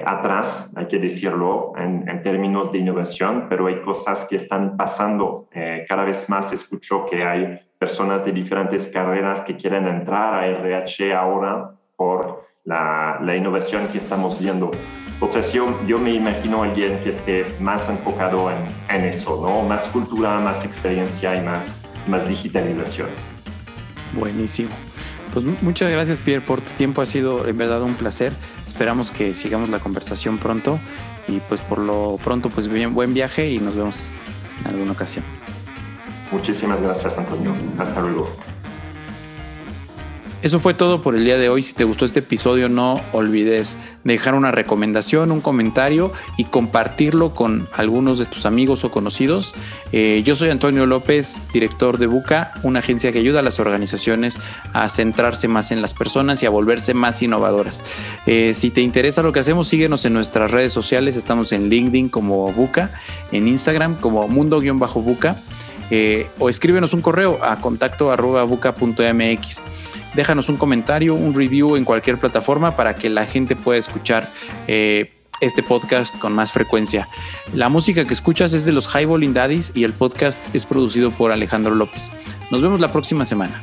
atrás, 0.04 0.70
hay 0.74 0.86
que 0.86 0.98
decirlo, 0.98 1.72
en, 1.76 2.22
términos 2.22 2.72
de 2.72 2.78
innovación, 2.78 3.46
pero 3.48 3.68
hay 3.68 3.80
cosas 3.80 4.26
que 4.26 4.36
están 4.36 4.76
pasando. 4.76 5.48
cada 5.88 6.04
vez 6.04 6.28
más 6.28 6.52
escucho 6.52 7.06
que 7.06 7.24
hay 7.24 7.58
personas 7.78 8.22
de 8.24 8.32
diferentes 8.32 8.86
carreras 8.88 9.40
que 9.42 9.56
quieren 9.56 9.86
entrar 9.86 10.34
a 10.34 10.46
RH 10.46 11.14
ahora 11.14 11.70
por 11.96 12.44
la 12.64 13.34
innovación 13.34 13.86
que 13.88 13.98
estamos 13.98 14.38
viendo. 14.38 14.70
Entonces 15.20 15.52
yo, 15.52 15.66
yo 15.86 15.98
me 15.98 16.14
imagino 16.14 16.62
alguien 16.62 17.00
que 17.02 17.10
esté 17.10 17.44
más 17.58 17.88
enfocado 17.88 18.50
en, 18.50 18.58
en, 18.88 19.04
eso, 19.04 19.40
¿no? 19.42 19.62
Más 19.68 19.88
cultura, 19.88 20.38
más 20.38 20.64
experiencia 20.64 21.34
y 21.34 21.44
más, 21.44 21.80
más 22.06 22.28
digitalización. 22.28 23.08
Buenísimo. 24.12 24.70
Pues 25.32 25.44
muchas 25.62 25.90
gracias 25.90 26.20
Pierre 26.20 26.44
por 26.44 26.60
tu 26.60 26.72
tiempo, 26.72 27.02
ha 27.02 27.06
sido 27.06 27.46
en 27.46 27.58
verdad 27.58 27.82
un 27.82 27.94
placer. 27.94 28.32
Esperamos 28.66 29.10
que 29.10 29.34
sigamos 29.34 29.68
la 29.68 29.80
conversación 29.80 30.38
pronto 30.38 30.78
y 31.26 31.40
pues 31.40 31.60
por 31.60 31.78
lo 31.78 32.18
pronto 32.22 32.48
pues 32.48 32.68
bien 32.68 32.94
buen 32.94 33.12
viaje 33.12 33.50
y 33.50 33.58
nos 33.58 33.76
vemos 33.76 34.10
en 34.60 34.68
alguna 34.68 34.92
ocasión. 34.92 35.24
Muchísimas 36.30 36.80
gracias 36.80 37.18
Antonio. 37.18 37.54
Hasta 37.78 38.00
luego. 38.00 38.30
Eso 40.40 40.60
fue 40.60 40.72
todo 40.72 41.02
por 41.02 41.16
el 41.16 41.24
día 41.24 41.36
de 41.36 41.48
hoy. 41.48 41.64
Si 41.64 41.74
te 41.74 41.82
gustó 41.82 42.04
este 42.04 42.20
episodio, 42.20 42.68
no 42.68 43.00
olvides 43.12 43.76
dejar 44.04 44.36
una 44.36 44.52
recomendación, 44.52 45.32
un 45.32 45.40
comentario 45.40 46.12
y 46.36 46.44
compartirlo 46.44 47.34
con 47.34 47.68
algunos 47.74 48.20
de 48.20 48.26
tus 48.26 48.46
amigos 48.46 48.84
o 48.84 48.92
conocidos. 48.92 49.52
Eh, 49.90 50.22
yo 50.24 50.36
soy 50.36 50.50
Antonio 50.50 50.86
López, 50.86 51.42
director 51.52 51.98
de 51.98 52.06
Buca, 52.06 52.52
una 52.62 52.78
agencia 52.78 53.10
que 53.10 53.18
ayuda 53.18 53.40
a 53.40 53.42
las 53.42 53.58
organizaciones 53.58 54.38
a 54.72 54.88
centrarse 54.88 55.48
más 55.48 55.72
en 55.72 55.82
las 55.82 55.92
personas 55.92 56.40
y 56.44 56.46
a 56.46 56.50
volverse 56.50 56.94
más 56.94 57.20
innovadoras. 57.20 57.84
Eh, 58.26 58.54
si 58.54 58.70
te 58.70 58.80
interesa 58.80 59.24
lo 59.24 59.32
que 59.32 59.40
hacemos, 59.40 59.66
síguenos 59.66 60.04
en 60.04 60.12
nuestras 60.12 60.52
redes 60.52 60.72
sociales. 60.72 61.16
Estamos 61.16 61.50
en 61.50 61.68
LinkedIn 61.68 62.10
como 62.10 62.52
Buca, 62.52 62.92
en 63.32 63.48
Instagram 63.48 63.96
como 63.96 64.28
mundo-buca. 64.28 65.42
Eh, 65.90 66.28
o 66.38 66.48
escríbenos 66.50 66.92
un 66.92 67.00
correo 67.00 67.42
a 67.42 67.56
contacto 67.56 68.12
déjanos 70.18 70.48
un 70.48 70.56
comentario, 70.56 71.14
un 71.14 71.32
review 71.32 71.76
en 71.76 71.84
cualquier 71.84 72.18
plataforma 72.18 72.74
para 72.74 72.96
que 72.96 73.08
la 73.08 73.24
gente 73.24 73.54
pueda 73.54 73.78
escuchar 73.78 74.28
eh, 74.66 75.12
este 75.40 75.62
podcast 75.62 76.18
con 76.18 76.32
más 76.32 76.50
frecuencia. 76.50 77.08
La 77.54 77.68
música 77.68 78.04
que 78.04 78.14
escuchas 78.14 78.52
es 78.52 78.64
de 78.64 78.72
los 78.72 78.92
Highballing 78.92 79.32
Daddies 79.32 79.70
y 79.76 79.84
el 79.84 79.92
podcast 79.92 80.40
es 80.52 80.64
producido 80.64 81.12
por 81.12 81.30
Alejandro 81.30 81.72
López. 81.72 82.10
Nos 82.50 82.62
vemos 82.62 82.80
la 82.80 82.90
próxima 82.90 83.24
semana. 83.24 83.62